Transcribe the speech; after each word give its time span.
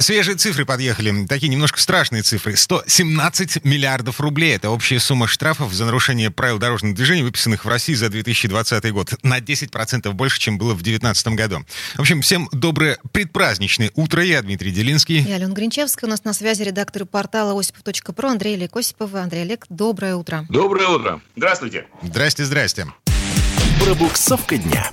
Свежие 0.00 0.34
цифры 0.34 0.64
подъехали, 0.64 1.26
такие 1.26 1.48
немножко 1.48 1.78
страшные 1.78 2.22
цифры. 2.22 2.56
117 2.56 3.66
миллиардов 3.66 4.18
рублей. 4.18 4.56
Это 4.56 4.70
общая 4.70 4.98
сумма 4.98 5.28
штрафов 5.28 5.74
за 5.74 5.84
нарушение 5.84 6.30
правил 6.30 6.58
дорожного 6.58 6.94
движения, 6.94 7.22
выписанных 7.22 7.66
в 7.66 7.68
России 7.68 7.92
за 7.92 8.08
2020 8.08 8.92
год. 8.92 9.12
На 9.22 9.40
10% 9.40 10.10
больше, 10.12 10.40
чем 10.40 10.56
было 10.56 10.72
в 10.72 10.80
2019 10.80 11.28
году. 11.28 11.66
В 11.96 12.00
общем, 12.00 12.22
всем 12.22 12.48
доброе 12.50 12.96
предпраздничное 13.12 13.90
утро. 13.94 14.24
Я 14.24 14.40
Дмитрий 14.40 14.70
Делинский. 14.70 15.20
Я 15.20 15.34
Алена 15.34 15.52
Гринчевская. 15.52 16.08
У 16.08 16.10
нас 16.10 16.24
на 16.24 16.32
связи 16.32 16.62
редактор 16.62 17.04
портала 17.04 17.58
осипов.про 17.58 18.30
Андрей 18.30 18.54
Олег 18.54 18.74
Осипов. 18.74 19.14
Андрей 19.14 19.42
Олег, 19.42 19.66
доброе 19.68 20.16
утро. 20.16 20.46
Доброе 20.48 20.88
утро. 20.88 21.20
Здравствуйте. 21.36 21.86
Здрасте, 22.02 22.46
здрасте. 22.46 22.86
Пробуксовка 23.84 24.56
дня. 24.56 24.90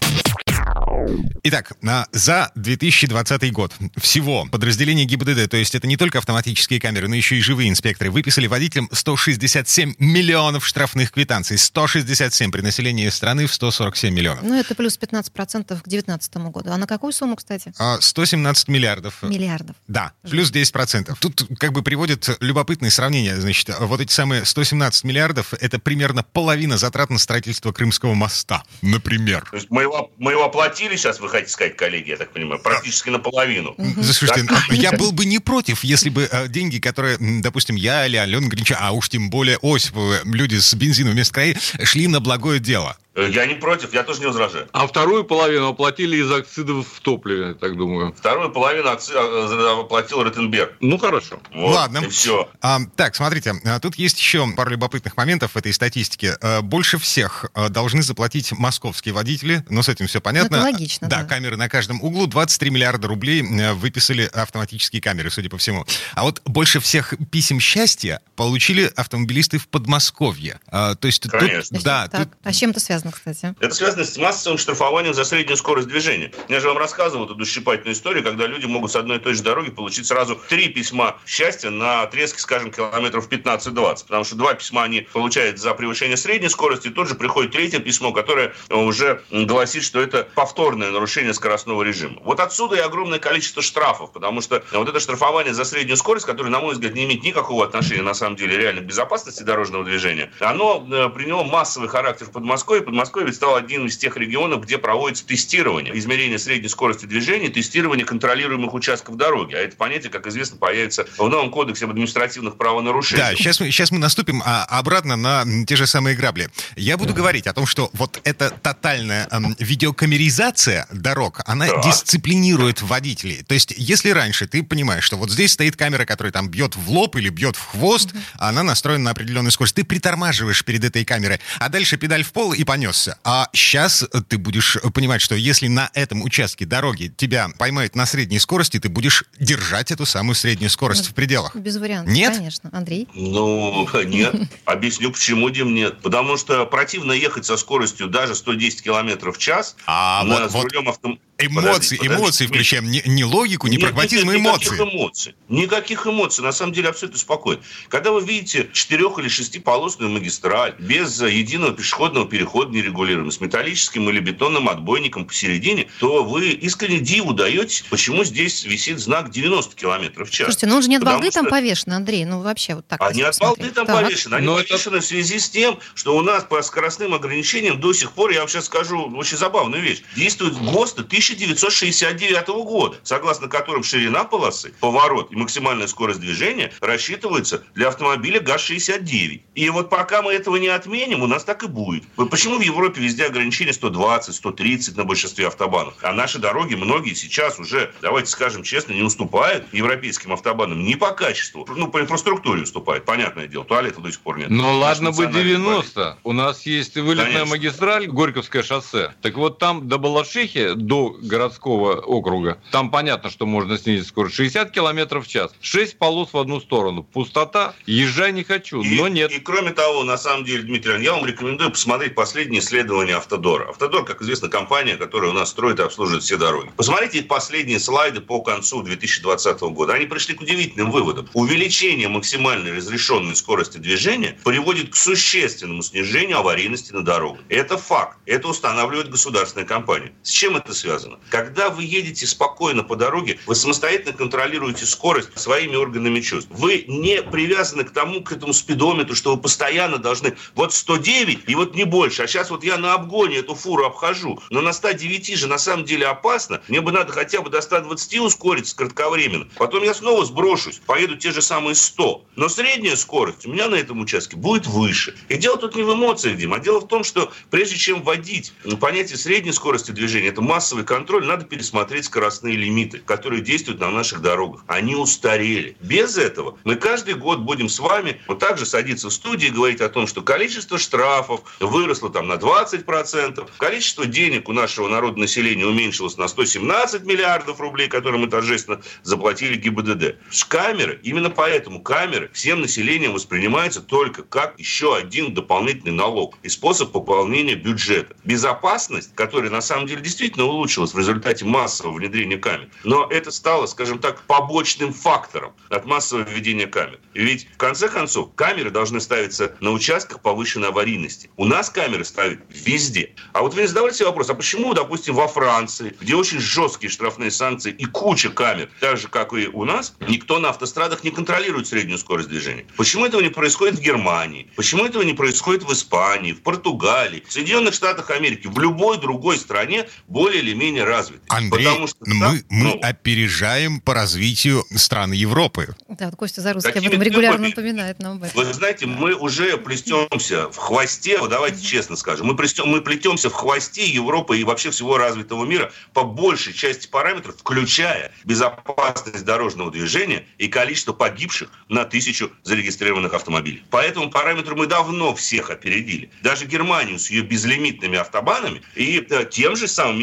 Итак, 1.44 1.74
на- 1.82 2.08
за 2.12 2.52
2020 2.56 3.52
год 3.52 3.74
всего 3.98 4.46
подразделения 4.46 5.06
ГИБДД, 5.06 5.50
то 5.50 5.58
есть 5.58 5.76
это 5.76 5.88
не 5.88 5.98
только 5.98 6.18
автоматические 6.18 6.80
камеры, 6.80 7.08
но 7.08 7.16
еще 7.16 7.38
и 7.38 7.42
живые 7.42 7.70
инспекторы, 7.70 8.12
выписали 8.12 8.48
водителям 8.48 8.90
167 8.92 9.94
миллионов 10.00 10.66
штрафных 10.66 11.12
квитанций. 11.12 11.58
167 11.58 12.52
при 12.52 12.62
населении 12.62 13.08
страны 13.10 13.46
в 13.46 13.54
147 13.54 14.14
миллионов. 14.14 14.44
Ну, 14.44 14.56
это 14.56 14.76
плюс 14.76 14.98
15% 14.98 15.82
к 15.82 15.88
2019 15.88 16.36
году. 16.52 16.72
А 16.72 16.78
на 16.78 16.88
какую 16.88 17.14
сумму, 17.14 17.36
кстати? 17.36 17.74
А 17.78 18.00
117 18.02 18.68
миллиардов. 18.68 19.22
Миллиардов. 19.24 19.76
Да, 19.88 20.14
плюс 20.24 20.52
10%. 20.52 21.16
Тут 21.20 21.48
как 21.60 21.72
бы 21.74 21.84
приводит 21.84 22.30
любопытное 22.42 22.90
сравнение. 22.90 23.40
Значит, 23.40 23.70
вот 23.80 24.02
эти 24.02 24.12
самые 24.12 24.46
117 24.46 25.04
миллиардов— 25.04 25.54
это 25.62 25.80
примерно 25.80 26.24
половина 26.24 26.78
затрат 26.78 27.10
на 27.10 27.18
строительство 27.20 27.72
Крымского 27.72 28.14
моста, 28.14 28.64
например. 28.82 29.48
То 29.50 29.58
есть 29.58 29.68
мы 29.70 29.84
его, 29.84 30.12
мы 30.18 30.32
его 30.32 30.50
оплатили 30.88 30.98
сейчас, 30.98 31.20
вы 31.20 31.30
хотите 31.30 31.52
сказать, 31.52 31.76
коллеги, 31.76 32.12
я 32.12 32.18
так 32.18 32.32
понимаю, 32.32 32.62
практически 32.62 33.10
наполовину. 33.10 33.76
Слушайте, 34.02 34.44
Так. 34.48 34.72
я 34.72 34.92
был 34.92 35.12
бы 35.12 35.26
не 35.26 35.40
против, 35.40 35.84
если 35.84 36.10
бы 36.10 36.28
э, 36.32 36.48
деньги, 36.48 36.80
которые, 36.80 37.18
допустим, 37.20 37.76
я 37.76 38.06
или 38.06 38.18
Алена 38.18 38.48
Гринча, 38.48 38.78
а 38.80 38.92
уж 38.92 39.10
тем 39.10 39.30
более 39.30 39.58
Осиповы, 39.62 40.22
люди 40.26 40.56
с 40.56 40.74
бензином 40.74 41.14
вместо 41.14 41.34
краи, 41.34 41.58
шли 41.84 42.08
на 42.08 42.20
благое 42.20 42.60
дело. 42.60 42.98
Э, 43.18 43.30
Я 43.30 43.46
не 43.48 43.56
против, 43.56 43.94
я 43.94 44.04
тоже 44.04 44.20
не 44.22 44.28
возражаю. 44.28 44.68
А 44.72 44.88
вторую 44.88 45.26
половину 45.26 45.68
оплатили 45.70 46.18
из 46.18 46.32
акцидов 46.32 46.88
в 46.88 47.00
топливе, 47.02 47.54
так 47.56 47.76
думаю. 47.76 48.14
Вторую 48.18 48.52
половину 48.52 48.88
акци- 48.90 49.14
э, 49.14 49.82
оплатил 49.82 50.24
Ротенберг. 50.24 50.76
Ну, 50.80 50.98
хорошо. 50.98 51.40
Вот, 51.54 51.76
Ладно. 51.76 51.98
И 52.06 52.08
все. 52.10 52.50
А, 52.62 52.80
так, 52.96 53.16
смотрите, 53.16 53.54
а, 53.66 53.80
тут 53.80 53.96
есть 53.96 54.20
еще 54.20 54.48
пару 54.56 54.70
любопытных 54.72 55.18
моментов 55.18 55.52
в 55.54 55.58
этой 55.58 55.74
статистике. 55.74 56.38
Больше 56.62 56.98
всех 56.98 57.46
должны 57.70 58.02
заплатить 58.04 58.52
московские 58.52 59.14
водители, 59.14 59.66
но 59.70 59.82
с 59.82 59.90
этим 59.90 60.08
все 60.08 60.22
понятно. 60.22 60.58
Это 60.58 60.66
логично, 60.66 61.08
да. 61.08 61.24
камеры 61.24 61.58
на 61.58 61.70
каждом 61.70 62.02
углу. 62.02 62.28
23 62.28 62.70
миллиарда 62.70 63.08
рублей 63.08 63.42
э, 63.44 63.74
выписали 63.74 64.30
автоматические 64.34 65.02
камеры, 65.02 65.32
судя 65.32 65.50
по 65.50 65.58
всему. 65.58 65.86
А 66.14 66.24
вот 66.24 66.42
больше 66.46 66.80
всех 66.80 67.14
писем 67.32 67.60
счастья 67.60 68.22
получили 68.36 68.92
автомобилисты 68.96 69.58
в 69.58 69.68
Подмосковье. 69.68 70.60
А, 70.68 70.96
То 70.96 71.08
есть 71.08 71.24
тут- 71.24 71.32
Конечно. 71.32 71.80
да, 71.82 72.08
так, 72.08 72.22
тут 72.30 72.32
а 72.44 72.54
с 72.54 72.56
чем 72.58 72.70
это 72.72 72.80
связано, 72.80 73.07
кстати? 73.12 73.56
Это 73.60 73.74
связано 73.74 74.04
с 74.04 74.18
массовым 74.18 74.58
штрафованием 74.58 75.14
за 75.14 75.24
среднюю 75.24 75.58
скорость 75.58 75.88
движения. 75.88 76.32
Я 76.48 76.60
же 76.60 76.68
вам 76.68 76.78
рассказывал 76.78 77.26
эту 77.26 77.36
душесчипательную 77.36 77.94
историю, 77.94 78.24
когда 78.24 78.48
люди 78.48 78.66
могут 78.66 78.92
с 78.92 78.96
одной 78.96 79.18
и 79.18 79.20
той 79.20 79.34
же 79.34 79.44
дороги 79.44 79.72
получить 79.72 80.06
сразу 80.06 80.40
три 80.50 80.70
письма 80.70 81.18
счастья 81.26 81.70
на 81.70 82.02
отрезке, 82.04 82.40
скажем, 82.40 82.72
километров 82.72 83.30
15-20. 83.30 84.04
Потому 84.04 84.24
что 84.24 84.36
два 84.36 84.54
письма 84.54 84.84
они 84.84 85.02
получают 85.02 85.60
за 85.60 85.74
превышение 85.74 86.18
средней 86.18 86.50
скорости, 86.50 86.88
и 86.88 86.92
тут 86.92 87.08
же 87.08 87.16
приходит 87.16 87.52
третье 87.52 87.80
письмо, 87.80 88.12
которое 88.12 88.54
уже 88.70 89.22
гласит, 89.30 89.84
что 89.84 90.02
это 90.02 90.28
повторное 90.36 90.92
нарушение 90.92 91.34
скоростного 91.34 91.84
режима. 91.84 92.22
Вот 92.24 92.40
отсюда 92.40 92.76
и 92.76 92.80
огромное 92.80 93.20
количество 93.20 93.62
штрафов, 93.62 94.12
потому 94.12 94.42
что 94.42 94.64
вот 94.72 94.90
это 94.90 95.00
штрафование 95.00 95.54
за 95.54 95.66
среднюю 95.66 95.98
скорость, 95.98 96.26
которое, 96.26 96.50
на 96.50 96.60
мой 96.60 96.74
взгляд, 96.74 96.94
не 96.94 97.06
имеет 97.06 97.24
никакого 97.24 97.66
отношения, 97.66 98.02
на 98.02 98.14
самом 98.14 98.36
деле, 98.36 98.58
реально 98.58 98.82
к 98.82 98.86
безопасности 98.86 99.44
дорожного 99.44 99.84
движения, 99.84 100.32
оно 100.40 100.86
э, 100.90 101.10
приняло 101.10 101.44
массовый 101.44 101.90
характер 101.90 102.28
в 102.28 102.32
Подмосковье. 102.32 102.84
Подмосковье 102.98 103.32
стал 103.32 103.56
один 103.56 103.86
из 103.86 103.96
тех 103.96 104.18
регионов, 104.18 104.64
где 104.64 104.80
проводится 104.80 105.24
тестирование, 105.24 105.96
измерение 106.00 106.40
средней 106.40 106.68
скорости 106.68 107.06
движения, 107.06 107.50
тестирование 107.50 108.04
контролируемых 108.08 108.74
участков 108.74 109.18
дороги. 109.18 109.54
А 109.54 109.60
это 109.60 109.76
понятие, 109.76 110.10
как 110.10 110.26
известно, 110.26 110.58
появится 110.58 111.06
в 111.16 111.30
новом 111.30 111.52
кодексе 111.52 111.86
об 111.86 111.92
административных 111.92 112.58
правонарушениях. 112.58 113.30
Да, 113.30 113.36
сейчас 113.36 113.60
мы, 113.60 113.68
сейчас 113.70 113.92
мы 113.92 114.00
наступим 114.00 114.42
а, 114.44 114.64
обратно 114.64 115.16
на 115.16 115.46
те 115.68 115.76
же 115.76 115.86
самые 115.86 116.16
грабли. 116.16 116.50
Я 116.76 116.98
буду 116.98 117.14
говорить 117.14 117.46
о 117.46 117.54
том, 117.54 117.68
что 117.68 117.92
вот 117.94 118.20
эта 118.24 118.50
тотальная 118.50 119.28
м, 119.30 119.56
видеокамеризация 119.60 120.88
дорог, 120.92 121.42
она 121.46 121.68
Да. 121.68 121.84
дисциплинирует 121.84 122.82
водителей. 122.82 123.44
То 123.44 123.54
есть, 123.54 123.76
если 123.78 124.10
раньше 124.10 124.48
ты 124.48 124.64
понимаешь, 124.64 125.04
что 125.04 125.18
вот 125.18 125.30
здесь 125.30 125.52
стоит 125.52 125.76
камера, 125.76 126.06
которая 126.06 126.32
там 126.32 126.50
бьет 126.50 126.76
в 126.76 126.90
лоб 126.90 127.16
или 127.18 127.30
бьет 127.30 127.58
в 127.58 127.64
хвост, 127.64 128.10
а 128.40 128.50
она 128.50 128.64
настроена 128.64 129.04
на 129.04 129.12
определенную 129.12 129.52
скорость, 129.52 129.76
ты 129.76 129.84
притормаживаешь 129.84 130.66
перед 130.66 130.84
этой 130.84 131.06
камерой, 131.06 131.40
а 131.60 131.70
дальше 131.70 131.98
педаль 131.98 132.24
в 132.24 132.32
пол 132.32 132.54
и 132.54 132.64
понесся. 132.78 133.18
А 133.24 133.50
сейчас 133.54 134.06
ты 134.30 134.38
будешь 134.38 134.78
понимать, 134.94 135.22
что 135.22 135.36
если 135.36 135.68
на 135.68 135.90
этом 135.94 136.22
участке 136.22 136.66
дороги 136.66 137.12
тебя 137.18 137.50
поймают 137.58 137.96
на 137.96 138.06
средней 138.06 138.38
скорости, 138.40 138.80
ты 138.80 138.88
будешь 138.90 139.24
держать 139.40 139.92
эту 139.92 140.06
самую 140.06 140.36
среднюю 140.36 140.70
скорость 140.70 141.10
в 141.10 141.14
пределах. 141.16 141.56
Без 141.56 141.78
вариантов, 141.78 142.14
Нет? 142.14 142.36
конечно. 142.36 142.70
Андрей? 142.72 143.08
Ну, 143.16 143.88
нет. 144.06 144.36
Объясню, 144.66 145.12
почему, 145.12 145.50
Дим, 145.50 145.74
нет. 145.74 146.00
Потому 146.02 146.38
что 146.38 146.66
противно 146.66 147.14
ехать 147.14 147.46
со 147.46 147.58
скоростью 147.58 148.08
даже 148.08 148.36
110 148.36 148.84
километров 148.84 149.38
в 149.38 149.40
час 149.40 149.76
А 149.88 150.24
на, 150.24 150.42
вот- 150.42 150.52
с 150.52 150.54
вот 150.54 150.72
рулем. 150.72 151.20
Эмоции, 151.40 151.98
Подожди, 151.98 152.08
эмоции 152.08 152.22
подожди. 152.46 152.48
включаем. 152.48 152.90
Не, 152.90 153.02
не 153.06 153.24
логику, 153.24 153.68
не 153.68 153.78
Нет, 153.78 153.82
прагматизм, 153.86 154.28
а 154.30 154.34
нет, 154.34 154.42
эмоции. 154.42 154.66
Никаких 154.70 154.94
эмоций. 154.94 155.36
Никаких 155.50 156.08
эмоций. 156.08 156.44
На 156.44 156.52
самом 156.52 156.74
деле 156.74 156.90
абсолютно 156.90 157.20
спокойно. 157.20 157.62
Когда 157.90 158.12
вы 158.12 158.22
видите 158.22 158.70
четырех- 158.74 159.20
или 159.20 159.28
шестиполосную 159.28 160.10
магистраль 160.10 160.76
без 160.80 161.22
единого 161.22 161.74
пешеходного 161.74 162.28
перехода 162.28 162.72
нерегулируемого, 162.72 163.32
с 163.32 163.40
металлическим 163.40 164.10
или 164.10 164.20
бетонным 164.20 164.68
отбойником 164.68 165.26
посередине, 165.26 165.88
то 166.00 166.24
вы 166.24 166.50
искренне 166.50 167.00
диву 167.00 167.34
даете, 167.34 167.84
почему 167.90 168.24
здесь 168.24 168.64
висит 168.66 169.00
знак 169.00 169.30
90 169.30 169.76
километров 169.76 170.30
в 170.30 170.32
час. 170.32 170.48
Слушайте, 170.48 170.68
ну 170.68 170.76
он 170.78 170.82
же 170.82 170.90
не 170.90 170.96
от 170.96 171.04
балды 171.04 171.30
там 171.30 171.46
что- 171.46 171.52
повешен, 171.52 171.94
Андрей. 171.94 172.26
Ну, 172.26 172.42
вообще, 172.42 172.76
вот 172.76 172.88
так. 172.88 173.00
Они 173.02 173.20
если 173.20 173.30
от 173.30 173.40
балды 173.40 173.70
там 173.70 173.86
Так. 173.86 174.04
повешены. 174.04 174.36
Они 174.36 174.46
Но 174.48 174.60
это- 174.60 174.70
повешены 174.70 175.00
в 175.02 175.06
связи 175.06 175.38
с 175.40 175.50
тем, 175.50 175.78
что 175.94 176.18
у 176.18 176.22
нас 176.24 176.44
по 176.46 176.62
скоростным 176.64 177.14
ограничениям 177.14 177.80
до 177.80 177.94
сих 177.94 178.12
пор, 178.14 178.32
я 178.32 178.40
вам 178.40 178.50
сейчас 178.50 178.66
скажу 178.66 179.14
очень 179.16 179.38
забавную 179.38 179.84
вещь, 179.84 180.02
действует 180.16 180.56
ГОСТы 180.58 181.04
1969 181.34 182.48
года, 182.66 182.98
согласно 183.04 183.48
которым 183.48 183.84
ширина 183.84 184.24
полосы, 184.24 184.74
поворот 184.80 185.32
и 185.32 185.36
максимальная 185.36 185.88
скорость 185.88 186.20
движения 186.20 186.72
рассчитываются 186.82 187.64
для 187.76 187.90
автомобиля 187.90 188.40
ГАЗ-69. 188.40 189.42
И 189.56 189.70
вот 189.70 189.90
пока 189.90 190.22
мы 190.22 190.34
этого 190.34 190.58
не 190.58 190.68
отменим, 190.68 191.24
у 191.24 191.28
нас 191.28 191.44
так 191.44 191.64
и 191.64 191.68
будет. 191.68 192.04
Почему 192.30 192.58
в 192.58 192.62
Европе 192.62 193.02
везде 193.02 193.26
ограничение 193.26 193.74
120, 193.74 194.34
130 194.34 194.98
на 194.98 195.04
большинстве 195.04 195.48
автобанов, 195.48 195.96
а 196.02 196.14
наши 196.14 196.40
дороги, 196.40 196.76
многие 196.76 197.14
сейчас 197.14 197.60
уже, 197.60 197.94
давайте 198.02 198.30
скажем 198.30 198.64
честно, 198.64 198.94
не 198.94 199.04
уступают 199.04 199.66
европейским 199.74 200.34
автобанам 200.34 200.84
ни 200.84 200.96
по 200.96 201.12
качеству, 201.12 201.68
ну, 201.76 201.88
по 201.88 202.00
инфраструктуре 202.00 202.64
уступают, 202.64 203.06
понятное 203.06 203.48
дело, 203.48 203.66
туалета 203.66 204.02
до 204.02 204.12
сих 204.12 204.22
пор 204.22 204.40
нет. 204.40 204.50
Ну 204.50 204.78
ладно 204.78 205.12
бы 205.12 205.26
национальный 205.26 205.58
90. 205.58 206.20
У 206.24 206.34
нас 206.34 206.66
есть 206.66 206.96
вылетная 206.96 207.26
Конечно. 207.26 207.46
магистраль, 207.46 208.08
Горьковское 208.08 208.64
шоссе. 208.64 209.14
Так 209.22 209.36
вот 209.36 209.60
там 209.60 209.88
до 209.88 209.98
Балашихи, 209.98 210.74
до 210.76 211.17
городского 211.22 211.96
округа, 211.96 212.60
там 212.72 212.92
понятно, 212.92 213.30
что 213.30 213.46
можно 213.46 213.78
снизить 213.78 214.08
скорость 214.08 214.36
60 214.36 214.72
километров 214.72 215.26
в 215.26 215.28
час. 215.30 215.52
6 215.62 215.98
полос 215.98 216.34
в 216.34 216.38
одну 216.38 216.60
сторону. 216.60 217.04
Пустота. 217.04 217.74
Езжай 217.86 218.32
не 218.34 218.44
хочу. 218.44 218.82
И, 218.82 218.98
Но 218.98 219.08
нет. 219.08 219.32
и 219.32 219.40
кроме 219.40 219.72
того, 219.72 220.04
на 220.04 220.18
самом 220.18 220.46
деле, 220.46 220.64
Дмитрий, 220.64 221.04
я 221.04 221.14
вам 221.14 221.26
рекомендую 221.26 221.72
посмотреть 221.72 222.16
последние 222.16 222.62
исследования 222.62 223.16
Автодора. 223.16 223.70
Автодор, 223.70 224.06
как 224.06 224.22
известно, 224.22 224.50
компания, 224.50 224.96
которая 224.98 225.32
у 225.32 225.34
нас 225.34 225.50
строит 225.50 225.80
и 225.80 225.84
обслуживает 225.84 226.24
все 226.24 226.38
дороги. 226.38 226.72
Посмотрите 226.76 227.20
их 227.20 227.28
последние 227.28 227.80
слайды 227.80 228.22
по 228.22 228.42
концу 228.42 228.84
2020 228.84 229.60
года. 229.62 229.94
Они 229.94 230.06
пришли 230.06 230.36
к 230.36 230.42
удивительным 230.42 230.92
выводам. 230.92 231.30
Увеличение 231.34 232.08
максимальной 232.10 232.76
разрешенной 232.76 233.36
скорости 233.36 233.78
движения 233.78 234.38
приводит 234.44 234.92
к 234.92 234.96
существенному 234.96 235.82
снижению 235.82 236.40
аварийности 236.40 236.92
на 236.92 237.04
дорогах. 237.04 237.42
Это 237.50 237.78
факт. 237.78 238.18
Это 238.26 238.48
устанавливает 238.48 239.10
государственная 239.10 239.66
компания. 239.66 240.12
С 240.24 240.32
чем 240.32 240.56
это 240.58 240.74
связано? 240.74 241.07
Сказано. 241.08 241.20
Когда 241.30 241.70
вы 241.70 241.84
едете 241.84 242.26
спокойно 242.26 242.84
по 242.84 242.96
дороге, 242.96 243.40
вы 243.46 243.56
самостоятельно 243.56 244.14
контролируете 244.14 244.86
скорость 244.86 245.30
своими 245.36 245.76
органами 245.76 246.20
чувств. 246.22 246.50
Вы 246.52 246.86
не 246.88 247.22
привязаны 247.22 247.84
к 247.84 247.92
тому, 247.92 248.22
к 248.22 248.32
этому 248.32 248.54
спидометру, 248.54 249.16
что 249.16 249.36
вы 249.36 249.42
постоянно 249.42 249.98
должны 249.98 250.36
вот 250.56 250.74
109 250.74 251.40
и 251.48 251.56
вот 251.56 251.76
не 251.76 251.86
больше. 251.86 252.24
А 252.24 252.28
сейчас 252.28 252.50
вот 252.50 252.64
я 252.64 252.78
на 252.78 252.94
обгоне 252.94 253.38
эту 253.38 253.56
фуру 253.56 253.86
обхожу. 253.86 254.40
Но 254.50 254.62
на 254.62 254.74
109 254.74 255.38
же 255.38 255.48
на 255.48 255.58
самом 255.58 255.86
деле 255.86 256.08
опасно. 256.08 256.62
Мне 256.68 256.82
бы 256.82 256.92
надо 256.92 257.14
хотя 257.14 257.42
бы 257.42 257.50
до 257.50 257.62
120 257.62 258.20
ускориться 258.20 258.76
кратковременно. 258.76 259.48
Потом 259.58 259.84
я 259.84 259.94
снова 259.94 260.26
сброшусь, 260.26 260.82
поеду 260.86 261.16
те 261.18 261.32
же 261.32 261.42
самые 261.42 261.76
100. 261.76 262.26
Но 262.36 262.50
средняя 262.50 262.96
скорость 262.96 263.46
у 263.46 263.52
меня 263.52 263.68
на 263.68 263.76
этом 263.76 264.00
участке 264.00 264.36
будет 264.36 264.68
выше. 264.68 265.16
И 265.30 265.38
дело 265.38 265.58
тут 265.58 265.76
не 265.76 265.84
в 265.84 265.94
эмоциях, 265.94 266.38
Дим, 266.38 266.54
а 266.54 266.60
дело 266.60 266.80
в 266.80 266.88
том, 266.88 267.04
что 267.04 267.32
прежде 267.50 267.78
чем 267.78 268.02
вводить 268.04 268.54
понятие 268.80 269.18
средней 269.18 269.52
скорости 269.52 269.92
движения, 269.92 270.28
это 270.28 270.42
массовый 270.42 270.84
контроль, 270.98 271.28
надо 271.28 271.46
пересмотреть 271.46 272.06
скоростные 272.06 272.56
лимиты, 272.56 272.98
которые 272.98 273.42
действуют 273.44 273.80
на 273.80 273.92
наших 273.92 274.20
дорогах. 274.20 274.64
Они 274.66 274.96
устарели. 274.96 275.78
Без 275.80 276.18
этого 276.18 276.58
мы 276.64 276.76
каждый 276.76 277.14
год 277.14 277.42
будем 277.42 277.70
с 277.70 277.78
вами 277.78 278.20
вот 278.28 278.40
так 278.40 278.58
же 278.58 278.66
садиться 278.66 279.10
в 279.10 279.14
студии 279.14 279.50
и 279.50 279.52
говорить 279.52 279.80
о 279.80 279.90
том, 279.90 280.08
что 280.08 280.24
количество 280.24 280.80
штрафов 280.80 281.42
выросло 281.60 282.10
там 282.10 282.28
на 282.28 282.34
20%, 282.34 283.48
количество 283.60 284.08
денег 284.08 284.50
у 284.50 284.54
нашего 284.54 284.88
народного 284.88 285.22
населения 285.22 285.68
уменьшилось 285.68 286.18
на 286.18 286.28
117 286.28 287.04
миллиардов 287.04 287.60
рублей, 287.60 287.90
которые 287.90 288.20
мы 288.20 288.28
торжественно 288.28 288.82
заплатили 289.04 289.56
ГИБДД. 289.56 290.16
Камеры, 290.48 291.00
именно 291.04 291.30
поэтому 291.30 291.80
камеры 291.80 292.32
всем 292.34 292.62
населением 292.62 293.14
воспринимаются 293.14 293.82
только 293.82 294.24
как 294.24 294.58
еще 294.58 294.96
один 294.96 295.36
дополнительный 295.36 295.94
налог 295.94 296.40
и 296.42 296.50
способ 296.50 296.92
пополнения 296.92 297.54
бюджета. 297.54 298.16
Безопасность, 298.24 299.14
которая 299.14 299.52
на 299.52 299.62
самом 299.62 299.86
деле 299.86 300.02
действительно 300.02 300.46
улучшилась 300.78 300.94
в 300.94 300.98
результате 300.98 301.46
массового 301.46 301.98
внедрения 301.98 302.38
камер, 302.38 302.70
но 302.84 303.08
это 303.10 303.32
стало, 303.32 303.66
скажем 303.66 304.00
так, 304.00 304.22
побочным 304.24 304.94
фактором 304.94 305.54
от 305.70 305.86
массового 305.86 306.24
введения 306.24 306.68
камер. 306.68 307.00
Ведь 307.14 307.48
в 307.54 307.58
конце 307.58 307.90
концов 307.90 308.30
камеры 308.36 308.70
должны 308.70 309.02
ставиться 309.02 309.56
на 309.60 309.72
участках 309.72 310.22
повышенной 310.22 310.70
аварийности. 310.70 311.30
У 311.38 311.46
нас 311.46 311.70
камеры 311.70 312.06
ставят 312.06 312.40
везде. 312.50 313.16
А 313.34 313.42
вот 313.42 313.54
вы 313.54 313.62
не 313.62 313.68
задавали 313.68 313.94
себе 313.94 314.08
вопрос, 314.08 314.30
а 314.30 314.36
почему, 314.36 314.74
допустим, 314.74 315.16
во 315.16 315.28
Франции, 315.28 315.96
где 316.00 316.16
очень 316.16 316.40
жесткие 316.40 316.90
штрафные 316.90 317.32
санкции 317.32 317.72
и 317.72 317.86
куча 317.86 318.30
камер, 318.30 318.70
так 318.80 318.98
же, 318.98 319.08
как 319.08 319.34
и 319.34 319.48
у 319.48 319.66
нас, 319.66 319.96
никто 320.08 320.40
на 320.40 320.50
автострадах 320.50 321.04
не 321.04 321.12
контролирует 321.12 321.68
среднюю 321.68 321.98
скорость 321.98 322.30
движения? 322.30 322.66
Почему 322.78 323.06
этого 323.06 323.22
не 323.22 323.30
происходит 323.30 323.76
в 323.76 323.82
Германии? 323.82 324.50
Почему 324.56 324.86
этого 324.86 325.04
не 325.04 325.14
происходит 325.14 325.64
в 325.64 325.74
Испании, 325.74 326.34
в 326.34 326.42
Португалии, 326.42 327.24
в 327.28 327.34
Соединенных 327.34 327.74
Штатах 327.74 328.12
Америки, 328.12 328.48
в 328.48 328.60
любой 328.60 328.98
другой 328.98 329.38
стране 329.38 329.88
более 330.08 330.42
или 330.42 330.54
менее 330.54 330.67
развитой? 330.76 331.26
Андрей, 331.30 331.66
Потому 331.66 331.88
что, 331.88 331.98
мы, 332.06 332.20
там, 332.20 332.40
мы 332.50 332.64
ну, 332.64 332.80
опережаем 332.82 333.80
по 333.82 333.94
развитию 333.94 334.64
стран 334.76 335.12
Европы. 335.12 335.76
Да, 335.88 336.06
вот 336.06 336.16
Костя 336.16 336.42
Зарусский 336.42 336.72
об 336.72 336.86
этом 336.86 337.02
регулярно 337.02 337.48
напоминает 337.48 338.00
нам 338.00 338.18
об 338.18 338.24
этом. 338.24 338.44
Вы 338.44 338.54
знаете, 338.54 338.86
мы 338.86 339.14
уже 339.14 339.58
плестемся 339.58 340.50
в 340.50 340.58
хвосте, 340.58 341.20
давайте 341.28 341.62
честно 341.62 341.96
скажем, 341.96 342.28
мы, 342.28 342.36
плестем, 342.36 342.68
мы 342.68 342.82
плетемся 342.82 343.30
в 343.30 343.34
хвосте 343.34 343.86
Европы 343.88 344.38
и 344.38 344.44
вообще 344.44 344.72
всего 344.72 344.98
развитого 344.98 345.46
мира 345.46 345.72
по 345.94 346.04
большей 346.04 346.54
части 346.54 346.88
параметров, 346.88 347.36
включая 347.38 348.12
безопасность 348.24 349.26
дорожного 349.26 349.72
движения 349.72 350.26
и 350.38 350.48
количество 350.48 350.94
погибших 350.94 351.50
на 351.70 351.86
тысячу 351.86 352.32
зарегистрированных 352.44 353.14
автомобилей. 353.14 353.64
По 353.70 353.78
этому 353.78 354.10
параметру 354.10 354.56
мы 354.56 354.68
давно 354.68 355.16
всех 355.16 355.50
опередили. 355.50 356.10
Даже 356.22 356.46
Германию 356.46 357.00
с 357.00 357.10
ее 357.10 357.24
безлимитными 357.24 357.98
автобанами 357.98 358.62
и 358.76 359.06
э, 359.10 359.26
тем 359.30 359.56
же 359.56 359.68
самым 359.68 360.00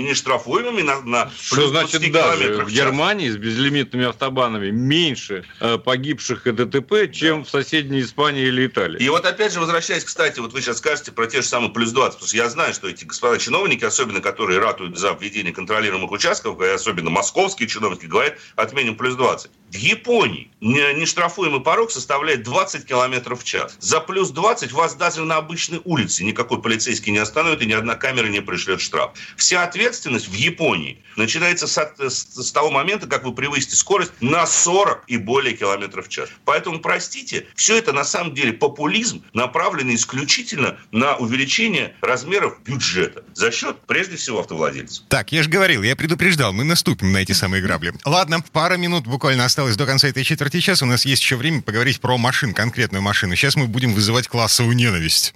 нештрафуемыми 0.54 0.82
на, 0.82 1.00
на 1.02 1.30
Что 1.40 1.68
значит 1.68 2.10
даже 2.12 2.64
в 2.64 2.70
Германии 2.70 3.28
с 3.28 3.36
безлимитными 3.36 4.06
автобанами 4.06 4.70
меньше 4.70 5.44
э, 5.60 5.78
погибших 5.78 6.46
и 6.46 6.52
ДТП, 6.52 7.10
чем 7.12 7.40
да. 7.40 7.44
в 7.44 7.50
соседней 7.50 8.00
Испании 8.02 8.46
или 8.46 8.66
Италии. 8.66 9.02
И 9.02 9.08
вот 9.08 9.24
опять 9.26 9.52
же, 9.52 9.60
возвращаясь, 9.60 10.04
кстати, 10.04 10.40
вот 10.40 10.52
вы 10.52 10.60
сейчас 10.60 10.78
скажете 10.78 11.12
про 11.12 11.26
те 11.26 11.42
же 11.42 11.48
самые 11.48 11.70
плюс 11.70 11.92
20, 11.92 12.14
потому 12.14 12.28
что 12.28 12.36
я 12.36 12.48
знаю, 12.48 12.74
что 12.74 12.88
эти 12.88 13.04
господа 13.04 13.38
чиновники, 13.38 13.84
особенно 13.84 14.20
которые 14.20 14.58
ратуют 14.58 14.98
за 14.98 15.16
введение 15.20 15.52
контролируемых 15.52 16.10
участков, 16.10 16.60
и 16.60 16.66
особенно 16.66 17.10
московские 17.10 17.68
чиновники, 17.68 18.06
говорят, 18.06 18.34
отменим 18.56 18.96
плюс 18.96 19.14
20. 19.14 19.50
В 19.70 19.76
Японии 19.76 20.50
нештрафуемый 20.60 21.60
порог 21.60 21.90
составляет 21.90 22.44
20 22.44 22.86
километров 22.86 23.42
в 23.42 23.44
час. 23.44 23.76
За 23.80 24.00
плюс 24.00 24.30
20 24.30 24.70
вас 24.72 24.94
даже 24.94 25.24
на 25.24 25.36
обычной 25.36 25.80
улице 25.84 26.22
никакой 26.22 26.62
полицейский 26.62 27.10
не 27.10 27.18
остановит 27.18 27.60
и 27.60 27.66
ни 27.66 27.72
одна 27.72 27.96
камера 27.96 28.28
не 28.28 28.40
пришлет 28.40 28.80
штраф. 28.80 29.12
Вся 29.36 29.64
ответственность 29.64 30.28
в 30.28 30.32
Японии 30.44 31.02
начинается 31.16 31.66
с, 31.66 31.76
с, 31.76 32.46
с 32.46 32.52
того 32.52 32.70
момента, 32.70 33.06
как 33.06 33.24
вы 33.24 33.34
превысите 33.34 33.76
скорость 33.76 34.12
на 34.20 34.46
40 34.46 35.04
и 35.06 35.16
более 35.16 35.54
километров 35.54 36.06
в 36.06 36.08
час. 36.08 36.28
Поэтому, 36.44 36.80
простите, 36.80 37.46
все 37.54 37.76
это 37.76 37.92
на 37.92 38.04
самом 38.04 38.34
деле 38.34 38.52
популизм, 38.52 39.24
направленный 39.32 39.94
исключительно 39.94 40.78
на 40.90 41.16
увеличение 41.16 41.94
размеров 42.00 42.60
бюджета 42.64 43.24
за 43.34 43.50
счет, 43.50 43.76
прежде 43.86 44.16
всего, 44.16 44.40
автовладельцев. 44.40 45.04
Так, 45.08 45.32
я 45.32 45.42
же 45.42 45.48
говорил, 45.48 45.82
я 45.82 45.96
предупреждал, 45.96 46.52
мы 46.52 46.64
наступим 46.64 47.12
на 47.12 47.18
эти 47.18 47.32
самые 47.32 47.62
грабли. 47.62 47.92
Ладно, 48.04 48.44
пара 48.52 48.76
минут 48.76 49.06
буквально 49.06 49.44
осталось 49.44 49.76
до 49.76 49.86
конца 49.86 50.08
этой 50.08 50.24
четверти 50.24 50.60
часа. 50.60 50.84
У 50.84 50.88
нас 50.88 51.04
есть 51.04 51.22
еще 51.22 51.36
время 51.36 51.62
поговорить 51.62 52.00
про 52.00 52.18
машин, 52.18 52.54
конкретную 52.54 53.02
машину. 53.02 53.34
Сейчас 53.36 53.56
мы 53.56 53.66
будем 53.66 53.94
вызывать 53.94 54.28
классовую 54.28 54.76
ненависть. 54.76 55.34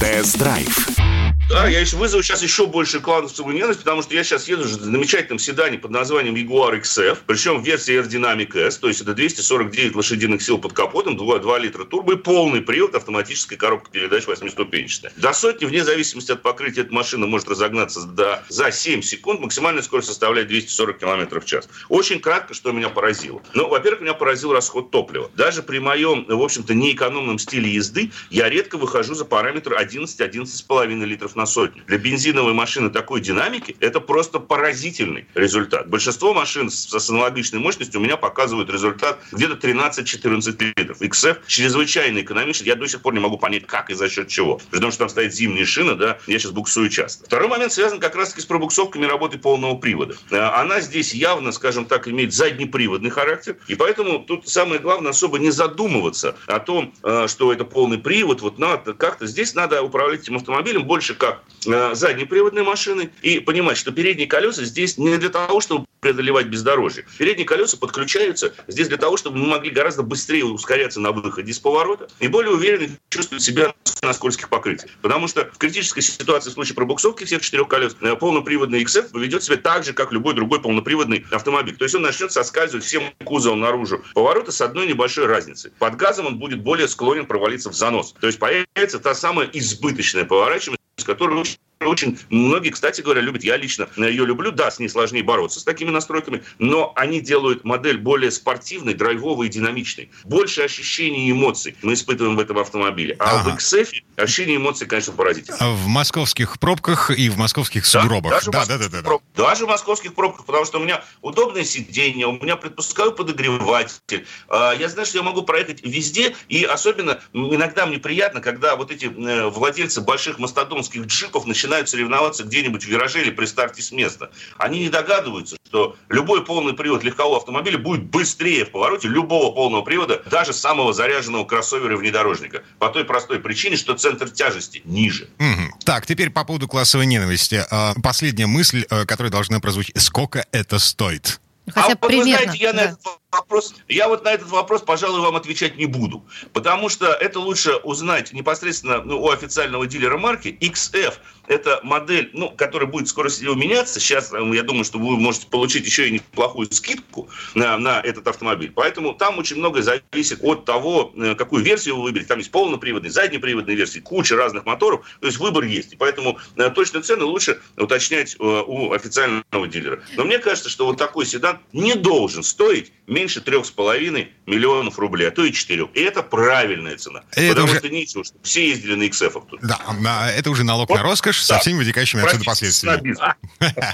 Тест-драйв 0.00 1.13
да, 1.54 1.68
я 1.68 1.78
еще 1.78 1.96
вызову 1.96 2.20
сейчас 2.22 2.42
еще 2.42 2.66
больше 2.66 2.98
клановцевую 2.98 3.54
ненависть, 3.54 3.78
потому 3.78 4.02
что 4.02 4.12
я 4.12 4.24
сейчас 4.24 4.48
еду 4.48 4.64
в 4.64 4.66
замечательном 4.66 5.38
седане 5.38 5.78
под 5.78 5.92
названием 5.92 6.34
Jaguar 6.34 6.80
XF, 6.80 7.18
причем 7.26 7.62
в 7.62 7.64
версии 7.64 7.96
Aerodynamic 7.96 8.56
S, 8.58 8.78
то 8.78 8.88
есть 8.88 9.00
это 9.00 9.14
249 9.14 9.94
лошадиных 9.94 10.42
сил 10.42 10.58
под 10.58 10.72
капотом, 10.72 11.16
2, 11.16 11.38
2 11.38 11.58
литра 11.58 11.84
турбо 11.84 12.14
и 12.14 12.16
полный 12.16 12.60
привод, 12.60 12.96
автоматическая 12.96 13.56
коробка 13.56 13.88
передач 13.88 14.24
8-ступенчатая. 14.24 15.12
До 15.16 15.32
сотни, 15.32 15.66
вне 15.66 15.84
зависимости 15.84 16.32
от 16.32 16.42
покрытия, 16.42 16.80
эта 16.80 16.92
машина 16.92 17.26
может 17.26 17.48
разогнаться 17.48 18.02
до, 18.02 18.42
за 18.48 18.72
7 18.72 19.02
секунд, 19.02 19.40
максимальная 19.40 19.82
скорость 19.82 20.08
составляет 20.08 20.48
240 20.48 20.98
км 20.98 21.40
в 21.40 21.44
час. 21.44 21.68
Очень 21.88 22.18
кратко, 22.18 22.54
что 22.54 22.72
меня 22.72 22.88
поразило. 22.88 23.40
Ну, 23.54 23.68
во-первых, 23.68 24.00
меня 24.00 24.14
поразил 24.14 24.52
расход 24.52 24.90
топлива. 24.90 25.30
Даже 25.36 25.62
при 25.62 25.78
моем, 25.78 26.26
в 26.28 26.42
общем-то, 26.42 26.74
неэкономном 26.74 27.38
стиле 27.38 27.72
езды 27.72 28.10
я 28.30 28.48
редко 28.48 28.76
выхожу 28.76 29.14
за 29.14 29.24
параметр 29.24 29.74
11-11,5 29.80 31.04
литров 31.04 31.36
на 31.36 31.43
сотню. 31.46 31.82
Для 31.86 31.98
бензиновой 31.98 32.54
машины 32.54 32.90
такой 32.90 33.20
динамики 33.20 33.76
это 33.80 34.00
просто 34.00 34.38
поразительный 34.38 35.26
результат. 35.34 35.88
Большинство 35.88 36.34
машин 36.34 36.70
с 36.70 37.10
аналогичной 37.10 37.60
мощностью 37.60 38.00
у 38.00 38.04
меня 38.04 38.16
показывают 38.16 38.70
результат 38.70 39.18
где-то 39.32 39.54
13-14 39.54 40.74
литров. 40.76 41.00
XF 41.00 41.38
чрезвычайно 41.46 42.20
экономичный. 42.20 42.66
Я 42.68 42.76
до 42.76 42.86
сих 42.86 43.00
пор 43.02 43.14
не 43.14 43.20
могу 43.20 43.38
понять, 43.38 43.66
как 43.66 43.90
и 43.90 43.94
за 43.94 44.08
счет 44.08 44.28
чего. 44.28 44.60
При 44.70 44.78
том, 44.78 44.90
что 44.90 45.00
там 45.00 45.08
стоит 45.08 45.34
зимняя 45.34 45.64
шина, 45.64 45.94
да, 45.94 46.18
я 46.26 46.38
сейчас 46.38 46.52
буксую 46.52 46.88
часто. 46.88 47.24
Второй 47.24 47.48
момент 47.48 47.72
связан 47.72 48.00
как 48.00 48.14
раз-таки 48.14 48.42
с 48.42 48.46
пробуксовками 48.46 49.04
работы 49.06 49.38
полного 49.38 49.76
привода. 49.76 50.16
Э, 50.30 50.38
она 50.38 50.80
здесь 50.80 51.14
явно, 51.14 51.52
скажем 51.52 51.84
так, 51.86 52.08
имеет 52.08 52.32
заднеприводный 52.32 53.10
характер, 53.10 53.56
и 53.68 53.74
поэтому 53.74 54.20
тут 54.20 54.48
самое 54.48 54.80
главное 54.80 55.10
особо 55.10 55.38
не 55.38 55.50
задумываться 55.50 56.36
о 56.46 56.60
том, 56.60 56.94
э, 57.02 57.26
что 57.28 57.52
это 57.52 57.64
полный 57.64 57.98
привод, 57.98 58.40
вот 58.40 58.58
надо 58.58 58.94
как-то 58.94 59.26
здесь 59.26 59.54
надо 59.54 59.82
управлять 59.82 60.22
этим 60.22 60.36
автомобилем 60.36 60.84
больше 60.84 61.14
как 61.14 61.33
э, 61.66 61.94
заднеприводной 61.94 62.62
машиной 62.62 63.10
и 63.22 63.40
понимать, 63.40 63.76
что 63.76 63.92
передние 63.92 64.26
колеса 64.26 64.64
здесь 64.64 64.98
не 64.98 65.16
для 65.16 65.30
того, 65.30 65.60
чтобы 65.60 65.86
преодолевать 66.04 66.48
бездорожье. 66.48 67.06
Передние 67.16 67.46
колеса 67.46 67.78
подключаются 67.78 68.52
здесь 68.68 68.88
для 68.88 68.98
того, 68.98 69.16
чтобы 69.16 69.38
мы 69.38 69.46
могли 69.46 69.70
гораздо 69.70 70.02
быстрее 70.02 70.44
ускоряться 70.44 71.00
на 71.00 71.12
выходе 71.12 71.50
из 71.50 71.58
поворота 71.58 72.08
и 72.20 72.28
более 72.28 72.52
уверенно 72.52 72.94
чувствовать 73.08 73.42
себя 73.42 73.74
на 74.02 74.12
скользких 74.12 74.50
покрытиях. 74.50 74.90
Потому 75.00 75.28
что 75.28 75.50
в 75.50 75.56
критической 75.56 76.02
ситуации 76.02 76.50
в 76.50 76.52
случае 76.52 76.74
пробуксовки 76.74 77.24
всех 77.24 77.40
четырех 77.40 77.68
колес 77.68 77.96
э, 78.02 78.14
полноприводный 78.16 78.84
XF 78.84 79.12
поведет 79.12 79.42
себя 79.42 79.56
так 79.56 79.84
же, 79.84 79.94
как 79.94 80.12
любой 80.12 80.34
другой 80.34 80.60
полноприводный 80.60 81.24
автомобиль. 81.30 81.76
То 81.76 81.84
есть 81.84 81.94
он 81.94 82.02
начнет 82.02 82.30
соскальзывать 82.30 82.84
всем 82.84 83.04
кузовом 83.24 83.60
наружу 83.60 84.04
поворота 84.12 84.52
с 84.52 84.60
одной 84.60 84.86
небольшой 84.86 85.24
разницей. 85.24 85.72
Под 85.78 85.96
газом 85.96 86.26
он 86.26 86.38
будет 86.38 86.60
более 86.60 86.86
склонен 86.86 87.24
провалиться 87.24 87.70
в 87.70 87.74
занос. 87.74 88.14
То 88.20 88.26
есть 88.26 88.38
появится 88.38 88.98
та 88.98 89.14
самая 89.14 89.48
избыточная 89.54 90.26
поворачиваемость, 90.26 90.83
которую 91.02 91.40
очень 91.40 91.58
очень 91.80 92.18
многие, 92.30 92.70
кстати 92.70 93.00
говоря, 93.00 93.20
любят. 93.20 93.44
Я 93.44 93.56
лично 93.56 93.88
ее 93.96 94.24
люблю. 94.24 94.52
Да, 94.52 94.70
с 94.70 94.78
ней 94.78 94.88
сложнее 94.88 95.22
бороться 95.22 95.60
с 95.60 95.64
такими 95.64 95.90
настройками, 95.90 96.42
но 96.58 96.92
они 96.96 97.20
делают 97.20 97.64
модель 97.64 97.98
более 97.98 98.30
спортивной, 98.30 98.94
драйвовой 98.94 99.48
и 99.48 99.50
динамичной. 99.50 100.10
Больше 100.24 100.62
ощущений 100.62 101.28
и 101.28 101.32
эмоций 101.32 101.76
мы 101.82 101.94
испытываем 101.94 102.36
в 102.36 102.40
этом 102.40 102.58
автомобиле. 102.58 103.16
А 103.18 103.40
ага. 103.40 103.50
в 103.50 103.58
XF 103.58 103.90
ощущение 104.16 104.56
эмоций, 104.56 104.86
конечно, 104.86 105.12
поразительно. 105.12 105.56
А 105.60 105.70
в 105.70 105.86
московских 105.86 106.58
пробках 106.58 107.10
и 107.10 107.28
в 107.28 107.36
московских 107.36 107.86
сугробах. 107.86 108.32
Даже, 108.32 108.50
да, 108.50 108.64
в 108.64 108.68
да, 108.68 108.78
да, 108.78 108.88
да, 108.88 109.02
да. 109.02 109.18
даже 109.34 109.66
в 109.66 109.68
московских 109.68 110.14
пробках, 110.14 110.46
потому 110.46 110.64
что 110.64 110.78
у 110.78 110.82
меня 110.82 111.04
удобное 111.22 111.64
сиденье, 111.64 112.26
у 112.26 112.32
меня 112.32 112.56
предпускаю 112.56 113.12
подогреватель. 113.12 114.26
А, 114.48 114.72
Я 114.72 114.88
знаю, 114.88 115.06
что 115.06 115.18
я 115.18 115.24
могу 115.24 115.42
проехать 115.42 115.82
везде, 115.84 116.36
и 116.48 116.64
особенно 116.64 117.20
иногда 117.32 117.86
мне 117.86 117.98
приятно, 117.98 118.40
когда 118.40 118.76
вот 118.76 118.90
эти 118.90 119.06
э, 119.06 119.48
владельцы 119.48 120.00
больших 120.00 120.38
мастодонских 120.38 121.06
джипов 121.06 121.46
начинают 121.46 121.88
соревноваться 121.88 122.44
где-нибудь 122.44 122.84
в 122.84 122.88
вираже 122.88 123.22
или 123.22 123.30
при 123.30 123.46
старте 123.46 123.82
с 123.82 123.92
места. 123.92 124.30
Они 124.58 124.80
не 124.80 124.88
догадываются, 124.88 125.56
что 125.66 125.96
любой 126.08 126.44
полный 126.44 126.74
привод 126.74 127.02
легкового 127.04 127.38
автомобиля 127.38 127.78
будет 127.78 128.04
быстрее 128.04 128.64
в 128.64 128.70
повороте 128.70 129.08
любого 129.08 129.52
полного 129.54 129.82
привода, 129.82 130.22
даже 130.30 130.52
самого 130.52 130.92
заряженного 130.92 131.44
кроссовера 131.44 131.94
и 131.94 131.96
внедорожника. 131.96 132.62
По 132.78 132.88
той 132.88 133.04
простой 133.04 133.40
причине, 133.40 133.76
что 133.76 133.94
центр 134.04 134.30
тяжести 134.30 134.82
ниже. 134.84 135.28
Мгм. 135.38 135.72
Так, 135.84 136.06
теперь 136.06 136.28
по 136.28 136.44
поводу 136.44 136.68
классовой 136.68 137.06
ненависти. 137.06 137.64
А, 137.70 137.94
Последняя 138.02 138.46
мысль, 138.46 138.84
э, 138.90 139.06
которая 139.06 139.30
должна 139.30 139.60
прозвучать. 139.60 140.00
Сколько 140.00 140.44
это 140.52 140.78
стоит? 140.78 141.40
Хотя 141.66 141.86
а 141.86 141.88
вот 141.90 142.00
примерно. 142.00 142.32
вы 142.32 142.42
знаете, 142.44 142.62
я 142.62 142.72
на 142.74 142.78
да. 142.78 142.84
этот 142.84 143.00
вопрос, 143.34 143.74
я 143.88 144.08
вот 144.08 144.24
на 144.24 144.32
этот 144.32 144.48
вопрос, 144.48 144.82
пожалуй, 144.82 145.20
вам 145.20 145.36
отвечать 145.36 145.76
не 145.76 145.86
буду, 145.86 146.24
потому 146.52 146.88
что 146.88 147.06
это 147.06 147.40
лучше 147.40 147.76
узнать 147.76 148.32
непосредственно 148.32 149.02
ну, 149.02 149.20
у 149.20 149.30
официального 149.30 149.86
дилера 149.86 150.16
марки. 150.16 150.56
XF– 150.60 151.14
это 151.46 151.80
модель, 151.82 152.30
ну, 152.32 152.50
которая 152.50 152.88
будет 152.88 153.08
скоро 153.08 153.28
меняться. 153.54 154.00
Сейчас, 154.00 154.32
э, 154.32 154.38
я 154.54 154.62
думаю, 154.62 154.84
что 154.84 154.98
вы 154.98 155.18
можете 155.18 155.46
получить 155.46 155.84
еще 155.86 156.08
и 156.08 156.12
неплохую 156.12 156.70
скидку 156.72 157.28
на, 157.54 157.76
на 157.78 158.00
этот 158.00 158.26
автомобиль. 158.28 158.72
Поэтому 158.74 159.14
там 159.14 159.38
очень 159.38 159.56
многое 159.56 159.82
зависит 159.82 160.38
от 160.42 160.64
того, 160.64 161.12
э, 161.16 161.34
какую 161.34 161.64
версию 161.64 161.96
вы 161.96 162.04
выберете. 162.04 162.28
Там 162.28 162.38
есть 162.38 162.50
полноприводные, 162.50 163.10
заднеприводные 163.10 163.76
версии, 163.76 164.00
куча 164.00 164.36
разных 164.36 164.64
моторов. 164.64 165.06
То 165.20 165.26
есть 165.26 165.38
выбор 165.38 165.64
есть. 165.64 165.92
И 165.92 165.96
поэтому 165.96 166.38
э, 166.56 166.70
точно 166.70 167.02
цены 167.02 167.24
лучше 167.24 167.60
уточнять 167.76 168.36
у 168.38 168.92
официального 168.92 169.66
дилера. 169.68 170.02
Но 170.16 170.24
мне 170.24 170.38
кажется, 170.38 170.68
что 170.68 170.86
вот 170.86 170.96
такой 170.98 171.26
седан 171.26 171.58
не 171.72 171.94
должен 171.94 172.42
стоить 172.42 172.92
меньше 173.06 173.40
трех 173.40 173.66
с 173.66 173.70
половиной 173.70 174.32
миллионов 174.46 174.98
рублей, 174.98 175.28
а 175.28 175.30
то 175.30 175.44
и 175.44 175.52
четырех. 175.52 175.88
И 175.94 176.00
это 176.00 176.22
правильная 176.22 176.96
цена. 176.96 177.22
Это 177.32 177.48
потому 177.50 177.68
уже- 177.70 177.78
что 177.78 177.88
нечего, 177.88 178.24
чтобы 178.24 178.40
все 178.44 178.68
ездили 178.68 178.94
на 178.94 179.02
XF. 179.04 179.32
тут. 179.48 179.60
Да, 179.62 180.30
это 180.30 180.50
уже 180.50 180.64
налог 180.64 180.88
Вот, 180.88 180.96
на 180.96 181.02
роскошь 181.02 181.40
со 181.42 181.54
да. 181.54 181.58
всеми 181.60 181.78
вытекающими 181.78 182.22
отсюда 182.24 182.44
последствиями. 182.44 183.14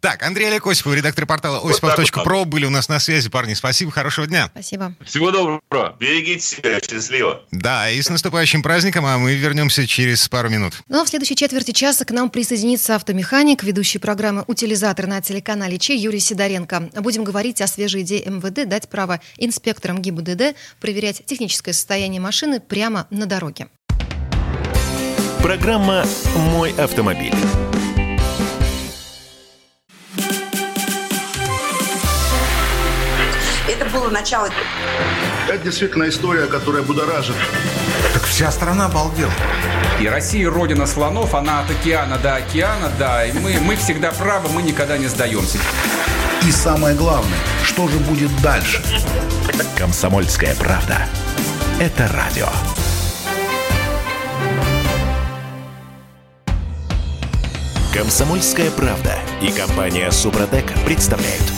Так, 0.00 0.22
Андрей 0.22 0.48
Олег 0.48 0.66
Осипов, 0.66 0.94
редактор 0.94 1.26
портала 1.26 1.58
осипов.про, 1.68 2.44
были 2.44 2.66
у 2.66 2.70
нас 2.70 2.88
на 2.88 2.98
связи. 3.00 3.28
Парни, 3.30 3.54
спасибо, 3.54 3.90
хорошего 3.90 4.26
дня. 4.26 4.48
Спасибо. 4.52 4.94
Всего 5.04 5.30
доброго. 5.30 5.96
Берегите 5.98 6.40
себя, 6.46 6.78
счастливо. 6.80 7.42
Да, 7.50 7.90
и 7.90 8.00
с 8.00 8.08
наступающим 8.10 8.62
праздником, 8.62 9.06
а 9.06 9.16
мы 9.18 9.34
вернемся 9.34 9.86
через 9.86 10.28
пару 10.28 10.50
минут. 10.50 10.74
Ну 10.88 11.00
а 11.00 11.04
в 11.04 11.08
следующей 11.08 11.36
четверти 11.36 11.70
часа 11.72 12.04
к 12.04 12.10
нам 12.10 12.30
присоединится 12.30 12.96
автомеханик, 12.96 13.62
ведущий 13.62 13.98
программы 13.98 14.44
«Утилизатор» 14.46 15.06
на 15.06 15.20
телеканале 15.22 15.78
Че 15.78 15.94
Юрий 15.96 16.20
Сидоренко. 16.20 16.90
Будем 16.96 17.24
говорить 17.24 17.60
о 17.60 17.66
свежей 17.66 18.02
идее 18.02 18.23
МВД 18.24 18.68
дать 18.68 18.88
право 18.88 19.20
инспекторам 19.38 20.00
ГИБДД 20.00 20.56
проверять 20.80 21.24
техническое 21.26 21.72
состояние 21.72 22.20
машины 22.20 22.60
прямо 22.60 23.06
на 23.10 23.26
дороге. 23.26 23.68
Программа 25.42 26.04
«Мой 26.36 26.72
автомобиль». 26.72 27.34
Это 33.68 33.84
было 33.92 34.08
начало 34.08 34.48
Это 35.48 35.58
действительно 35.58 36.08
история, 36.08 36.46
которая 36.46 36.82
будоражит. 36.82 37.36
Так 38.14 38.22
вся 38.22 38.50
страна 38.50 38.86
обалдела. 38.86 39.32
И 40.00 40.06
Россия 40.06 40.50
родина 40.50 40.86
слонов, 40.86 41.34
она 41.34 41.60
от 41.60 41.70
океана 41.70 42.18
до 42.18 42.36
океана, 42.36 42.90
да, 42.98 43.24
и 43.26 43.32
мы, 43.32 43.58
мы 43.60 43.76
всегда 43.76 44.12
правы, 44.12 44.48
мы 44.48 44.62
никогда 44.62 44.96
не 44.96 45.08
сдаемся. 45.08 45.58
И 46.46 46.50
самое 46.50 46.94
главное, 46.94 47.38
что 47.64 47.88
же 47.88 47.98
будет 48.00 48.30
дальше? 48.42 48.82
«Комсомольская 49.78 50.54
правда». 50.56 50.98
Это 51.80 52.06
радио. 52.08 52.48
«Комсомольская 57.94 58.70
правда» 58.72 59.14
и 59.40 59.50
компания 59.52 60.10
«Супротек» 60.10 60.66
представляют. 60.84 61.50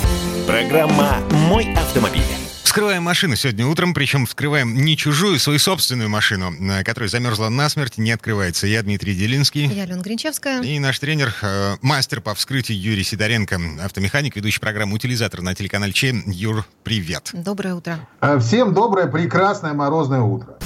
Программа 0.46 1.16
«Мой 1.32 1.74
автомобиль». 1.74 2.45
Вскрываем 2.76 3.04
машину 3.04 3.36
сегодня 3.36 3.66
утром, 3.66 3.94
причем 3.94 4.26
вскрываем 4.26 4.74
не 4.74 4.98
чужую, 4.98 5.38
свою 5.38 5.58
собственную 5.58 6.10
машину, 6.10 6.52
э, 6.52 6.84
которая 6.84 7.08
замерзла 7.08 7.48
насмерть, 7.48 7.96
не 7.96 8.12
открывается. 8.12 8.66
Я 8.66 8.82
Дмитрий 8.82 9.14
Делинский. 9.14 9.64
Я 9.64 9.84
Алена 9.84 10.02
Гринчевская. 10.02 10.60
И 10.60 10.78
наш 10.78 10.98
тренер, 10.98 11.34
э, 11.40 11.76
мастер 11.80 12.20
по 12.20 12.34
вскрытию 12.34 12.78
Юрий 12.78 13.02
Сидоренко, 13.02 13.58
автомеханик, 13.82 14.36
ведущий 14.36 14.60
программу 14.60 14.96
«Утилизатор» 14.96 15.40
на 15.40 15.54
телеканале 15.54 15.94
Че. 15.94 16.22
Юр, 16.26 16.66
привет. 16.84 17.30
Доброе 17.32 17.76
утро. 17.76 17.98
А, 18.20 18.38
Всем 18.38 18.74
доброе, 18.74 19.06
прекрасное 19.06 19.72
морозное 19.72 20.20
утро. 20.20 20.58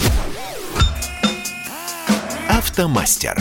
«Автомастер». 2.49 3.41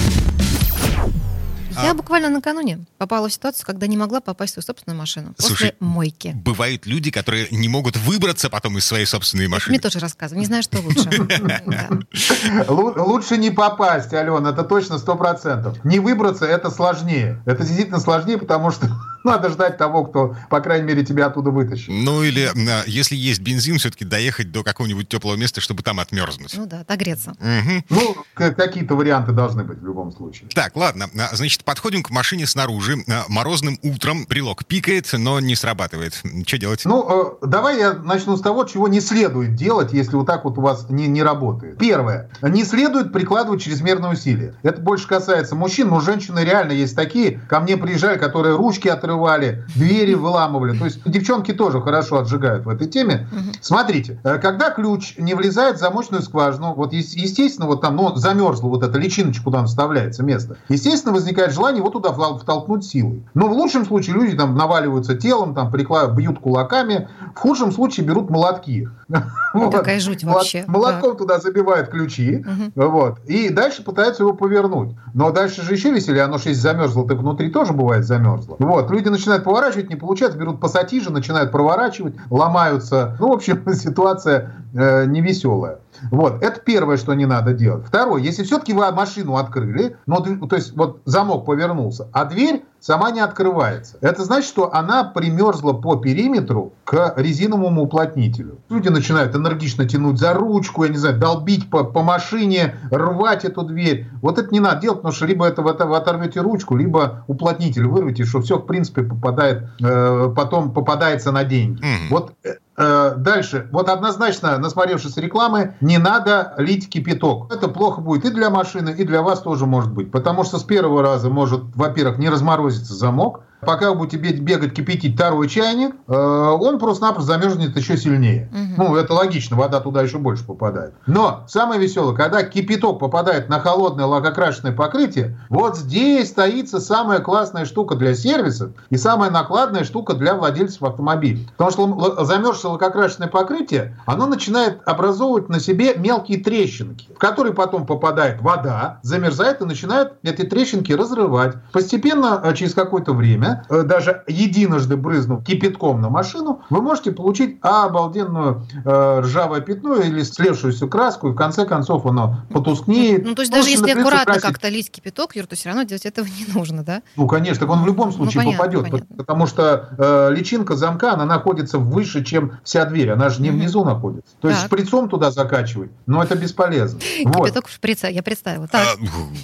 Я 1.83 1.93
буквально 1.93 2.29
накануне 2.29 2.85
попала 2.97 3.29
в 3.29 3.33
ситуацию, 3.33 3.65
когда 3.65 3.87
не 3.87 3.97
могла 3.97 4.21
попасть 4.21 4.51
в 4.51 4.53
свою 4.55 4.65
собственную 4.65 4.97
машину 4.97 5.33
Слушай, 5.37 5.51
после 5.51 5.75
мойки. 5.79 6.33
Бывают 6.35 6.85
люди, 6.85 7.11
которые 7.11 7.47
не 7.51 7.69
могут 7.69 7.97
выбраться 7.97 8.49
потом 8.49 8.77
из 8.77 8.85
своей 8.85 9.05
собственной 9.05 9.47
машины. 9.47 9.73
Мне 9.73 9.79
тоже 9.79 9.99
рассказывай, 9.99 10.39
не 10.39 10.45
знаю, 10.45 10.63
что 10.63 10.79
лучше. 10.79 11.09
Лучше 12.69 13.37
не 13.37 13.51
попасть, 13.51 14.13
Алена, 14.13 14.51
это 14.51 14.63
точно 14.63 14.97
сто 14.97 15.15
процентов. 15.15 15.83
Не 15.83 15.99
выбраться 15.99 16.45
это 16.45 16.69
сложнее. 16.69 17.41
Это 17.45 17.63
действительно 17.63 17.99
сложнее, 17.99 18.37
потому 18.37 18.71
что 18.71 18.89
надо 19.23 19.49
ждать 19.49 19.77
того, 19.77 20.05
кто, 20.05 20.35
по 20.49 20.59
крайней 20.61 20.87
мере, 20.87 21.05
тебя 21.05 21.27
оттуда 21.27 21.51
вытащит. 21.51 21.89
Ну 21.89 22.23
или, 22.23 22.49
э, 22.55 22.83
если 22.87 23.15
есть 23.15 23.41
бензин, 23.41 23.77
все-таки 23.77 24.05
доехать 24.05 24.51
до 24.51 24.63
какого-нибудь 24.63 25.07
теплого 25.07 25.35
места, 25.35 25.61
чтобы 25.61 25.83
там 25.83 25.99
отмерзнуть. 25.99 26.55
Ну 26.57 26.65
да, 26.65 26.81
отогреться. 26.81 27.33
Мгм. 27.39 27.83
Ну, 27.89 28.15
какие-то 28.33 28.95
варианты 28.95 29.31
должны 29.31 29.63
быть 29.63 29.79
в 29.79 29.85
любом 29.85 30.11
случае. 30.11 30.49
Так, 30.53 30.75
ладно. 30.75 31.09
А, 31.17 31.35
Значит, 31.35 31.63
подходим 31.63 32.03
к 32.03 32.09
машине 32.09 32.45
снаружи. 32.45 32.97
А, 33.07 33.25
Морозным 33.29 33.77
утром 33.83 34.25
брелок 34.27 34.65
пикает, 34.65 35.09
но 35.13 35.39
не 35.39 35.55
срабатывает. 35.55 36.21
Что 36.45 36.57
делать? 36.57 36.81
Ну, 36.85 37.39
э, 37.41 37.47
давай 37.47 37.77
я 37.77 37.93
начну 37.93 38.37
с 38.37 38.41
того, 38.41 38.63
чего 38.65 38.87
не 38.87 39.01
следует 39.01 39.55
делать, 39.55 39.93
если 39.93 40.15
вот 40.15 40.27
так 40.27 40.45
вот 40.45 40.57
у 40.57 40.61
вас 40.61 40.89
не, 40.89 41.07
не 41.07 41.23
работает. 41.23 41.77
Первое. 41.77 42.29
Не 42.41 42.63
следует 42.63 43.13
прикладывать 43.13 43.61
чрезмерные 43.61 44.11
усилия. 44.13 44.55
Это 44.63 44.81
больше 44.81 45.07
касается 45.07 45.55
мужчин, 45.55 45.89
но 45.89 45.99
женщины 45.99 46.39
реально 46.39 46.71
есть 46.73 46.95
такие. 46.95 47.39
Ко 47.49 47.59
мне 47.59 47.77
приезжали, 47.77 48.17
которые 48.17 48.55
ручки 48.55 48.87
отрывали, 49.09 49.63
двери 49.75 50.13
выламывали. 50.13 50.77
То 50.77 50.85
есть 50.85 51.01
девчонки 51.05 51.51
тоже 51.53 51.81
хорошо 51.81 52.19
отжигают 52.19 52.65
в 52.65 52.69
этой 52.69 52.87
теме. 52.87 53.27
Смотрите, 53.61 54.19
э, 54.23 54.37
когда 54.37 54.69
ключ 54.69 55.15
не 55.17 55.33
влезает 55.33 55.77
в 55.77 55.79
замочную 55.79 56.21
скважину, 56.21 56.73
вот 56.75 56.93
ес- 56.93 57.13
естественно, 57.15 57.67
вот 57.67 57.81
там, 57.81 57.95
ну, 57.95 58.15
замерзла 58.15 58.67
вот 58.69 58.83
эта 58.83 58.97
личиночка, 58.99 59.43
куда 59.43 59.63
вставляется, 59.65 60.23
место. 60.23 60.57
Естественно, 60.69 61.13
возникает 61.13 61.51
желание 61.53 61.81
вот 61.81 61.93
туда 61.93 62.09
втол- 62.09 62.39
втолкнуть 62.39 62.85
силой. 62.85 63.23
Но 63.33 63.47
в 63.47 63.51
лучшем 63.53 63.85
случае 63.85 64.15
люди 64.15 64.37
там 64.37 64.55
наваливаются 64.55 65.15
телом, 65.15 65.55
там 65.55 65.73
прикла- 65.73 66.13
бьют 66.13 66.39
кулаками. 66.39 67.09
В 67.35 67.39
худшем 67.39 67.71
случае 67.71 68.05
берут 68.05 68.29
молотки. 68.29 68.87
Вот. 69.51 69.71
Такая 69.71 69.99
жуть 69.99 70.23
вообще, 70.23 70.63
Молотком 70.67 71.17
туда 71.17 71.39
забивают 71.39 71.89
ключи. 71.89 72.45
Вот. 72.75 73.17
И 73.25 73.49
дальше 73.49 73.83
пытаются 73.83 74.21
его 74.21 74.33
повернуть. 74.33 74.95
Но 75.15 75.31
дальше 75.31 75.63
же 75.63 75.73
еще 75.73 75.89
веселее. 75.91 76.21
Оно 76.23 76.37
же 76.37 76.49
если 76.49 76.61
замерзло, 76.61 77.07
так 77.07 77.17
внутри 77.17 77.49
тоже 77.49 77.73
бывает 77.73 78.05
замерзло. 78.05 78.57
Вот. 78.59 78.87
Люди 78.99 79.07
начинают 79.07 79.45
поворачивать, 79.45 79.89
не 79.89 79.95
получается, 79.95 80.37
берут 80.37 80.59
пассатижи, 80.59 81.09
начинают 81.09 81.53
проворачивать, 81.53 82.15
ломаются. 82.29 83.15
Ну, 83.21 83.29
в 83.29 83.31
общем, 83.31 83.63
ситуация 83.73 84.51
э, 84.73 85.05
невеселая. 85.05 85.79
Вот, 86.11 86.43
это 86.43 86.59
первое, 86.59 86.97
что 86.97 87.13
не 87.13 87.25
надо 87.25 87.53
делать. 87.53 87.85
Второе, 87.85 88.21
если 88.21 88.43
все-таки 88.43 88.73
вы 88.73 88.91
машину 88.91 89.37
открыли, 89.37 89.97
но, 90.05 90.19
то 90.19 90.55
есть 90.55 90.75
вот 90.75 91.01
замок 91.05 91.45
повернулся, 91.45 92.07
а 92.11 92.25
дверь 92.25 92.63
сама 92.79 93.11
не 93.11 93.19
открывается, 93.19 93.97
это 94.01 94.23
значит, 94.23 94.49
что 94.49 94.73
она 94.73 95.03
примерзла 95.03 95.73
по 95.73 95.97
периметру 95.97 96.73
к 96.85 97.13
резиновому 97.17 97.83
уплотнителю. 97.83 98.59
Люди 98.69 98.87
начинают 98.89 99.35
энергично 99.35 99.87
тянуть 99.87 100.17
за 100.17 100.33
ручку, 100.33 100.83
я 100.83 100.89
не 100.89 100.97
знаю, 100.97 101.19
долбить 101.19 101.69
по, 101.69 101.83
по 101.83 102.01
машине, 102.03 102.75
рвать 102.91 103.45
эту 103.45 103.63
дверь. 103.63 104.07
Вот 104.21 104.37
это 104.37 104.49
не 104.51 104.59
надо 104.59 104.81
делать, 104.81 104.99
потому 104.99 105.13
что 105.13 105.25
либо 105.25 105.45
это, 105.45 105.61
вы 105.61 105.73
вы 105.73 105.97
оторвете 105.97 106.41
ручку, 106.41 106.75
либо 106.75 107.23
уплотнитель 107.27 107.85
вырвете, 107.85 108.25
что 108.25 108.41
все, 108.41 108.57
в 108.57 108.65
принципе, 108.65 109.03
попадает, 109.03 109.63
э, 109.81 110.33
потом 110.35 110.71
попадается 110.71 111.31
на 111.31 111.43
деньги. 111.43 111.79
Мгм. 111.79 112.09
Вот 112.09 112.33
э, 112.43 112.55
дальше. 112.79 113.67
Вот 113.71 113.89
однозначно, 113.89 114.57
насмотревшись 114.57 115.17
рекламы, 115.17 115.75
не 115.81 115.97
надо 115.97 116.53
лить 116.57 116.89
кипяток. 116.89 117.53
Это 117.53 117.67
плохо 117.67 117.99
будет 117.99 118.25
и 118.25 118.29
для 118.29 118.49
машины, 118.49 118.95
и 118.97 119.03
для 119.03 119.21
вас 119.21 119.41
тоже 119.41 119.65
может 119.65 119.91
быть. 119.91 120.11
Потому 120.11 120.45
что 120.45 120.57
с 120.57 120.63
первого 120.63 121.03
раза 121.03 121.29
может, 121.29 121.61
во-первых, 121.75 122.17
не 122.17 122.29
разморозиться 122.29 122.93
замок, 122.93 123.41
пока 123.61 123.91
вы 123.91 123.97
будете 123.97 124.17
бегать 124.17 124.73
кипятить 124.73 125.15
второй 125.15 125.49
чайник, 125.49 125.95
э, 126.07 126.13
он 126.13 126.79
просто-напросто 126.79 127.33
замерзнет 127.33 127.75
еще 127.75 127.97
сильнее. 127.97 128.49
Угу. 128.51 128.83
Ну, 128.83 128.95
это 128.95 129.13
логично, 129.13 129.57
вода 129.57 129.79
туда 129.79 130.01
еще 130.01 130.17
больше 130.17 130.45
попадает. 130.45 130.93
Но 131.05 131.43
самое 131.47 131.79
веселое, 131.79 132.15
когда 132.15 132.43
кипяток 132.43 132.99
попадает 132.99 133.49
на 133.49 133.59
холодное 133.59 134.05
лакокрашенное 134.05 134.73
покрытие, 134.73 135.37
вот 135.49 135.77
здесь 135.77 136.29
стоится 136.29 136.79
самая 136.79 137.19
классная 137.19 137.65
штука 137.65 137.95
для 137.95 138.15
сервиса 138.15 138.73
и 138.89 138.97
самая 138.97 139.31
накладная 139.31 139.83
штука 139.83 140.13
для 140.13 140.35
владельцев 140.35 140.83
автомобилей. 140.83 141.47
Потому 141.57 141.71
что 141.71 142.25
замерзшее 142.25 142.71
лакокрашенное 142.73 143.27
покрытие, 143.27 143.97
оно 144.05 144.27
начинает 144.27 144.81
образовывать 144.85 145.49
на 145.49 145.59
себе 145.59 145.95
мелкие 145.95 146.39
трещинки, 146.39 147.07
в 147.13 147.19
которые 147.19 147.53
потом 147.53 147.85
попадает 147.85 148.41
вода, 148.41 148.99
замерзает 149.03 149.61
и 149.61 149.65
начинает 149.65 150.13
эти 150.23 150.43
трещинки 150.43 150.91
разрывать. 150.93 151.55
Постепенно, 151.71 152.41
э, 152.43 152.53
через 152.53 152.73
какое-то 152.73 153.13
время, 153.13 153.48
э, 153.69 153.83
даже 153.83 154.23
единожды 154.27 154.97
брызнув 154.97 155.43
кипятком 155.43 156.01
на 156.01 156.09
машину, 156.09 156.61
вы 156.69 156.81
можете 156.81 157.11
получить 157.11 157.57
обалденную 157.61 158.65
э, 158.85 159.19
ржавое 159.21 159.61
пятно 159.61 159.95
или 159.95 160.23
слевшуюся 160.23 160.87
краску, 160.87 161.29
и 161.29 161.31
в 161.31 161.35
конце 161.35 161.65
концов 161.65 162.05
оно 162.05 162.41
потускнеет. 162.51 163.25
Ну, 163.25 163.35
то 163.35 163.41
есть 163.41 163.51
даже 163.51 163.69
если 163.69 163.91
аккуратно 163.91 164.33
красить. 164.33 164.43
как-то 164.43 164.69
лить 164.69 164.91
кипяток, 164.91 165.35
Юр, 165.35 165.45
то 165.47 165.55
все 165.55 165.69
равно 165.69 165.83
делать 165.83 166.05
этого 166.05 166.25
не 166.25 166.53
нужно, 166.53 166.83
да? 166.83 167.01
Ну, 167.15 167.27
конечно, 167.27 167.59
так 167.59 167.69
он 167.69 167.83
в 167.83 167.85
любом 167.85 168.09
ну, 168.09 168.13
случае 168.13 168.43
ну, 168.43 168.51
понятно, 168.51 168.57
попадет, 168.57 168.91
понятно. 168.91 169.15
потому 169.17 169.47
что 169.47 169.89
э, 169.97 170.33
личинка 170.33 170.75
замка, 170.75 171.13
она 171.13 171.25
находится 171.25 171.77
выше, 171.77 172.23
чем 172.23 172.59
вся 172.63 172.85
дверь, 172.85 173.11
она 173.11 173.29
же 173.29 173.41
не 173.41 173.49
внизу 173.49 173.83
находится. 173.83 174.31
То 174.41 174.49
есть 174.49 174.65
шприцом 174.65 175.09
туда 175.09 175.31
закачивать, 175.31 175.91
но 176.05 176.23
это 176.23 176.35
бесполезно. 176.35 176.99
Кипяток 176.99 177.67
в 177.67 177.71
шприца, 177.71 178.07
я 178.07 178.23
представила. 178.23 178.67
А, 178.71 178.95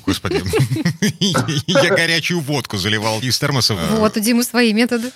господи, 0.06 0.42
я 1.68 1.90
горячую 1.90 2.40
водку 2.40 2.78
заливал 2.78 3.20
из 3.20 3.38
термоса. 3.38 3.76
Вот, 4.00 4.18
у 4.18 4.20
Димы 4.20 4.44
свои 4.44 4.74
методы. 4.74 5.12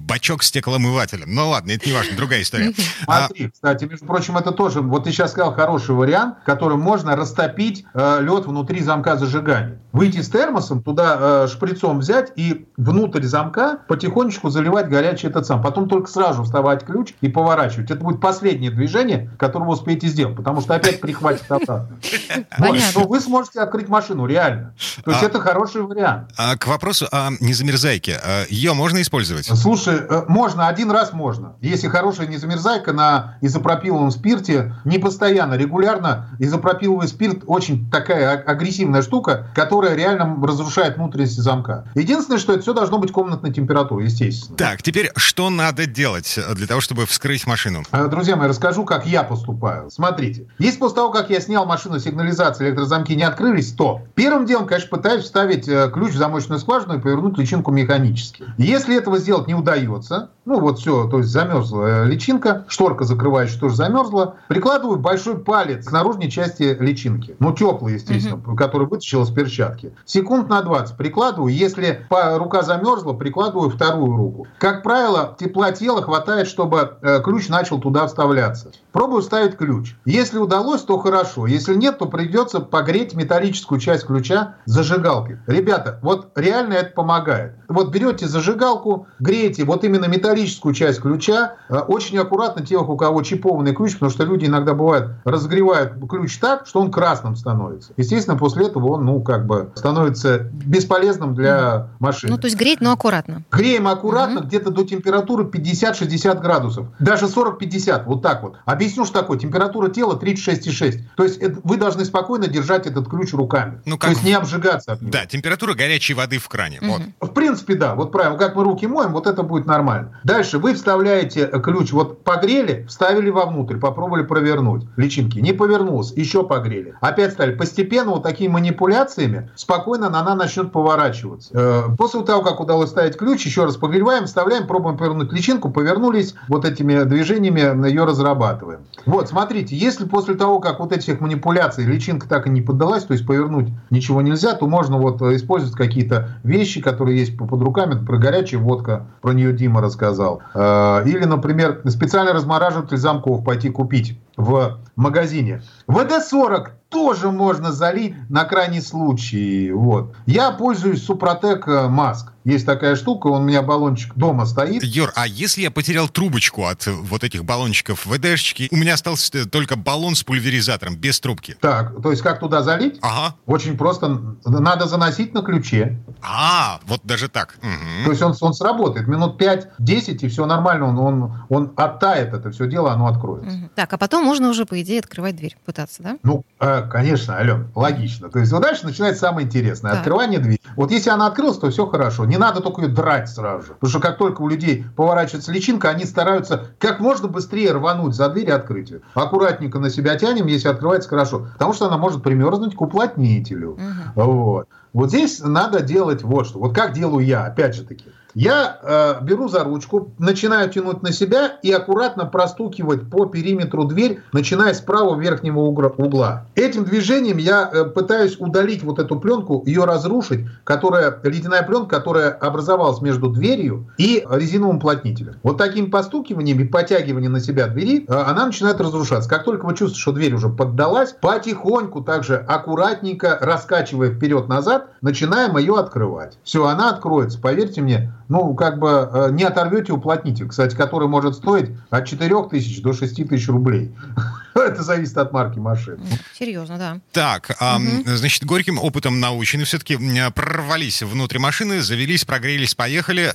Бачок 0.00 0.42
стеклоомывателя. 0.42 1.24
Ну 1.26 1.48
ладно, 1.48 1.72
это 1.72 1.88
не 1.88 1.94
важно, 1.94 2.16
другая 2.16 2.42
история. 2.42 2.72
Смотри, 3.04 3.50
кстати, 3.50 3.84
между 3.84 4.06
прочим, 4.06 4.36
это 4.36 4.52
тоже, 4.52 4.80
вот 4.80 5.04
ты 5.04 5.12
сейчас 5.12 5.32
сказал 5.32 5.54
хороший 5.54 5.94
вариант, 5.94 6.38
которым 6.44 6.80
можно 6.80 7.16
растопить 7.16 7.84
э, 7.94 8.18
лед 8.20 8.46
внутри 8.46 8.80
замка 8.80 9.16
зажигания. 9.16 9.80
Выйти 9.94 10.22
с 10.22 10.28
термосом, 10.28 10.82
туда 10.82 11.44
э, 11.44 11.48
шприцом 11.48 12.00
взять 12.00 12.32
и 12.34 12.66
внутрь 12.76 13.22
замка 13.22 13.78
потихонечку 13.86 14.50
заливать 14.50 14.88
горячий 14.88 15.28
этот 15.28 15.46
сам. 15.46 15.62
Потом 15.62 15.88
только 15.88 16.10
сразу 16.10 16.42
вставать 16.42 16.84
ключ 16.84 17.14
и 17.20 17.28
поворачивать. 17.28 17.92
Это 17.92 18.00
будет 18.00 18.20
последнее 18.20 18.72
движение, 18.72 19.30
которое 19.38 19.66
вы 19.66 19.74
успеете 19.74 20.08
сделать, 20.08 20.34
потому 20.34 20.62
что 20.62 20.74
опять 20.74 21.00
прихватит 21.00 21.44
обратно. 21.48 21.96
Но 22.58 23.04
вы 23.06 23.20
сможете 23.20 23.60
открыть 23.60 23.88
машину, 23.88 24.26
реально. 24.26 24.74
То 25.04 25.12
есть 25.12 25.22
а 25.22 25.26
это 25.26 25.38
хороший 25.38 25.82
вариант. 25.82 26.32
А 26.36 26.56
к 26.56 26.66
вопросу 26.66 27.06
о 27.12 27.30
незамерзайке. 27.38 28.18
А 28.20 28.46
Ее 28.48 28.74
можно 28.74 29.00
использовать? 29.00 29.46
Слушай, 29.46 29.98
э, 29.98 30.24
можно, 30.26 30.66
один 30.66 30.90
раз 30.90 31.12
можно. 31.12 31.54
Если 31.60 31.86
хорошая 31.86 32.26
незамерзайка 32.26 32.92
на 32.92 33.38
изопропиловом 33.42 34.10
спирте, 34.10 34.74
не 34.84 34.98
постоянно, 34.98 35.54
регулярно. 35.54 36.30
Изопропиловый 36.40 37.06
спирт 37.06 37.44
очень 37.46 37.88
такая 37.92 38.42
агрессивная 38.42 39.02
штука, 39.02 39.46
которая 39.54 39.83
реально 39.92 40.38
разрушает 40.46 40.96
внутренности 40.96 41.40
замка. 41.40 41.88
Единственное, 41.94 42.38
что 42.38 42.52
это 42.52 42.62
все 42.62 42.72
должно 42.72 42.98
быть 42.98 43.12
комнатной 43.12 43.52
температуры, 43.52 44.04
естественно. 44.04 44.56
Так, 44.56 44.82
теперь 44.82 45.10
что 45.16 45.50
надо 45.50 45.86
делать 45.86 46.38
для 46.54 46.66
того, 46.66 46.80
чтобы 46.80 47.06
вскрыть 47.06 47.46
машину? 47.46 47.82
Э, 47.92 48.08
друзья 48.08 48.36
мои, 48.36 48.48
расскажу, 48.48 48.84
как 48.84 49.06
я 49.06 49.22
поступаю. 49.22 49.90
Смотрите, 49.90 50.48
если 50.58 50.78
после 50.78 50.96
того, 50.96 51.10
как 51.10 51.30
я 51.30 51.40
снял 51.40 51.66
машину 51.66 51.98
сигнализации, 51.98 52.66
электрозамки 52.66 53.12
не 53.12 53.22
открылись, 53.22 53.72
то 53.72 54.02
первым 54.14 54.46
делом, 54.46 54.66
конечно, 54.66 54.88
пытаюсь 54.88 55.24
вставить 55.24 55.68
э, 55.68 55.90
ключ 55.92 56.12
в 56.12 56.16
замочную 56.16 56.58
скважину 56.58 56.98
и 56.98 57.00
повернуть 57.00 57.38
личинку 57.38 57.70
механически. 57.70 58.44
Если 58.58 58.96
этого 58.96 59.18
сделать 59.18 59.46
не 59.46 59.54
удается, 59.54 60.30
ну 60.44 60.60
вот 60.60 60.78
все, 60.78 61.08
то 61.08 61.18
есть 61.18 61.30
замерзла 61.30 62.04
личинка, 62.04 62.64
шторка 62.68 63.04
закрывающая 63.04 63.58
тоже 63.58 63.76
замерзла, 63.76 64.36
прикладываю 64.48 64.98
большой 64.98 65.38
палец 65.38 65.86
к 65.86 65.92
наружной 65.92 66.30
части 66.30 66.76
личинки, 66.78 67.36
ну 67.38 67.52
теплый, 67.52 67.94
естественно, 67.94 68.36
угу. 68.36 68.56
который 68.56 68.86
вытащил 68.86 69.22
из 69.22 69.30
перчатки. 69.30 69.94
Секунд 70.04 70.48
на 70.48 70.62
20 70.62 70.96
прикладываю, 70.96 71.52
если 71.52 72.06
рука 72.10 72.62
замерзла, 72.62 73.14
прикладываю 73.14 73.70
вторую 73.70 74.16
руку. 74.16 74.46
Как 74.58 74.82
правило, 74.82 75.36
тепла 75.38 75.72
тела 75.72 76.02
хватает, 76.02 76.46
чтобы 76.46 76.98
э, 77.02 77.20
ключ 77.22 77.48
начал 77.48 77.80
туда 77.80 78.06
вставляться. 78.06 78.72
Пробую 78.92 79.22
ставить 79.22 79.56
ключ. 79.56 79.96
Если 80.04 80.38
удалось, 80.38 80.82
то 80.82 80.98
хорошо. 80.98 81.46
Если 81.46 81.74
нет, 81.74 81.98
то 81.98 82.06
придется 82.06 82.60
погреть 82.60 83.14
металлическую 83.14 83.80
часть 83.80 84.06
ключа 84.06 84.56
зажигалкой. 84.66 85.38
Ребята, 85.46 85.98
вот 86.02 86.28
реально 86.36 86.74
это 86.74 86.92
помогает. 86.92 87.56
Вот 87.68 87.90
берете 87.90 88.28
зажигалку, 88.28 89.06
греете 89.18 89.64
вот 89.64 89.84
именно 89.84 90.06
металлическую 90.06 90.33
часть 90.36 91.00
ключа. 91.00 91.54
Э, 91.68 91.78
очень 91.78 92.18
аккуратно 92.18 92.64
тех, 92.64 92.88
у 92.88 92.96
кого 92.96 93.22
чипованный 93.22 93.74
ключ, 93.74 93.94
потому 93.94 94.10
что 94.10 94.24
люди 94.24 94.46
иногда 94.46 94.74
бывают 94.74 95.12
разогревают 95.24 95.94
ключ 96.08 96.38
так, 96.38 96.66
что 96.66 96.80
он 96.80 96.90
красным 96.90 97.36
становится. 97.36 97.92
Естественно, 97.96 98.36
после 98.36 98.66
этого 98.66 98.94
он, 98.94 99.04
ну, 99.04 99.22
как 99.22 99.46
бы 99.46 99.70
становится 99.74 100.50
бесполезным 100.52 101.34
для 101.34 101.88
машины. 101.98 102.32
Ну, 102.32 102.38
то 102.38 102.46
есть 102.46 102.56
греть, 102.56 102.80
но 102.80 102.92
аккуратно. 102.92 103.42
Греем 103.50 103.88
аккуратно, 103.88 104.40
угу. 104.40 104.46
где-то 104.48 104.70
до 104.70 104.84
температуры 104.84 105.44
50-60 105.44 106.40
градусов. 106.40 106.86
Даже 106.98 107.26
40-50, 107.26 108.04
вот 108.04 108.22
так 108.22 108.42
вот. 108.42 108.56
Объясню, 108.64 109.04
что 109.04 109.20
такое. 109.20 109.38
Температура 109.38 109.88
тела 109.88 110.18
36,6. 110.18 111.00
То 111.16 111.24
есть 111.24 111.38
это, 111.38 111.60
вы 111.64 111.76
должны 111.76 112.04
спокойно 112.04 112.46
держать 112.46 112.86
этот 112.86 113.08
ключ 113.08 113.32
руками. 113.32 113.80
Ну, 113.84 113.98
как... 113.98 114.10
То 114.10 114.14
есть 114.14 114.24
не 114.24 114.32
обжигаться 114.32 114.92
от 114.92 115.02
него. 115.02 115.12
Да, 115.12 115.26
температура 115.26 115.74
горячей 115.74 116.14
воды 116.14 116.38
в 116.38 116.48
кране. 116.48 116.78
Угу. 116.80 116.90
Вот. 116.90 117.30
В 117.30 117.34
принципе, 117.34 117.74
да. 117.74 117.94
Вот 117.94 118.12
правильно. 118.12 118.38
Как 118.38 118.54
мы 118.56 118.64
руки 118.64 118.86
моем, 118.86 119.12
вот 119.12 119.26
это 119.26 119.42
будет 119.42 119.66
нормально. 119.66 120.20
Дальше 120.24 120.58
вы 120.58 120.72
вставляете 120.72 121.46
ключ, 121.62 121.92
вот 121.92 122.24
погрели, 122.24 122.86
вставили 122.88 123.28
вовнутрь, 123.28 123.76
попробовали 123.76 124.22
провернуть 124.22 124.86
личинки. 124.96 125.38
Не 125.38 125.52
повернулось, 125.52 126.12
еще 126.12 126.44
погрели. 126.44 126.94
Опять 127.02 127.32
стали. 127.32 127.54
Постепенно 127.54 128.12
вот 128.12 128.22
такими 128.22 128.52
манипуляциями 128.52 129.50
спокойно 129.54 130.06
она 130.06 130.34
начнет 130.34 130.72
поворачиваться. 130.72 131.50
Э, 131.52 131.82
после 131.98 132.22
того, 132.22 132.42
как 132.42 132.60
удалось 132.60 132.88
ставить 132.88 133.18
ключ, 133.18 133.44
еще 133.44 133.64
раз 133.64 133.76
погреваем, 133.76 134.24
вставляем, 134.24 134.66
пробуем 134.66 134.96
повернуть 134.96 135.30
личинку, 135.30 135.70
повернулись, 135.70 136.34
вот 136.48 136.64
этими 136.64 137.04
движениями 137.04 137.86
ее 137.86 138.04
разрабатываем. 138.04 138.80
Вот, 139.04 139.28
смотрите, 139.28 139.76
если 139.76 140.06
после 140.06 140.34
того, 140.36 140.58
как 140.58 140.80
вот 140.80 140.92
этих 140.92 141.20
манипуляций 141.20 141.84
личинка 141.84 142.26
так 142.26 142.46
и 142.46 142.50
не 142.50 142.62
поддалась, 142.62 143.04
то 143.04 143.12
есть 143.12 143.26
повернуть 143.26 143.68
ничего 143.90 144.22
нельзя, 144.22 144.54
то 144.54 144.66
можно 144.66 144.96
вот 144.96 145.20
использовать 145.20 145.76
какие-то 145.76 146.38
вещи, 146.44 146.80
которые 146.80 147.18
есть 147.18 147.36
под 147.36 147.60
руками, 147.60 148.02
про 148.02 148.16
горячая 148.16 148.60
водка, 148.60 149.06
про 149.20 149.32
нее 149.32 149.52
Дима 149.52 149.82
рассказал. 149.82 150.13
Э, 150.54 151.02
или, 151.06 151.24
например, 151.24 151.82
специальный 151.88 152.32
размораживатель 152.32 152.96
замков 152.96 153.44
пойти 153.44 153.70
купить 153.70 154.18
в 154.36 154.80
магазине. 154.96 155.62
ВД-40 155.86 156.72
тоже 156.88 157.30
можно 157.30 157.72
залить 157.72 158.14
на 158.30 158.44
крайний 158.44 158.80
случай. 158.80 159.72
Вот. 159.72 160.14
Я 160.26 160.52
пользуюсь 160.52 161.04
Супротек 161.04 161.66
э, 161.66 161.88
Маск. 161.88 162.34
Есть 162.44 162.66
такая 162.66 162.94
штука, 162.94 163.28
он 163.28 163.42
у 163.42 163.44
меня 163.46 163.62
баллончик 163.62 164.14
дома 164.14 164.44
стоит. 164.44 164.84
Юр, 164.84 165.10
а 165.16 165.26
если 165.26 165.62
я 165.62 165.70
потерял 165.70 166.08
трубочку 166.08 166.66
от 166.66 166.86
вот 166.86 167.24
этих 167.24 167.42
баллончиков 167.42 168.04
ВДшечки, 168.04 168.68
у 168.70 168.76
меня 168.76 168.94
остался 168.94 169.48
только 169.48 169.76
баллон 169.76 170.14
с 170.14 170.22
пульверизатором, 170.22 170.94
без 170.94 171.18
трубки. 171.20 171.56
Так, 171.60 172.02
то 172.02 172.10
есть 172.10 172.22
как 172.22 172.40
туда 172.40 172.62
залить? 172.62 172.98
Ага. 173.00 173.34
Очень 173.46 173.78
просто. 173.78 174.36
Надо 174.44 174.86
заносить 174.86 175.32
на 175.32 175.40
ключе. 175.40 175.98
А, 176.20 176.80
вот 176.86 177.00
даже 177.02 177.28
так. 177.28 177.56
Угу. 177.62 178.04
То 178.04 178.10
есть 178.10 178.22
он, 178.22 178.34
он 178.38 178.52
сработает. 178.52 179.08
Минут 179.08 179.40
5-10, 179.40 180.18
и 180.20 180.28
все 180.28 180.44
нормально. 180.44 180.88
Он, 180.88 180.98
он, 180.98 181.46
он 181.48 181.72
оттает 181.76 182.34
это 182.34 182.50
все 182.50 182.66
дело, 182.68 182.92
оно 182.92 183.06
откроется. 183.06 183.56
Угу. 183.56 183.70
Так, 183.74 183.90
а 183.94 183.96
потом 183.96 184.23
можно 184.24 184.48
уже, 184.48 184.66
по 184.66 184.80
идее, 184.80 185.00
открывать 185.00 185.36
дверь, 185.36 185.56
пытаться, 185.64 186.02
да? 186.02 186.18
Ну, 186.22 186.44
э, 186.58 186.82
конечно, 186.90 187.36
Ален, 187.36 187.68
логично. 187.74 188.28
То 188.30 188.38
есть 188.38 188.50
вот 188.52 188.62
дальше 188.62 188.84
начинается 188.84 189.20
самое 189.20 189.46
интересное. 189.46 189.92
Да. 189.92 189.98
Открывание 189.98 190.40
двери. 190.40 190.60
Вот 190.76 190.90
если 190.90 191.10
она 191.10 191.26
открылась, 191.26 191.58
то 191.58 191.70
все 191.70 191.86
хорошо. 191.86 192.24
Не 192.24 192.36
надо 192.36 192.60
только 192.60 192.82
ее 192.82 192.88
драть 192.88 193.28
сразу 193.28 193.66
же. 193.66 193.72
Потому 193.74 193.90
что 193.90 194.00
как 194.00 194.18
только 194.18 194.42
у 194.42 194.48
людей 194.48 194.84
поворачивается 194.96 195.52
личинка, 195.52 195.90
они 195.90 196.04
стараются 196.04 196.70
как 196.78 197.00
можно 197.00 197.28
быстрее 197.28 197.72
рвануть 197.72 198.14
за 198.14 198.28
дверь 198.28 198.48
и 198.48 198.52
открыть 198.52 198.90
ее. 198.90 199.00
Аккуратненько 199.14 199.78
на 199.78 199.90
себя 199.90 200.16
тянем, 200.16 200.46
если 200.46 200.68
открывается 200.68 201.08
хорошо. 201.08 201.48
Потому 201.52 201.72
что 201.72 201.86
она 201.86 201.98
может 201.98 202.22
примерзнуть 202.22 202.74
к 202.74 202.80
уплотнителю. 202.80 203.72
Угу. 203.72 203.82
Вот. 204.14 204.68
Вот 204.92 205.08
здесь 205.08 205.40
надо 205.40 205.80
делать 205.80 206.22
вот 206.22 206.46
что. 206.46 206.58
Вот 206.60 206.74
как 206.74 206.92
делаю 206.92 207.26
я, 207.26 207.44
опять 207.44 207.74
же 207.74 207.84
таки. 207.84 208.06
Я 208.34 208.78
э, 208.82 209.24
беру 209.24 209.48
за 209.48 209.64
ручку, 209.64 210.12
начинаю 210.18 210.68
тянуть 210.70 211.02
на 211.02 211.12
себя 211.12 211.58
и 211.62 211.70
аккуратно 211.70 212.26
простукивать 212.26 213.08
по 213.08 213.26
периметру 213.26 213.84
дверь, 213.84 214.20
начиная 214.32 214.74
с 214.74 214.80
правого 214.80 215.20
верхнего 215.20 215.60
угла. 215.60 216.46
Этим 216.54 216.84
движением 216.84 217.38
я 217.38 217.70
э, 217.72 217.84
пытаюсь 217.84 218.36
удалить 218.38 218.82
вот 218.82 218.98
эту 218.98 219.18
пленку, 219.20 219.62
ее 219.66 219.84
разрушить, 219.84 220.46
которая, 220.64 221.20
ледяная 221.22 221.62
пленка, 221.62 221.96
которая 221.96 222.30
образовалась 222.30 223.00
между 223.00 223.28
дверью 223.28 223.86
и 223.98 224.26
резиновым 224.28 224.76
уплотнителем. 224.76 225.36
Вот 225.42 225.58
таким 225.58 225.90
постукиванием 225.90 226.60
и 226.60 226.64
потягиванием 226.64 227.32
на 227.32 227.40
себя 227.40 227.68
двери, 227.68 228.04
э, 228.06 228.12
она 228.12 228.46
начинает 228.46 228.80
разрушаться. 228.80 229.30
Как 229.30 229.44
только 229.44 229.64
вы 229.64 229.72
чувствуете, 229.72 230.00
что 230.00 230.12
дверь 230.12 230.34
уже 230.34 230.48
поддалась, 230.48 231.14
потихоньку 231.20 232.02
также 232.02 232.36
аккуратненько 232.36 233.38
раскачивая 233.40 234.10
вперед-назад, 234.10 234.64
назад, 234.64 234.90
начинаем 235.00 235.56
ее 235.56 235.78
открывать. 235.78 236.38
Все, 236.42 236.66
она 236.66 236.90
откроется, 236.90 237.38
поверьте 237.40 237.82
мне, 237.82 238.12
ну, 238.28 238.54
как 238.54 238.78
бы 238.78 239.10
э, 239.12 239.28
не 239.32 239.44
оторвете 239.44 239.92
уплотнитель, 239.92 240.48
кстати, 240.48 240.74
который 240.74 241.08
может 241.08 241.36
стоить 241.36 241.70
от 241.90 242.06
4 242.06 242.48
тысяч 242.50 242.82
до 242.82 242.92
6 242.92 243.28
тысяч 243.28 243.48
рублей. 243.48 243.94
Это 244.54 244.82
зависит 244.82 245.18
от 245.18 245.32
марки 245.32 245.58
машины. 245.58 245.98
Серьезно, 246.38 246.78
да. 246.78 246.98
Так, 247.12 247.56
а, 247.60 247.78
значит, 248.06 248.44
горьким 248.44 248.78
опытом 248.78 249.18
научены 249.18 249.64
все-таки 249.64 249.98
прорвались 250.34 251.02
внутрь 251.02 251.38
машины, 251.38 251.80
завелись, 251.80 252.24
прогрелись, 252.24 252.74
поехали. 252.74 253.32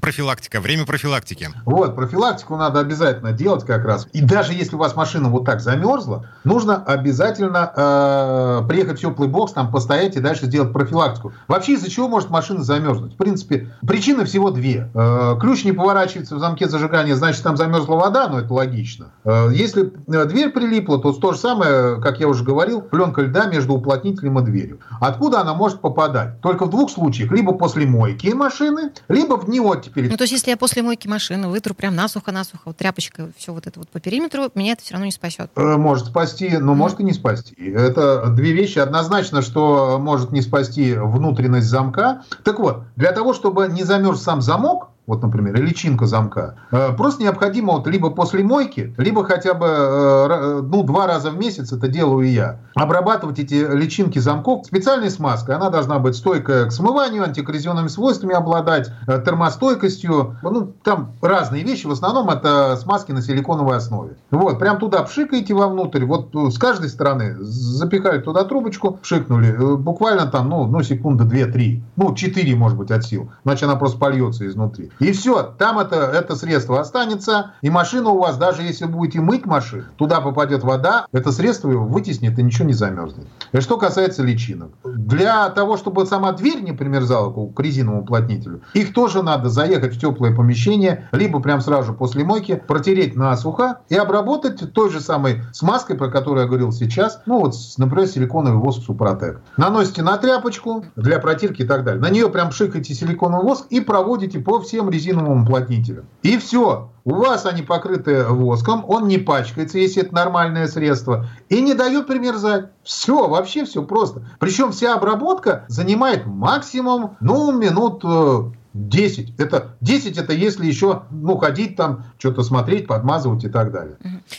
Профилактика, 0.00 0.60
время 0.60 0.84
профилактики. 0.84 1.48
Вот, 1.64 1.96
профилактику 1.96 2.56
надо 2.56 2.80
обязательно 2.80 3.32
делать 3.32 3.64
как 3.64 3.84
раз. 3.84 4.06
И 4.12 4.20
даже 4.20 4.52
если 4.52 4.76
у 4.76 4.78
вас 4.78 4.94
машина 4.94 5.28
вот 5.28 5.46
так 5.46 5.60
замерзла, 5.60 6.28
нужно 6.44 6.76
обязательно 6.76 7.72
э, 7.74 8.68
приехать 8.68 8.98
в 8.98 9.00
теплый 9.00 9.28
бокс, 9.28 9.52
там 9.52 9.70
постоять 9.70 10.16
и 10.16 10.20
дальше 10.20 10.46
сделать 10.46 10.72
профилактику. 10.72 11.32
Вообще, 11.48 11.74
из-за 11.74 11.90
чего 11.90 12.08
может 12.08 12.30
машина 12.30 12.62
замерзнуть? 12.62 13.14
В 13.14 13.16
принципе, 13.16 13.70
причины 14.04 14.24
всего 14.26 14.50
две. 14.50 14.90
Э, 14.94 15.36
ключ 15.40 15.64
не 15.64 15.72
поворачивается 15.72 16.34
в 16.34 16.38
замке 16.38 16.68
зажигания, 16.68 17.14
значит, 17.14 17.42
там 17.42 17.56
замерзла 17.56 17.96
вода, 17.96 18.28
но 18.28 18.40
это 18.40 18.52
логично. 18.52 19.12
Э, 19.24 19.48
если 19.50 19.92
э, 20.08 20.24
дверь 20.26 20.50
прилипла, 20.50 21.00
то 21.00 21.12
то 21.12 21.32
же 21.32 21.38
самое, 21.38 22.00
как 22.02 22.20
я 22.20 22.28
уже 22.28 22.44
говорил, 22.44 22.82
пленка 22.82 23.22
льда 23.22 23.46
между 23.46 23.74
уплотнителем 23.74 24.38
и 24.40 24.42
дверью. 24.42 24.80
Откуда 25.00 25.40
она 25.40 25.54
может 25.54 25.80
попадать? 25.80 26.40
Только 26.42 26.66
в 26.66 26.70
двух 26.70 26.90
случаях. 26.90 27.32
Либо 27.32 27.52
после 27.54 27.86
мойки 27.86 28.28
машины, 28.28 28.92
либо 29.08 29.38
в 29.38 29.46
дни 29.46 29.58
оттепели. 29.58 30.08
Ну, 30.08 30.16
то 30.16 30.24
есть, 30.24 30.32
если 30.32 30.50
я 30.50 30.58
после 30.58 30.82
мойки 30.82 31.08
машины 31.08 31.48
вытру 31.48 31.74
прям 31.74 31.94
насухо-насухо, 31.94 32.60
вот 32.66 32.76
тряпочкой, 32.76 33.32
все 33.38 33.54
вот 33.54 33.66
это 33.66 33.78
вот 33.78 33.88
по 33.88 34.00
периметру, 34.00 34.50
меня 34.54 34.72
это 34.72 34.82
все 34.82 34.92
равно 34.92 35.06
не 35.06 35.12
спасет. 35.12 35.50
Может 35.56 36.08
спасти, 36.08 36.58
но 36.58 36.74
может 36.74 37.00
и 37.00 37.04
не 37.04 37.14
спасти. 37.14 37.54
Это 37.54 38.26
две 38.26 38.52
вещи. 38.52 38.78
Однозначно, 38.78 39.40
что 39.40 39.98
может 39.98 40.30
не 40.30 40.42
спасти 40.42 40.92
внутренность 40.94 41.68
замка. 41.68 42.22
Так 42.42 42.58
вот, 42.58 42.82
для 42.96 43.12
того, 43.12 43.32
чтобы 43.32 43.68
не 43.68 43.82
замерз 43.94 44.22
сам 44.22 44.42
замок, 44.42 44.88
вот, 45.06 45.22
например, 45.22 45.60
личинка 45.60 46.06
замка. 46.06 46.56
Э, 46.70 46.92
Просто 46.96 47.22
необходимо 47.22 47.74
вот 47.74 47.86
либо 47.86 48.10
после 48.10 48.42
мойки, 48.42 48.94
либо 48.96 49.24
хотя 49.24 49.52
бы 49.52 49.66
э, 49.66 50.60
ну, 50.62 50.82
два 50.82 51.06
раза 51.06 51.30
в 51.30 51.38
месяц, 51.38 51.72
это 51.72 51.88
делаю 51.88 52.26
и 52.26 52.30
я, 52.30 52.60
обрабатывать 52.74 53.38
эти 53.38 53.54
личинки 53.54 54.18
замков 54.18 54.66
специальной 54.66 55.10
смазкой. 55.10 55.56
Она 55.56 55.68
должна 55.68 55.98
быть 55.98 56.16
стойкая 56.16 56.66
к 56.66 56.72
смыванию, 56.72 57.24
антикоррозионными 57.24 57.88
свойствами 57.88 58.34
обладать, 58.34 58.90
э, 59.06 59.22
термостойкостью. 59.22 60.38
Ну, 60.42 60.72
там 60.82 61.12
разные 61.20 61.64
вещи. 61.64 61.86
В 61.86 61.92
основном 61.92 62.30
это 62.30 62.76
смазки 62.76 63.12
на 63.12 63.20
силиконовой 63.20 63.76
основе. 63.76 64.16
Вот, 64.30 64.58
прям 64.58 64.78
туда 64.78 65.02
пшикаете 65.02 65.52
вовнутрь. 65.52 66.04
Вот 66.04 66.34
с 66.34 66.58
каждой 66.58 66.88
стороны 66.88 67.36
запихали 67.40 68.20
туда 68.20 68.44
трубочку, 68.44 68.98
пшикнули. 69.02 69.76
Буквально 69.76 70.26
там, 70.26 70.48
ну, 70.48 70.66
ну 70.66 70.82
секунды 70.82 71.24
2-3. 71.24 71.82
Ну, 71.96 72.14
4, 72.14 72.56
может 72.56 72.78
быть, 72.78 72.90
от 72.90 73.04
сил. 73.04 73.30
Иначе 73.44 73.66
она 73.66 73.76
просто 73.76 73.98
польется 73.98 74.46
изнутри. 74.46 74.90
И 74.98 75.12
все, 75.12 75.42
там 75.58 75.78
это, 75.78 75.96
это 75.96 76.36
средство 76.36 76.80
останется. 76.80 77.52
И 77.62 77.70
машина 77.70 78.10
у 78.10 78.18
вас, 78.18 78.36
даже 78.36 78.62
если 78.62 78.86
будете 78.86 79.20
мыть 79.20 79.46
машину, 79.46 79.84
туда 79.96 80.20
попадет 80.20 80.62
вода, 80.62 81.06
это 81.12 81.32
средство 81.32 81.70
его 81.70 81.84
вытеснит 81.84 82.38
и 82.38 82.42
ничего 82.42 82.66
не 82.66 82.74
замерзнет. 82.74 83.26
И 83.52 83.60
что 83.60 83.76
касается 83.76 84.22
личинок. 84.22 84.70
Для 84.84 85.48
того, 85.50 85.76
чтобы 85.76 86.06
сама 86.06 86.32
дверь 86.32 86.60
не 86.62 86.72
примерзала 86.72 87.32
к 87.32 87.60
резиновому 87.60 88.02
уплотнителю, 88.02 88.62
их 88.72 88.92
тоже 88.94 89.22
надо 89.22 89.48
заехать 89.48 89.94
в 89.94 90.00
теплое 90.00 90.34
помещение, 90.34 91.08
либо 91.12 91.40
прям 91.40 91.60
сразу 91.60 91.94
после 91.94 92.24
мойки, 92.24 92.62
протереть 92.66 93.16
насухо 93.16 93.80
и 93.88 93.96
обработать 93.96 94.72
той 94.72 94.90
же 94.90 95.00
самой 95.00 95.42
смазкой, 95.52 95.96
про 95.96 96.08
которую 96.08 96.42
я 96.42 96.48
говорил 96.48 96.72
сейчас, 96.72 97.20
ну 97.26 97.40
вот, 97.40 97.54
например, 97.78 98.06
силиконовый 98.06 98.60
воск 98.60 98.82
Супротек. 98.84 99.40
Наносите 99.56 100.02
на 100.02 100.16
тряпочку 100.18 100.84
для 100.96 101.18
протирки 101.18 101.62
и 101.62 101.66
так 101.66 101.84
далее. 101.84 102.00
На 102.00 102.10
нее 102.10 102.28
прям 102.28 102.50
пшикаете 102.50 102.94
силиконовый 102.94 103.44
воск 103.44 103.66
и 103.70 103.80
проводите 103.80 104.38
по 104.38 104.60
всем 104.60 104.83
резиновым 104.90 105.42
уплотнителям. 105.42 106.06
И 106.22 106.38
все. 106.38 106.90
У 107.04 107.16
вас 107.16 107.44
они 107.44 107.60
покрыты 107.60 108.24
воском, 108.24 108.84
он 108.88 109.08
не 109.08 109.18
пачкается, 109.18 109.78
если 109.78 110.02
это 110.02 110.14
нормальное 110.14 110.66
средство, 110.66 111.26
и 111.50 111.60
не 111.60 111.74
дает 111.74 112.06
примерзать. 112.06 112.70
Все, 112.82 113.28
вообще 113.28 113.66
все 113.66 113.82
просто. 113.82 114.22
Причем 114.40 114.72
вся 114.72 114.94
обработка 114.94 115.66
занимает 115.68 116.24
максимум, 116.24 117.16
ну, 117.20 117.52
минут 117.52 118.02
э, 118.04 118.44
10. 118.74 119.38
Это, 119.38 119.76
10 119.80 120.18
это 120.18 120.32
если 120.32 120.66
еще 120.66 121.04
ну, 121.10 121.38
ходить 121.38 121.76
там, 121.76 122.04
что-то 122.18 122.42
смотреть, 122.42 122.88
подмазывать 122.88 123.44
и 123.44 123.48
так 123.48 123.70
далее. 123.72 123.96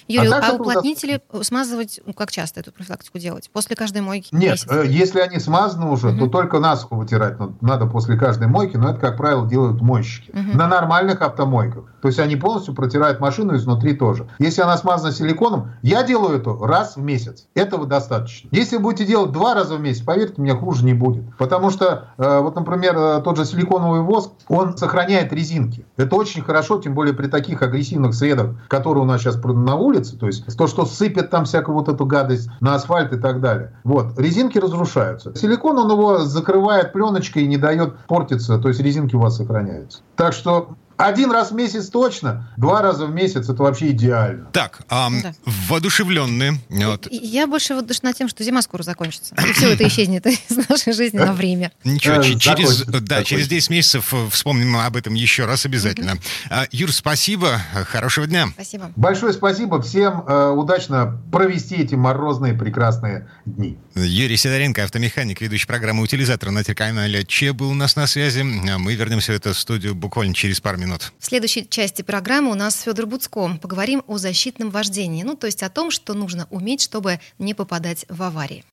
Юрий, 0.07 0.29
так 0.29 0.43
а, 0.43 0.47
это 0.47 0.55
у 0.55 0.57
нас- 0.59 0.67
уплотнители 0.75 1.21
смазывать, 1.41 2.01
ну, 2.05 2.13
как 2.13 2.31
часто 2.31 2.59
эту 2.59 2.73
профилактику 2.73 3.17
делать? 3.17 3.49
После 3.51 3.75
каждой 3.75 4.01
мойки? 4.01 4.29
Нет, 4.33 4.51
Месяц? 4.51 4.67
э, 4.69 4.85
если 4.87 5.21
они 5.21 5.39
смазаны 5.39 5.89
уже, 5.89 6.15
то 6.17 6.27
только 6.27 6.59
насухо 6.59 6.95
вытирать 6.95 7.37
надо, 7.61 7.85
после 7.85 8.17
каждой 8.17 8.47
мойки, 8.47 8.75
но 8.75 8.89
это, 8.91 8.99
как 8.99 9.17
правило, 9.17 9.47
делают 9.47 9.81
мойщики. 9.81 10.31
Мгм. 10.33 10.57
На 10.57 10.67
нормальных 10.67 11.21
автомойках. 11.21 11.85
То 12.01 12.09
есть 12.09 12.19
они 12.19 12.35
полностью 12.35 12.75
протирают 12.75 13.19
машину 13.19 13.55
изнутри 13.55 13.95
тоже. 13.95 14.27
Если 14.37 14.61
она 14.61 14.77
смазана 14.77 15.13
силиконом, 15.13 15.71
я 15.81 16.03
делаю 16.03 16.37
это 16.37 16.53
раз 16.53 16.97
в 16.97 17.01
месяц. 17.01 17.47
Этого 17.55 17.85
достаточно. 17.85 18.49
Если 18.51 18.77
будете 18.77 19.05
делать 19.05 19.31
два 19.31 19.53
раза 19.53 19.77
в 19.77 19.81
месяц, 19.81 20.01
поверьте 20.03 20.41
мне, 20.41 20.53
хуже 20.53 20.85
не 20.85 20.93
будет. 20.93 21.23
Потому 21.37 21.69
что, 21.69 22.09
э, 22.17 22.39
вот, 22.39 22.55
например, 22.55 22.97
э, 22.97 23.21
тот 23.23 23.37
же 23.37 23.45
силиконовый 23.45 24.01
воск, 24.01 24.24
он 24.47 24.77
сохраняет 24.77 25.33
резинки. 25.33 25.85
Это 25.97 26.15
очень 26.15 26.41
хорошо, 26.41 26.79
тем 26.79 26.93
более 26.93 27.13
при 27.13 27.27
таких 27.27 27.61
агрессивных 27.61 28.13
средах, 28.13 28.51
которые 28.67 29.03
у 29.03 29.07
нас 29.07 29.21
сейчас 29.21 29.35
на 29.43 29.75
улице, 29.75 30.17
то 30.17 30.27
есть 30.27 30.45
то, 30.57 30.67
что 30.67 30.85
сыпет 30.85 31.29
там 31.29 31.45
всякую 31.45 31.75
вот 31.75 31.89
эту 31.89 32.05
гадость 32.05 32.49
на 32.61 32.75
асфальт 32.75 33.13
и 33.13 33.17
так 33.17 33.41
далее. 33.41 33.73
Вот, 33.83 34.17
резинки 34.19 34.57
разрушаются. 34.57 35.35
Силикон, 35.35 35.77
он 35.77 35.91
его 35.91 36.19
закрывает 36.19 36.93
пленочкой 36.93 37.43
и 37.43 37.47
не 37.47 37.57
дает 37.57 37.97
портиться, 38.07 38.57
то 38.59 38.67
есть 38.67 38.79
резинки 38.79 39.15
у 39.15 39.19
вас 39.19 39.37
сохраняются. 39.37 39.99
Так 40.15 40.33
что 40.33 40.75
один 40.97 41.31
раз 41.31 41.51
в 41.51 41.55
месяц 41.55 41.89
точно, 41.89 42.51
два 42.57 42.81
раза 42.81 43.05
в 43.05 43.13
месяц 43.13 43.49
это 43.49 43.61
вообще 43.63 43.91
идеально. 43.91 44.45
Так, 44.51 44.81
ам, 44.89 45.21
Да. 45.21 45.33
воодушевленные. 45.69 46.59
Вот. 46.69 47.07
Я 47.11 47.47
больше 47.47 47.75
воодушевлена 47.75 48.13
тем, 48.13 48.27
что 48.29 48.43
зима 48.43 48.61
скоро 48.61 48.83
закончится. 48.83 49.35
И 49.35 49.53
все 49.53 49.73
это 49.73 49.87
исчезнет 49.87 50.25
из 50.49 50.69
нашей 50.69 50.93
жизни 50.93 51.17
на 51.17 51.33
время. 51.33 51.71
Ничего, 51.83 52.15
Э, 52.15 52.23
че- 52.23 52.39
через, 52.39 52.83
да, 52.85 53.23
через 53.23 53.45
закончится. 53.45 53.49
10 53.49 53.69
месяцев 53.69 54.13
э, 54.13 54.27
вспомним 54.31 54.77
об 54.77 54.95
этом 54.95 55.13
еще 55.13 55.45
раз 55.45 55.65
обязательно. 55.65 56.13
А, 56.49 56.65
Юр, 56.71 56.91
спасибо, 56.91 57.59
э, 57.73 57.83
хорошего 57.83 58.25
дня. 58.27 58.47
Спасибо. 58.53 58.91
Большое 58.95 59.33
спасибо 59.33 59.81
всем, 59.81 60.23
удачно 60.57 61.19
провести 61.31 61.75
эти 61.75 61.95
морозные 61.95 62.53
прекрасные 62.53 63.27
дни. 63.45 63.77
Юрий 63.97 64.35
Сидоренко, 64.35 64.83
автомеханик, 64.83 65.39
ведущий 65.39 65.65
программы 65.65 66.03
«Утилизатор» 66.03 66.51
на 66.51 66.65
телеканале 66.65 67.23
Че 67.23 67.53
был 67.53 67.69
у 67.69 67.73
нас 67.73 67.95
на 67.95 68.07
связи. 68.07 68.41
А 68.41 68.77
Мы 68.77 68.93
вернемся 68.93 69.31
в 69.31 69.35
эту 69.35 69.53
студию 69.53 69.95
буквально 69.95 70.33
через 70.33 70.59
пару 70.59 70.77
минут. 70.77 71.13
В 71.17 71.25
следующей 71.25 71.65
части 71.69 72.01
программы 72.01 72.51
у 72.51 72.55
нас 72.55 72.81
Федор 72.81 73.05
Буцко. 73.05 73.57
Поговорим 73.61 74.03
о 74.07 74.17
защитном 74.17 74.69
вождении. 74.69 75.23
Ну, 75.23 75.35
то 75.35 75.47
есть 75.47 75.63
о 75.63 75.69
том, 75.69 75.91
что 75.91 76.13
нужно 76.13 76.45
уметь, 76.49 76.81
чтобы 76.81 77.21
не 77.39 77.53
попадать 77.53 78.05
в 78.09 78.21
аварии. 78.21 78.65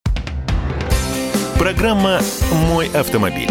Программа 1.57 2.21
«Мой 2.51 2.89
автомобиль». 2.89 3.51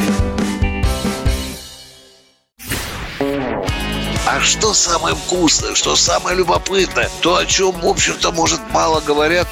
А 4.28 4.42
что 4.42 4.74
самое 4.74 5.16
вкусное, 5.16 5.74
что 5.76 5.96
самое 5.96 6.38
любопытное, 6.38 7.10
то, 7.22 7.38
о 7.38 7.46
чем, 7.46 7.72
в 7.80 7.86
общем-то, 7.86 8.32
может, 8.32 8.60
мало 8.72 9.00
говорят, 9.00 9.48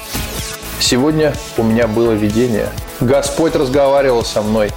Сегодня 0.80 1.34
у 1.56 1.62
меня 1.62 1.86
было 1.86 2.12
видение. 2.12 2.70
Господь 3.00 3.54
разговаривал 3.54 4.24
со 4.24 4.42
мной. 4.42 4.70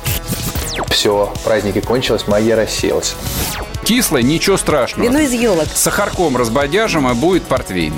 Все, 0.90 1.34
праздники 1.44 1.82
кончились, 1.82 2.28
магия 2.28 2.56
рассеялась. 2.56 3.16
Кислое, 3.84 4.22
ничего 4.22 4.58
страшного. 4.58 5.08
Вино 5.08 5.20
из 5.20 5.34
елок. 5.34 5.68
С 5.74 5.82
сахарком 5.82 6.38
разбодяжим, 6.38 7.10
и 7.10 7.14
будет 7.14 7.44
портвейн. 7.44 7.94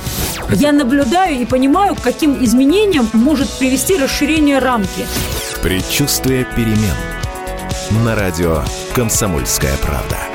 Я 0.50 0.72
наблюдаю 0.72 1.36
и 1.36 1.46
понимаю, 1.46 1.96
к 1.96 2.02
каким 2.02 2.44
изменениям 2.44 3.10
может 3.14 3.50
привести 3.52 3.98
расширение 3.98 4.60
рамки. 4.60 5.06
Предчувствие 5.62 6.46
перемен. 6.56 6.96
На 8.04 8.16
радио 8.16 8.64
«Комсомольская 8.96 9.76
правда». 9.82 10.35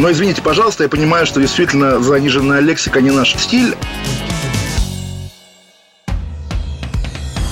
Но 0.00 0.10
извините, 0.10 0.40
пожалуйста, 0.40 0.84
я 0.84 0.88
понимаю, 0.88 1.26
что 1.26 1.42
действительно 1.42 2.00
заниженная 2.00 2.60
лексика 2.60 3.02
не 3.02 3.10
наш 3.10 3.34
стиль. 3.34 3.76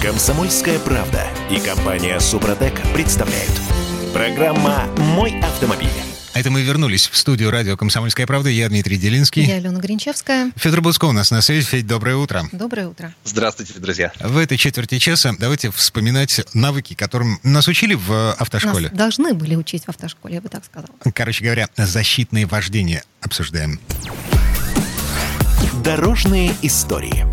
«Комсомольская 0.00 0.78
правда» 0.78 1.26
и 1.50 1.60
компания 1.60 2.18
«Супротек» 2.18 2.80
представляют. 2.94 3.52
Программа 4.14 4.84
«Мой 4.96 5.38
автомобиль». 5.42 6.07
Это 6.34 6.50
мы 6.50 6.62
вернулись 6.62 7.08
в 7.08 7.16
студию 7.16 7.50
радио 7.50 7.76
«Комсомольская 7.76 8.26
правда». 8.26 8.48
Я 8.48 8.68
Дмитрий 8.68 8.96
Делинский. 8.96 9.44
Я 9.44 9.56
Алена 9.56 9.80
Гринчевская. 9.80 10.52
Федор 10.56 10.82
Буцко 10.82 11.06
у 11.06 11.12
нас 11.12 11.30
на 11.30 11.40
связи. 11.40 11.66
Федь, 11.66 11.86
доброе 11.86 12.16
утро. 12.16 12.48
Доброе 12.52 12.88
утро. 12.88 13.14
Здравствуйте, 13.24 13.74
друзья. 13.78 14.12
В 14.20 14.36
этой 14.36 14.56
четверти 14.56 14.98
часа 14.98 15.34
давайте 15.38 15.70
вспоминать 15.70 16.40
навыки, 16.54 16.94
которым 16.94 17.40
нас 17.42 17.66
учили 17.66 17.94
в 17.94 18.32
автошколе. 18.32 18.88
Нас 18.90 18.98
должны 18.98 19.34
были 19.34 19.56
учить 19.56 19.84
в 19.84 19.88
автошколе, 19.88 20.36
я 20.36 20.40
бы 20.40 20.48
так 20.48 20.64
сказала. 20.64 20.90
Короче 21.14 21.44
говоря, 21.44 21.68
защитные 21.76 22.46
вождения 22.46 23.02
обсуждаем. 23.20 23.80
Дорожные 25.82 26.54
истории. 26.62 27.26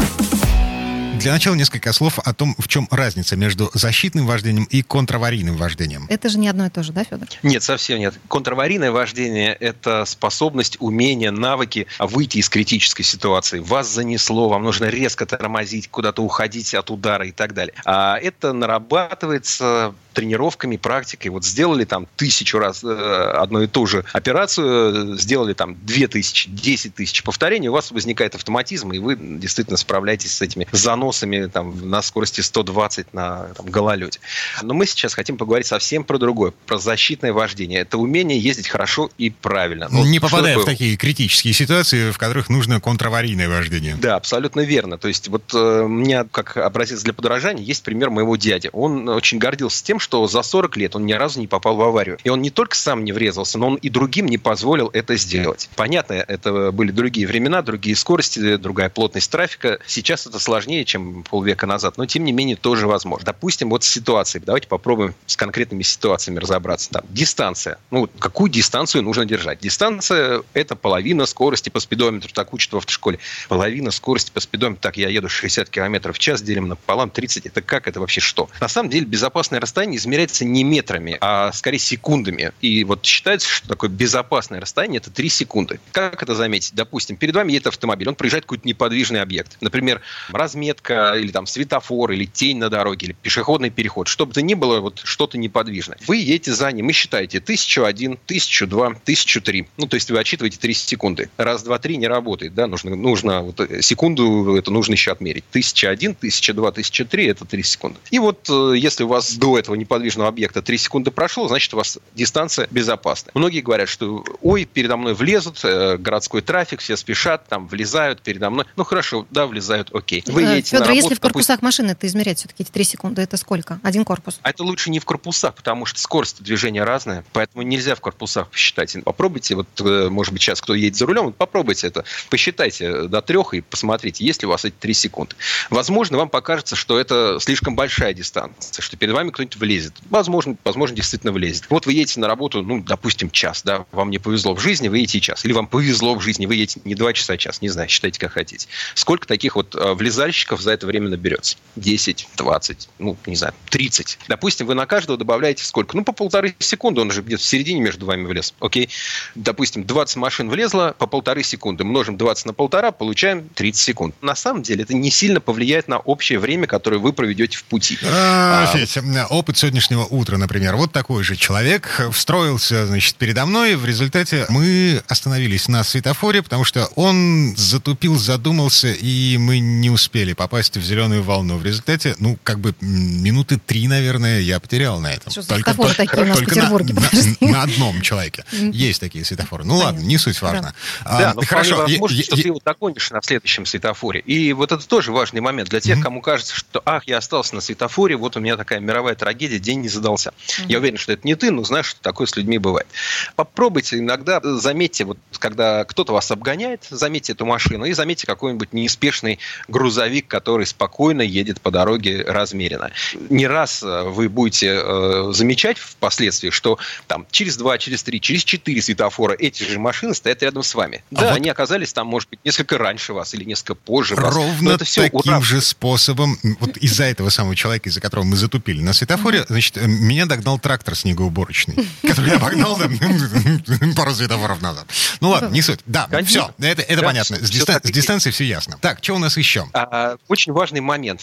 Для 1.25 1.33
начала 1.33 1.55
несколько 1.55 1.91
слов 1.91 2.19
о 2.19 2.35
том, 2.35 2.53
в 2.59 2.67
чем 2.67 2.87
разница 2.91 3.35
между 3.35 3.71
защитным 3.73 4.27
вождением 4.27 4.65
и 4.65 4.83
контраварийным 4.83 5.57
вождением. 5.57 6.05
Это 6.07 6.29
же 6.29 6.37
не 6.37 6.47
одно 6.47 6.67
и 6.67 6.69
то 6.69 6.83
же, 6.83 6.93
да, 6.93 7.03
Федор? 7.03 7.27
Нет, 7.41 7.63
совсем 7.63 7.97
нет. 7.97 8.13
Контраварийное 8.27 8.91
вождение– 8.91 9.51
это 9.59 10.05
способность, 10.05 10.77
умение, 10.79 11.31
навыки 11.31 11.87
выйти 11.97 12.37
из 12.37 12.47
критической 12.47 13.03
ситуации. 13.03 13.57
Вас 13.57 13.91
занесло, 13.91 14.49
вам 14.49 14.65
нужно 14.65 14.85
резко 14.85 15.25
тормозить, 15.25 15.89
куда-то 15.89 16.21
уходить 16.21 16.75
от 16.75 16.91
удара 16.91 17.25
и 17.25 17.31
так 17.31 17.55
далее. 17.55 17.73
А 17.85 18.19
это 18.19 18.53
нарабатывается 18.53 19.95
тренировками, 20.15 20.77
практикой. 20.77 21.27
Вот 21.27 21.45
сделали 21.45 21.85
там 21.85 22.07
тысячу 22.15 22.57
раз 22.57 22.83
э, 22.83 23.33
одну 23.35 23.61
и 23.61 23.67
ту 23.67 23.85
же 23.85 24.03
операцию, 24.13 25.17
сделали 25.17 25.53
там 25.53 25.77
две 25.83 26.07
тысячи, 26.07 26.49
десять 26.49 26.95
тысяч 26.95 27.21
повторений, 27.21 27.67
у 27.67 27.73
вас 27.73 27.91
возникает 27.91 28.33
автоматизм, 28.33 28.91
и 28.93 28.99
вы 28.99 29.15
действительно 29.15 29.77
справляетесь 29.77 30.35
с 30.35 30.41
этими 30.41 30.67
заносами 30.71 31.45
там, 31.47 31.89
на 31.89 32.01
скорости 32.01 32.41
120 32.41 33.13
на 33.13 33.49
там, 33.55 33.65
гололеде. 33.67 34.19
Но 34.63 34.73
мы 34.73 34.85
сейчас 34.85 35.13
хотим 35.13 35.37
поговорить 35.37 35.67
совсем 35.67 36.03
про 36.03 36.17
другое, 36.17 36.53
про 36.65 36.77
защитное 36.77 37.33
вождение. 37.33 37.81
Это 37.81 37.97
умение 37.97 38.39
ездить 38.39 38.69
хорошо 38.69 39.11
и 39.17 39.29
правильно. 39.29 39.87
Ну, 39.91 40.05
Не 40.05 40.19
попадая 40.19 40.57
в 40.57 40.65
такие 40.65 40.95
критические 40.97 41.53
ситуации, 41.53 42.11
в 42.11 42.17
которых 42.17 42.49
нужно 42.49 42.79
контраварийное 42.79 43.49
вождение. 43.49 43.95
Да, 43.95 44.15
абсолютно 44.15 44.61
верно. 44.61 44.97
То 44.97 45.07
есть 45.09 45.27
вот 45.27 45.53
э, 45.53 45.81
у 45.83 45.87
меня, 45.87 46.25
как 46.31 46.55
образец 46.57 47.03
для 47.03 47.13
подражания, 47.13 47.63
есть 47.63 47.83
пример 47.83 48.09
моего 48.09 48.35
дяди. 48.37 48.69
Он 48.71 49.09
очень 49.09 49.37
гордился 49.37 49.83
тем, 49.83 49.99
что 50.05 50.27
за 50.27 50.43
40 50.43 50.77
лет 50.77 50.95
он 50.95 51.07
ни 51.07 51.13
разу 51.13 51.39
не 51.39 51.47
попал 51.47 51.75
в 51.75 51.81
аварию. 51.81 52.19
И 52.23 52.29
он 52.29 52.39
не 52.39 52.51
только 52.51 52.75
сам 52.75 53.03
не 53.03 53.11
врезался, 53.11 53.57
но 53.57 53.69
он 53.69 53.75
и 53.75 53.89
другим 53.89 54.27
не 54.27 54.37
позволил 54.37 54.91
это 54.93 55.17
сделать. 55.17 55.67
Понятно, 55.75 56.13
это 56.13 56.71
были 56.71 56.91
другие 56.91 57.25
времена, 57.25 57.63
другие 57.63 57.95
скорости, 57.95 58.57
другая 58.57 58.89
плотность 58.89 59.31
трафика. 59.31 59.79
Сейчас 59.87 60.27
это 60.27 60.37
сложнее, 60.37 60.85
чем 60.85 61.23
полвека 61.23 61.65
назад, 61.65 61.97
но 61.97 62.05
тем 62.05 62.23
не 62.23 62.33
менее 62.33 62.55
тоже 62.55 62.85
возможно. 62.85 63.25
Допустим, 63.25 63.71
вот 63.71 63.83
ситуации. 63.83 64.37
Давайте 64.37 64.67
попробуем 64.67 65.15
с 65.25 65.35
конкретными 65.35 65.81
ситуациями 65.81 66.37
разобраться. 66.37 66.91
Там, 66.91 67.01
дистанция. 67.09 67.79
Ну, 67.89 68.07
какую 68.19 68.51
дистанцию 68.51 69.01
нужно 69.01 69.25
держать? 69.25 69.59
Дистанция– 69.59 70.43
это 70.53 70.75
половина 70.75 71.25
скорости 71.25 71.71
по 71.71 71.79
спидометру. 71.79 72.31
Так 72.31 72.53
учат 72.53 72.73
в 72.73 72.77
автошколе. 72.77 73.17
Половина 73.49 73.89
скорости 73.89 74.29
по 74.29 74.39
спидометру. 74.39 74.83
Так, 74.83 74.97
я 74.97 75.09
еду 75.09 75.29
60 75.29 75.67
км 75.71 76.13
в 76.13 76.19
час, 76.19 76.43
делим 76.43 76.67
напополам 76.67 77.09
30. 77.09 77.47
Это 77.47 77.63
как? 77.63 77.87
Это 77.87 77.99
вообще 77.99 78.21
что? 78.21 78.49
На 78.61 78.67
самом 78.67 78.91
деле 78.91 79.07
безопасное 79.07 79.59
расстояние 79.59 79.94
измеряется 79.95 80.45
не 80.45 80.63
метрами, 80.63 81.17
а 81.21 81.51
скорее 81.51 81.79
секундами. 81.79 82.51
И 82.61 82.83
вот 82.83 83.05
считается, 83.05 83.47
что 83.47 83.67
такое 83.67 83.89
безопасное 83.89 84.59
расстояние– 84.59 84.97
это 85.01 85.11
3 85.11 85.29
секунды. 85.29 85.79
Как 85.91 86.21
это 86.21 86.35
заметить? 86.35 86.73
Допустим, 86.73 87.17
перед 87.17 87.35
вами 87.35 87.51
едет 87.51 87.67
автомобиль, 87.67 88.07
он 88.07 88.15
проезжает 88.15 88.45
какой-то 88.45 88.67
неподвижный 88.67 89.21
объект. 89.21 89.57
Например, 89.61 90.01
разметка, 90.29 91.13
или 91.17 91.31
там 91.31 91.47
светофор, 91.47 92.11
или 92.11 92.25
тень 92.25 92.57
на 92.57 92.69
дороге, 92.69 93.07
или 93.07 93.13
пешеходный 93.13 93.69
переход. 93.69 94.07
Что 94.07 94.25
бы 94.25 94.33
то 94.33 94.41
ни 94.41 94.53
было, 94.53 94.79
вот 94.79 95.01
что-то 95.03 95.37
неподвижное. 95.37 95.97
Вы 96.07 96.17
едете 96.17 96.53
за 96.53 96.71
ним 96.71 96.89
и 96.89 96.93
считаете 96.93 97.39
1001, 97.39 98.13
1002, 98.25 98.87
1003. 98.87 99.67
Ну, 99.77 99.87
то 99.87 99.95
есть 99.95 100.11
вы 100.11 100.19
отчитываете 100.19 100.57
3 100.59 100.73
секунды. 100.73 101.29
Раз, 101.37 101.63
два, 101.63 101.79
три 101.79 101.97
не 101.97 102.07
работает, 102.07 102.53
да, 102.53 102.67
нужно, 102.67 102.95
нужно 102.95 103.41
вот 103.41 103.59
э, 103.59 103.81
секунду, 103.81 104.55
это 104.55 104.71
нужно 104.71 104.93
еще 104.93 105.11
отмерить. 105.11 105.43
1001, 105.49 106.11
1002, 106.11 106.67
1003– 106.67 107.25
это 107.27 107.45
3 107.45 107.63
секунды. 107.63 107.99
И 108.11 108.19
вот 108.19 108.49
э, 108.49 108.73
если 108.77 109.03
у 109.03 109.07
вас 109.07 109.35
до 109.35 109.57
этого 109.57 109.75
неподвижного 109.85 110.29
объекта 110.29 110.61
3 110.61 110.77
секунды 110.77 111.11
прошло, 111.11 111.47
значит, 111.47 111.73
у 111.73 111.77
вас 111.77 111.99
дистанция 112.15 112.67
безопасна. 112.71 113.31
Многие 113.35 113.61
говорят, 113.61 113.87
что 113.87 114.23
ой, 114.41 114.65
передо 114.65 114.97
мной 114.97 115.13
влезут, 115.13 115.63
э, 115.63 115.97
городской 115.97 116.41
трафик, 116.41 116.79
все 116.79 116.97
спешат, 116.97 117.47
там 117.47 117.67
влезают 117.67 118.21
передо 118.21 118.49
мной. 118.49 118.65
Ну 118.75 118.83
хорошо, 118.83 119.25
да, 119.29 119.45
влезают, 119.47 119.93
окей. 119.93 120.23
Вы 120.25 120.41
едете 120.41 120.71
Федор, 120.71 120.81
на 120.81 120.87
работу, 120.87 121.03
если 121.03 121.15
в 121.15 121.19
корпусах 121.19 121.57
допустим, 121.57 121.65
машины 121.65 121.91
это 121.91 122.07
измерять 122.07 122.39
все-таки 122.39 122.63
эти 122.63 122.71
3 122.71 122.83
секунды, 122.83 123.21
это 123.21 123.37
сколько? 123.37 123.79
Один 123.83 124.03
корпус? 124.03 124.39
А 124.41 124.49
это 124.49 124.63
лучше 124.63 124.89
не 124.89 124.99
в 124.99 125.05
корпусах, 125.05 125.53
потому 125.55 125.85
что 125.85 125.99
скорость 125.99 126.41
движения 126.41 126.83
разная, 126.83 127.23
поэтому 127.33 127.63
нельзя 127.63 127.95
в 127.95 128.01
корпусах 128.01 128.49
посчитать. 128.49 128.95
Попробуйте, 129.03 129.55
вот, 129.55 129.67
э, 129.81 130.09
может 130.09 130.33
быть, 130.33 130.41
сейчас 130.41 130.61
кто 130.61 130.73
едет 130.73 130.97
за 130.97 131.05
рулем, 131.05 131.31
попробуйте 131.33 131.87
это, 131.87 132.03
посчитайте 132.29 133.03
до 133.03 133.21
трех 133.21 133.53
и 133.53 133.61
посмотрите, 133.61 134.25
есть 134.25 134.41
ли 134.41 134.47
у 134.47 134.49
вас 134.49 134.65
эти 134.65 134.75
3 134.75 134.93
секунды. 134.93 135.35
Возможно, 135.69 136.17
вам 136.17 136.29
покажется, 136.29 136.75
что 136.75 136.99
это 136.99 137.37
слишком 137.39 137.75
большая 137.75 138.13
дистанция, 138.13 138.81
что 138.81 138.97
перед 138.97 139.13
вами 139.13 139.29
кто-нибудь 139.29 139.57
влезет. 139.57 139.74
Возможно, 140.09 140.55
возможно, 140.63 140.95
действительно 140.95 141.31
влезет. 141.31 141.65
Вот 141.69 141.85
вы 141.85 141.93
едете 141.93 142.19
на 142.19 142.27
работу, 142.27 142.63
ну, 142.63 142.81
допустим, 142.81 143.31
час, 143.31 143.61
да, 143.63 143.85
вам 143.91 144.09
не 144.09 144.17
повезло 144.17 144.53
в 144.53 144.59
жизни, 144.59 144.87
вы 144.87 144.99
едете 144.99 145.19
час. 145.19 145.45
Или 145.45 145.53
вам 145.53 145.67
повезло 145.67 146.15
в 146.15 146.21
жизни, 146.21 146.45
вы 146.45 146.55
едете 146.55 146.81
не 146.85 146.95
два 146.95 147.13
часа, 147.13 147.33
а 147.33 147.37
час, 147.37 147.61
не 147.61 147.69
знаю, 147.69 147.89
считайте, 147.89 148.19
как 148.19 148.33
хотите. 148.33 148.67
Сколько 148.93 149.27
таких 149.27 149.55
вот 149.55 149.75
э, 149.75 149.93
влезальщиков 149.93 150.61
за 150.61 150.71
это 150.71 150.87
время 150.87 151.09
наберется? 151.09 151.57
10, 151.75 152.27
20, 152.37 152.89
ну, 152.99 153.17
не 153.25 153.35
знаю, 153.35 153.53
30. 153.69 154.19
Допустим, 154.27 154.67
вы 154.67 154.75
на 154.75 154.85
каждого 154.85 155.17
добавляете 155.17 155.63
сколько? 155.63 155.95
Ну, 155.95 156.03
по 156.03 156.11
полторы 156.11 156.55
секунды, 156.59 157.01
он 157.01 157.11
же 157.11 157.21
где-то 157.21 157.41
в 157.41 157.45
середине 157.45 157.81
между 157.81 158.05
вами 158.05 158.25
влез. 158.25 158.53
Окей? 158.59 158.89
Допустим, 159.35 159.83
20 159.83 160.17
машин 160.17 160.49
влезло 160.49 160.95
по 160.97 161.07
полторы 161.07 161.43
секунды. 161.43 161.83
Множим 161.83 162.17
20 162.17 162.45
на 162.47 162.53
полтора, 162.53 162.91
получаем 162.91 163.49
30 163.49 163.81
секунд. 163.81 164.15
На 164.21 164.35
самом 164.35 164.63
деле 164.63 164.83
это 164.83 164.93
не 164.93 165.11
сильно 165.11 165.39
повлияет 165.39 165.87
на 165.87 165.99
общее 165.99 166.39
время, 166.39 166.67
которое 166.67 166.97
вы 166.97 167.13
проведете 167.13 167.57
в 167.57 167.63
пути. 167.65 167.97
А, 168.03 168.65
Федь, 168.73 168.97
опыт 169.29 169.54
сегодняшнего 169.57 170.03
утра, 170.05 170.37
например. 170.37 170.75
Вот 170.75 170.91
такой 170.91 171.23
же 171.23 171.35
человек 171.35 172.01
встроился, 172.11 172.87
значит, 172.87 173.15
передо 173.15 173.45
мной. 173.45 173.75
В 173.75 173.85
результате 173.85 174.45
мы 174.49 175.01
остановились 175.07 175.67
на 175.67 175.83
светофоре, 175.83 176.41
потому 176.41 176.63
что 176.63 176.85
он 176.95 177.53
затупил, 177.57 178.17
задумался, 178.17 178.91
и 178.91 179.37
мы 179.37 179.59
не 179.59 179.89
успели 179.89 180.33
попасть 180.33 180.77
в 180.77 180.83
зеленую 180.83 181.23
волну. 181.23 181.57
В 181.57 181.65
результате, 181.65 182.15
ну, 182.19 182.37
как 182.43 182.59
бы 182.59 182.73
минуты 182.81 183.59
три, 183.63 183.87
наверное, 183.87 184.39
я 184.39 184.59
потерял 184.59 184.99
на 184.99 185.13
этом. 185.13 185.31
Что 185.31 185.41
за 185.41 185.55
светофоры 185.55 185.93
такие 185.93 186.23
у 186.23 186.25
нас 186.25 186.37
в 186.37 186.39
только 186.39 186.55
на, 186.55 186.61
Петербурге? 186.61 186.93
на- 186.93 187.01
Подожди. 187.01 187.37
на 187.41 187.61
одном 187.63 188.01
человеке. 188.01 188.45
Есть 188.51 188.99
такие 188.99 189.23
светофоры. 189.25 189.63
Ну 189.63 189.75
ладно, 189.77 189.99
не 189.99 190.17
суть 190.17 190.41
важно. 190.41 190.73
А, 191.03 191.19
Да, 191.19 191.33
но 191.33 191.41
хорошо. 191.41 191.75
вполне 191.75 191.93
е- 191.93 191.99
возможно, 191.99 192.15
е- 192.17 192.23
что 192.23 192.35
е- 192.35 192.41
ты 192.43 192.47
его 192.49 192.61
догонишь 192.63 193.11
на 193.11 193.21
следующем 193.21 193.65
светофоре. 193.65 194.19
И 194.21 194.53
вот 194.53 194.71
это 194.71 194.85
тоже 194.87 195.11
важный 195.11 195.41
момент 195.41 195.69
для 195.69 195.79
тех, 195.79 196.01
кому 196.01 196.21
кажется, 196.21 196.55
что 196.55 196.81
ах, 196.85 197.03
я 197.07 197.17
остался 197.17 197.55
на 197.55 197.61
светофоре, 197.61 198.15
вот 198.17 198.35
у 198.37 198.39
меня 198.39 198.57
такая 198.57 198.79
мировая 198.79 199.15
трагедия, 199.15 199.44
день 199.47 199.81
не 199.81 199.89
задался. 199.89 200.33
Я 200.67 200.79
уверен, 200.79 200.97
что 200.97 201.13
это 201.13 201.27
не 201.27 201.35
ты, 201.35 201.51
но 201.51 201.63
знаешь, 201.63 201.87
что 201.87 202.01
такое 202.01 202.27
с 202.27 202.35
людьми 202.35 202.57
бывает. 202.57 202.87
Попробуйте 203.35 203.99
иногда, 203.99 204.39
э, 204.43 204.57
заметьте, 204.61 205.05
вот 205.05 205.17
когда 205.39 205.83
кто-то 205.85 206.13
вас 206.13 206.31
обгоняет, 206.31 206.85
заметьте 206.89 207.33
эту 207.33 207.45
машину 207.45 207.85
и 207.85 207.93
заметьте 207.93 208.27
какой-нибудь 208.27 208.73
неспешный 208.73 209.39
грузовик, 209.67 210.27
который 210.27 210.65
спокойно 210.65 211.21
едет 211.21 211.61
по 211.61 211.71
дороге 211.71 212.23
размеренно. 212.25 212.91
Не 213.29 213.47
раз 213.47 213.83
э, 213.83 214.03
вы 214.03 214.29
будете 214.29 214.79
э, 214.81 215.31
замечать 215.33 215.77
впоследствии, 215.77 216.49
что 216.49 216.77
там 217.07 217.25
через 217.31 217.57
два, 217.57 217.77
через 217.77 218.03
три, 218.03 218.21
через 218.21 218.43
четыре 218.43 218.81
светофора 218.81 219.33
эти 219.37 219.63
же 219.63 219.79
машины 219.79 220.13
стоят 220.13 220.43
рядом 220.43 220.63
с 220.63 220.73
вами. 220.75 221.03
А 221.11 221.21
да, 221.21 221.29
вот- 221.29 221.37
они 221.37 221.49
оказались 221.49 221.93
там, 221.93 222.07
может 222.07 222.29
быть, 222.29 222.39
несколько 222.43 222.77
раньше 222.77 223.13
вас 223.13 223.33
или 223.33 223.43
несколько 223.43 223.75
позже 223.75 224.15
вас. 224.15 224.23
Но 224.23 224.31
Ровно 224.31 224.69
это 224.71 224.85
все 224.85 225.09
таким 225.09 225.41
же 225.41 225.61
способом, 225.61 226.37
вот 226.59 226.77
из-за 226.77 227.03
этого 227.05 227.29
самого 227.29 227.55
человека, 227.55 227.89
из-за 227.89 228.01
которого 228.01 228.25
мы 228.25 228.35
затупили 228.35 228.81
на 228.81 228.93
светофоре, 228.93 229.34
значит, 229.47 229.77
э, 229.77 229.87
меня 229.87 230.25
догнал 230.25 230.59
трактор 230.59 230.95
снегоуборочный, 230.95 231.87
который 232.01 232.31
я 232.31 232.39
погнал 232.39 232.77
пару 233.95 234.13
светофоров 234.13 234.61
назад. 234.61 234.85
Ну 235.19 235.29
ладно, 235.29 235.47
не 235.49 235.61
суть. 235.61 235.79
Да, 235.85 236.07
все, 236.25 236.53
это, 236.59 237.01
понятно. 237.03 237.37
С, 237.37 237.49
всё 237.49 237.59
дистан- 237.59 237.73
так 237.73 237.85
и 237.85 237.87
с 237.89 237.91
дистанцией 237.91 238.33
все 238.33 238.43
ясно. 238.45 238.77
Так, 238.81 238.99
что 239.01 239.13
у 239.15 239.17
нас 239.19 239.37
еще? 239.37 239.67
А, 239.73 240.17
Очень 240.27 240.53
важный 240.53 240.81
момент. 240.81 241.21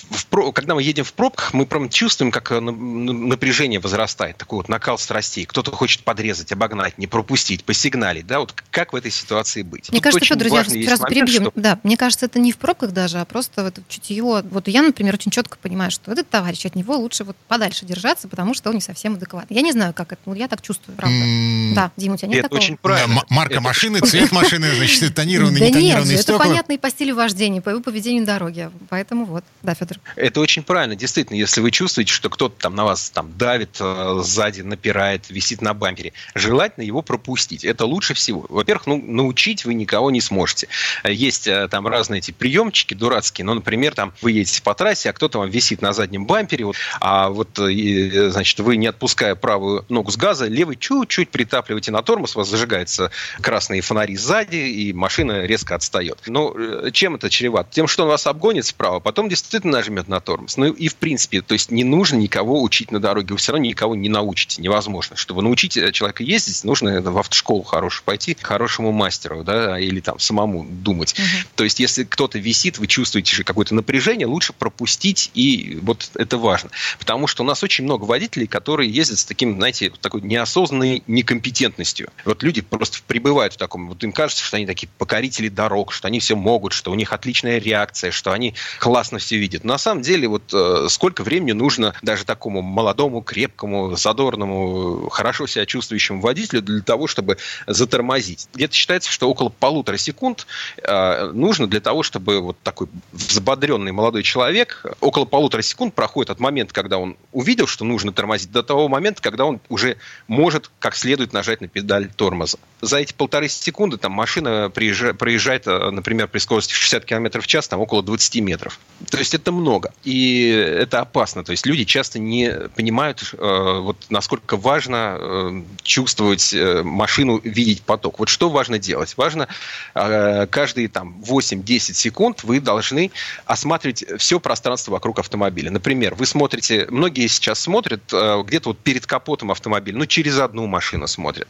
Когда 0.55 0.75
мы 0.75 0.83
едем 0.83 1.05
в 1.05 1.13
пробках, 1.13 1.53
мы 1.55 1.67
прям 1.67 1.89
чувствуем, 1.89 2.31
как 2.33 2.53
э, 2.53 2.61
на- 2.61 2.73
на- 2.73 3.13
напряжение 3.13 3.81
возрастает. 3.81 4.37
Такой 4.37 4.59
вот 4.59 4.69
накал 4.69 4.99
страстей. 4.99 5.45
Кто-то 5.45 5.71
хочет 5.73 6.03
подрезать, 6.05 6.53
обогнать, 6.53 6.99
не 6.99 7.07
пропустить, 7.07 7.65
посигналить. 7.65 8.27
Да? 8.27 8.41
Вот 8.41 8.55
как 8.71 8.93
в 8.93 8.97
этой 8.97 9.11
ситуации 9.11 9.63
быть? 9.63 9.91
Мне 9.91 10.01
кажется, 10.01 10.25
Федор, 10.25 10.47
я 10.47 10.53
момент, 10.63 11.09
перебью. 11.09 11.53
Да, 11.55 11.79
мне 11.83 11.97
кажется, 11.97 12.27
это 12.27 12.39
не 12.39 12.53
в 12.53 12.57
пробках 12.59 12.93
даже, 12.93 13.19
а 13.21 13.25
просто 13.25 13.65
вот 13.65 13.79
чутье. 13.89 14.23
Вот 14.23 14.69
я, 14.69 14.83
например, 14.83 15.15
очень 15.15 15.31
четко 15.31 15.57
понимаю, 15.59 15.91
что 15.91 16.13
этот 16.13 16.29
товарищ, 16.31 16.67
от 16.67 16.75
него 16.75 16.97
лучше 16.97 17.25
вот 17.25 17.37
подальше 17.49 17.85
держаться, 18.03 18.27
потому 18.29 18.53
что 18.55 18.69
он 18.71 18.77
не 18.77 18.81
совсем 18.81 19.15
адекватный. 19.15 19.55
Я 19.57 19.63
не 19.63 19.73
знаю, 19.73 19.95
как 19.95 20.13
это, 20.13 20.21
но 20.27 20.35
я 20.35 20.49
так 20.49 20.61
чувствую, 20.61 20.97
правда. 20.97 21.15
М, 21.17 21.75
Да, 21.75 21.91
Дима, 21.97 22.15
у 22.15 22.17
тебя 22.17 22.29
нет 22.29 22.39
Это 22.41 22.49
такого? 22.49 22.61
очень 22.61 22.77
правильно. 22.77 23.15
да, 23.15 23.21
м- 23.21 23.27
марка 23.31 23.55
Это 23.55 23.63
машины, 23.63 24.01
цвет 24.01 24.33
машины, 24.33 24.75
значит, 24.75 25.15
тонированный, 25.15 25.61
да 25.61 25.67
не 25.67 25.71
нет 25.71 25.75
тонированный 25.81 26.15
это 26.15 26.23
стекла. 26.25 26.39
понятно 26.47 26.73
и 26.73 26.79
по 26.79 26.91
стилю 26.91 27.15
вождения, 27.15 27.61
по 27.61 27.71
его 27.71 27.81
поведению 27.81 28.23
на 28.23 28.27
дороге. 28.27 28.71
Поэтому 28.89 29.25
вот, 29.25 29.45
да, 29.63 29.75
Федор. 29.75 29.99
Это 30.17 30.41
очень 30.41 30.63
правильно. 30.65 30.97
Действительно, 30.97 31.37
если 31.37 31.61
вы 31.61 31.71
чувствуете, 31.71 32.13
что 32.13 32.29
кто-то 32.29 32.57
там 32.61 32.75
на 32.75 32.85
вас 32.85 33.11
там 33.11 33.37
давит 33.39 33.77
э, 33.81 34.21
сзади, 34.25 34.63
напирает, 34.63 35.31
висит 35.31 35.63
на 35.63 35.73
бампере, 35.75 36.13
желательно 36.35 36.85
его 36.85 37.03
пропустить. 37.03 37.65
Это 37.65 37.85
лучше 37.87 38.15
всего. 38.15 38.45
Во-первых, 38.49 38.87
ну, 38.87 39.01
научить 39.01 39.65
вы 39.65 39.75
никого 39.75 40.11
не 40.11 40.21
сможете. 40.21 40.69
Есть 41.05 41.47
э, 41.47 41.69
там 41.69 41.87
разные 41.87 42.19
эти 42.19 42.33
приемчики 42.33 42.95
дурацкие. 42.95 43.45
Ну, 43.45 43.55
например, 43.55 43.95
там 43.95 44.13
вы 44.23 44.33
едете 44.33 44.61
по 44.63 44.75
трассе, 44.75 45.11
а 45.11 45.13
кто-то 45.13 45.39
вам 45.39 45.51
висит 45.51 45.83
на 45.83 45.93
заднем 45.93 46.27
бампере, 46.27 46.65
вот, 46.65 46.77
а 47.01 47.29
вот 47.29 47.59
э, 47.59 47.73
и 47.93 48.31
значит, 48.31 48.59
вы, 48.61 48.77
не 48.77 48.87
отпуская 48.87 49.35
правую 49.35 49.85
ногу 49.89 50.11
с 50.11 50.17
газа, 50.17 50.47
левый 50.47 50.77
чуть-чуть 50.77 51.31
притапливаете 51.31 51.93
на 51.93 52.03
тормоз, 52.03 52.37
у 52.37 52.41
вас 52.41 52.49
зажигаются 52.49 53.11
красные 53.41 53.81
фонари 53.81 54.17
сзади, 54.17 54.57
и 54.57 54.93
машина 54.93 55.45
резко 55.45 55.75
отстает. 55.75 56.19
Ну, 56.27 56.55
э, 56.57 56.91
чем 56.93 57.15
это 57.15 57.31
чревато? 57.31 57.69
Тем, 57.73 57.87
что 57.87 58.05
он 58.05 58.09
вас 58.09 58.27
обгонит 58.27 58.67
справа, 58.67 59.01
потом 59.01 59.29
действительно 59.29 59.75
нажмет 59.75 60.09
на 60.09 60.21
тормоз. 60.21 60.57
Ну 60.57 60.67
и 60.73 60.89
в 60.89 60.97
принципе, 60.97 61.43
то 61.43 61.55
есть 61.55 61.71
не 61.71 61.85
нужно 61.85 62.17
никого 62.17 62.63
учить 62.63 62.91
на 62.91 63.01
дороге, 63.01 63.29
вы 63.31 63.37
все 63.37 63.53
равно 63.53 63.67
никого 63.67 63.95
не 63.95 64.09
научите, 64.09 64.63
невозможно. 64.63 65.17
Чтобы 65.17 65.43
научить 65.43 65.73
человека 65.93 66.23
ездить, 66.23 66.65
нужно 66.65 67.01
в 67.01 67.19
автошколу 67.19 67.63
хорошую 67.63 68.05
пойти, 68.05 68.35
к 68.35 68.47
хорошему 68.47 68.93
мастеру, 68.93 69.45
да, 69.45 69.79
или 69.79 70.01
там 70.01 70.19
самому 70.19 70.65
думать. 70.65 71.15
Угу. 71.19 71.49
То 71.57 71.65
есть 71.65 71.81
если 71.81 72.05
кто-то 72.05 72.39
висит, 72.39 72.79
вы 72.79 72.87
чувствуете 72.87 73.35
же 73.35 73.45
какое-то 73.45 73.75
напряжение, 73.75 74.27
лучше 74.27 74.53
пропустить, 74.53 75.31
и 75.35 75.79
вот 75.83 76.11
это 76.15 76.39
важно. 76.39 76.71
Потому 76.99 77.27
что 77.27 77.43
у 77.43 77.47
нас 77.47 77.63
очень 77.63 77.82
много 77.83 78.05
водителей, 78.05 78.47
которые 78.47 78.91
ездят 78.91 79.19
с 79.19 79.25
таким, 79.25 79.57
знаете, 79.57 79.93
такой 80.01 80.23
неосознанной 80.23 81.03
некомпетентностью. 81.07 82.11
Вот 82.25 82.43
люди 82.43 82.61
просто 82.61 82.99
пребывают 83.07 83.55
в 83.55 83.57
таком, 83.57 83.89
вот 83.89 84.03
им 84.05 84.13
кажется, 84.13 84.45
что 84.45 84.57
они 84.57 84.67
такие 84.67 84.89
покорители 84.99 85.49
дорог, 85.49 85.93
что 85.93 86.09
они 86.09 86.21
все 86.21 86.37
могут, 86.37 86.73
что 86.73 86.91
у 86.91 86.95
них 86.95 87.13
отличная 87.13 87.59
реакция, 87.59 88.11
что 88.11 88.33
они 88.33 88.55
классно 88.79 89.19
все 89.19 89.37
видят. 89.37 89.65
На 89.65 89.79
самом 89.79 90.03
деле 90.03 90.29
вот 90.29 90.53
э, 90.53 90.87
сколько 90.89 91.23
времени 91.23 91.53
нужно 91.53 91.95
даже 92.03 92.25
такому 92.25 92.63
молодому, 92.63 93.23
крепкому, 93.23 93.97
задорному, 93.97 95.09
хорошо 95.11 95.47
себя 95.47 95.67
чувствующему 95.67 96.21
водителю 96.21 96.63
для 96.63 96.83
того, 96.83 97.07
чтобы 97.07 97.39
затормозить? 97.67 98.49
Где-то 98.55 98.75
считается, 98.75 99.11
что 99.11 99.29
около 99.29 99.49
полутора 99.49 99.97
секунд 99.97 100.47
э, 100.83 101.31
нужно 101.33 101.67
для 101.67 101.81
того, 101.81 102.03
чтобы 102.03 102.41
вот 102.41 102.57
такой 102.63 102.89
взбодренный 103.13 103.93
молодой 103.93 104.23
человек 104.23 104.85
около 105.01 105.25
полутора 105.25 105.63
секунд 105.63 105.95
проходит 105.95 106.31
от 106.31 106.41
момента, 106.41 106.75
когда 106.75 106.99
он 106.99 107.17
увидел, 107.33 107.67
что 107.73 107.85
нужно 107.85 108.13
тормозить, 108.13 108.53
до 108.53 108.63
того 108.63 108.89
момента, 108.89 109.23
когда 109.23 109.45
он 109.45 109.61
уже 109.69 109.97
может 110.29 110.71
как 110.79 110.95
следует 110.95 111.33
нажать 111.33 111.61
на 111.61 111.69
педаль 111.69 112.09
тормоза. 112.09 112.59
За 112.81 112.99
эти 112.99 113.13
полторы 113.13 113.49
секунды 113.49 113.97
там 113.97 114.13
машина 114.13 114.71
проезжает, 114.71 115.67
э, 115.67 115.91
например, 115.91 116.29
при 116.29 116.39
скорости 116.39 116.73
60 116.73 117.05
км 117.05 117.41
в 117.41 117.47
час, 117.47 117.69
там 117.69 117.81
около 117.81 118.03
20 118.03 118.41
метров. 118.41 118.79
То 119.11 119.19
есть 119.19 119.35
это 119.35 119.53
много. 119.53 119.93
И 120.05 120.49
это 120.49 121.01
опасно. 121.01 121.45
То 121.45 121.53
есть 121.53 121.67
люди 121.67 121.85
часто 121.85 122.19
не 122.19 122.51
понимают, 122.75 123.23
э, 123.33 123.81
вот 123.81 123.97
насколько 124.11 124.57
важно 124.57 125.17
э, 125.19 125.63
чувствовать 125.83 126.53
э, 126.53 126.83
машину, 126.83 127.41
видеть 127.43 127.83
поток. 127.83 128.19
Вот 128.19 128.29
что 128.29 128.51
важно 128.51 128.79
делать? 128.79 129.15
Важно 129.17 129.49
э, 129.95 130.47
каждые 130.47 130.89
там 130.89 131.21
8-10 131.23 131.95
секунд 131.95 132.45
вы 132.45 132.61
должны 132.61 133.11
осматривать 133.47 134.05
все 134.19 134.41
пространство 134.41 134.93
вокруг 134.93 135.19
автомобиля. 135.19 135.71
Например, 135.71 136.15
вы 136.15 136.27
смотрите, 136.27 136.87
многие 136.91 137.27
сейчас 137.29 137.62
смотрят 137.63 138.03
э, 138.13 138.43
где-то 138.45 138.71
вот 138.71 138.79
перед 138.79 139.07
капотом 139.07 139.51
автомобиля, 139.51 139.99
ну 139.99 140.07
через 140.07 140.39
одну 140.39 140.67
машину 140.67 141.07
смотрят. 141.07 141.49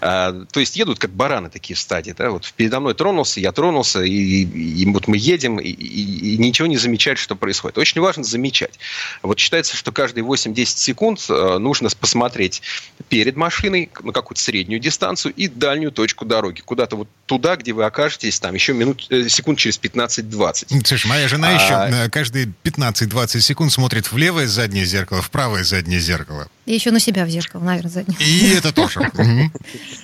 Э, 0.00 0.44
то 0.50 0.60
есть 0.60 0.76
едут 0.76 0.98
как 0.98 1.10
бараны 1.10 1.50
такие 1.50 1.76
в 1.76 1.80
стадии, 1.80 2.14
да, 2.16 2.30
вот 2.30 2.52
передо 2.56 2.80
мной 2.80 2.94
тронулся, 2.94 3.40
я 3.40 3.52
тронулся, 3.52 4.02
и, 4.02 4.10
и, 4.10 4.86
вот 4.86 5.08
мы 5.08 5.16
едем, 5.16 5.58
и, 5.58 5.68
и, 5.68 6.34
и 6.34 6.38
ничего 6.38 6.68
не 6.68 6.76
замечают, 6.76 7.18
что 7.18 7.34
происходит. 7.34 7.78
Очень 7.78 8.00
важно 8.00 8.24
замечать. 8.24 8.78
Вот 9.22 9.38
считается, 9.38 9.76
что 9.76 9.92
каждые 9.92 10.24
8-10 10.24 10.64
секунд 10.66 11.24
э, 11.28 11.58
нужно 11.58 11.88
посмотреть 11.98 12.62
перед 13.08 13.36
машиной 13.36 13.90
на 14.02 14.12
какую-то 14.12 14.40
среднюю 14.40 14.80
дистанцию 14.80 15.32
и 15.34 15.48
дальнюю 15.48 15.92
точку 15.92 16.24
дороги. 16.24 16.60
Куда-то 16.60 16.96
вот 16.96 17.08
туда, 17.26 17.56
где 17.56 17.72
вы 17.72 17.84
окажетесь, 17.84 18.38
там 18.40 18.54
еще 18.54 18.72
минут, 18.72 19.06
э, 19.10 19.28
секунд 19.28 19.58
через 19.58 19.78
15-20. 19.78 20.86
Слушай, 20.86 21.06
моя 21.06 21.28
жена 21.28 21.48
а... 21.50 21.52
еще 21.88 22.10
каждые 22.10 22.52
15-20 22.64 23.40
секунд 23.40 23.72
смотрит 23.72 24.10
в 24.12 24.16
левое 24.16 24.46
заднее 24.46 24.84
зеркало, 24.84 25.22
в 25.22 25.30
правое 25.30 25.64
заднее 25.64 26.00
зеркало. 26.00 26.48
И 26.66 26.74
еще 26.74 26.90
на 26.90 27.00
себя 27.00 27.24
в 27.24 27.28
зеркало, 27.28 27.62
наверное, 27.62 27.90
заднее. 27.90 28.18
И 28.20 28.54
это 28.54 28.72
тоже. 28.72 29.10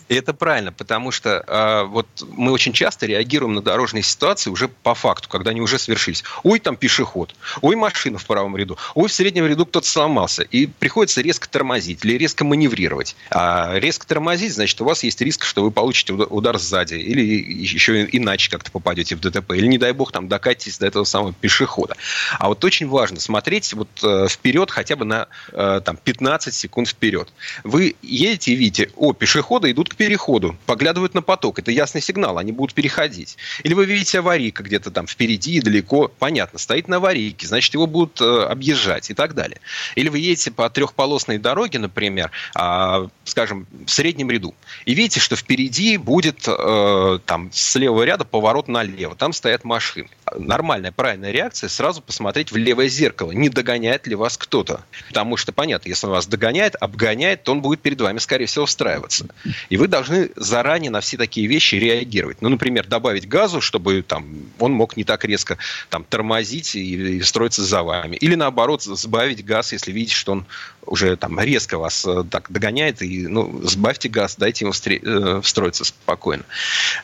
И 0.09 0.15
это 0.15 0.35
правильно, 0.35 0.73
потому 0.73 1.11
что 1.11 1.45
э, 1.47 1.85
вот 1.85 2.07
мы 2.33 2.53
очень 2.53 2.73
часто 2.73 3.07
реагируем 3.07 3.55
на 3.55 3.63
дорожные 3.63 4.03
ситуации 4.03 4.51
уже 4.51 4.69
по 4.69 4.95
факту, 4.95 5.29
когда 5.29 5.53
они 5.53 5.61
уже 5.61 5.79
свершились. 5.79 6.25
Ой, 6.43 6.59
там 6.59 6.77
пешеход, 6.77 7.35
ой, 7.63 7.77
машина 7.77 8.19
в 8.19 8.27
правом 8.27 8.57
ряду, 8.57 8.77
ой, 8.95 9.09
в 9.09 9.13
среднем 9.13 9.47
ряду 9.47 9.65
кто-то 9.65 9.87
сломался. 9.87 10.43
И 10.43 10.67
приходится 10.67 11.23
резко 11.23 11.49
тормозить 11.49 12.05
или 12.05 12.19
резко 12.19 12.45
маневрировать. 12.45 13.17
А 13.31 13.79
резко 13.79 14.07
тормозить, 14.07 14.53
значит, 14.53 14.81
у 14.81 14.85
вас 14.85 15.03
есть 15.05 15.21
риск, 15.21 15.45
что 15.45 15.63
вы 15.63 15.71
получите 15.71 16.13
удар 16.13 16.59
сзади 16.59 16.95
или 16.95 17.23
еще 17.23 18.05
иначе 18.05 18.51
как-то 18.51 18.71
попадете 18.71 19.17
в 19.17 19.21
ДТП. 19.21 19.53
Или, 19.53 19.67
не 19.67 19.79
дай 19.79 19.93
бог, 19.93 20.13
там 20.13 20.29
докатитесь 20.29 20.79
до 20.79 20.87
этого 20.87 21.05
самого 21.05 21.33
пешехода. 21.33 21.97
А 22.39 22.49
вот 22.49 22.65
очень 22.65 22.89
важно 22.89 23.21
смотреть 23.21 23.73
вот 23.73 23.89
э, 24.03 24.27
вперед 24.29 24.71
хотя 24.71 24.97
бы 24.97 25.05
на 25.05 25.29
э, 25.53 25.81
там, 25.85 25.97
15 25.97 26.50
секунд 26.55 26.89
вперед. 26.89 27.33
Вы 27.65 27.95
едете 28.03 28.53
и 28.53 28.55
видите, 28.57 28.91
о, 28.97 29.13
пешеходы 29.13 29.71
идут 29.71 29.89
к 29.89 29.97
переходу, 29.97 30.57
поглядывают 30.67 31.15
на 31.15 31.23
поток. 31.23 31.59
Это 31.59 31.71
ясный 31.71 32.01
сигнал, 32.01 32.39
они 32.39 32.53
будут 32.53 32.75
переходить. 32.75 33.37
Или 33.63 33.75
вы 33.75 33.87
видите 33.87 34.19
аварийка 34.19 34.63
где-то 34.63 34.91
там 34.91 35.07
впереди, 35.07 35.61
далеко, 35.61 36.09
понятно, 36.09 36.59
стоит 36.59 36.89
на 36.89 36.97
аварийке, 36.97 37.47
значит, 37.47 37.75
его 37.75 37.87
будут 37.87 38.21
э, 38.21 38.45
объезжать 38.45 39.11
и 39.11 39.15
так 39.15 39.35
далее. 39.35 39.61
Или 39.95 40.09
вы 40.09 40.19
едете 40.19 40.51
по 40.51 40.69
трехполосной 40.71 41.39
дороге, 41.39 41.79
например, 41.79 42.31
э, 42.59 43.09
скажем, 43.25 43.67
в 43.87 43.91
среднем 43.91 44.31
ряду, 44.31 44.55
и 44.85 44.95
видите, 44.95 45.21
что 45.21 45.37
впереди 45.37 45.97
будет 45.97 46.47
э, 46.47 47.19
там 47.27 47.51
с 47.53 47.77
левого 47.77 48.03
ряда 48.03 48.25
поворот 48.25 48.69
налево, 48.69 49.15
там 49.15 49.33
стоят 49.33 49.65
машины. 49.65 50.09
Нормальная, 50.39 50.93
правильная 50.93 51.31
реакция 51.31 51.69
сразу 51.69 52.01
посмотреть 52.03 52.53
в 52.53 52.57
левое 52.57 52.89
зеркало, 52.89 53.33
не 53.33 53.49
догоняет 53.49 54.07
ли 54.07 54.15
вас 54.15 54.37
кто-то. 54.37 54.85
Потому 55.09 55.37
что, 55.37 55.53
понятно, 55.53 55.89
если 55.89 56.07
он 56.07 56.13
вас 56.13 56.27
догоняет, 56.27 56.77
обгоняет, 56.81 57.43
то 57.45 57.53
он 57.53 57.63
будет 57.63 57.81
перед 57.81 58.01
вами, 58.01 58.19
скорее 58.19 58.47
всего, 58.47 58.67
встраиваться. 58.67 59.27
И 59.69 59.77
вы 59.77 59.89
должны 59.89 60.31
заранее 60.37 60.91
на 60.91 61.01
все 61.01 61.17
такие 61.17 61.47
вещи 61.47 61.75
реагировать. 61.77 62.43
Ну, 62.43 62.49
например, 62.49 62.87
добавить 62.87 63.29
газу, 63.29 63.61
чтобы 63.61 64.03
там, 64.03 64.27
он 64.59 64.73
мог 64.73 64.97
не 64.97 65.05
так 65.05 65.25
резко 65.25 65.59
там, 65.89 66.05
тормозить 66.05 66.75
и, 66.75 67.19
и 67.19 67.23
строиться 67.23 67.63
за 67.63 67.83
вами. 67.83 68.17
Или 68.17 68.35
наоборот, 68.35 68.83
сбавить 68.83 69.45
газ, 69.45 69.73
если 69.73 69.93
видите, 69.93 70.15
что 70.15 70.33
он 70.33 70.47
уже 70.87 71.17
там 71.17 71.39
резко 71.41 71.79
вас 71.79 72.05
э, 72.07 72.25
так 72.31 72.51
догоняет, 72.51 73.03
и 73.03 73.27
ну, 73.27 73.61
сбавьте 73.65 74.09
газ, 74.09 74.37
дайте 74.37 74.65
ему 74.65 74.73
встре- 74.73 75.01
э, 75.03 75.41
встроиться 75.41 75.85
спокойно. 75.85 76.45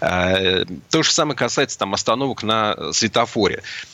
Э, 0.01 0.65
то 0.91 1.03
же 1.03 1.13
самое 1.13 1.37
касается 1.37 1.79
там 1.79 1.95
остановок 1.95 2.43
на 2.43 2.93
светофоре. 2.93 3.16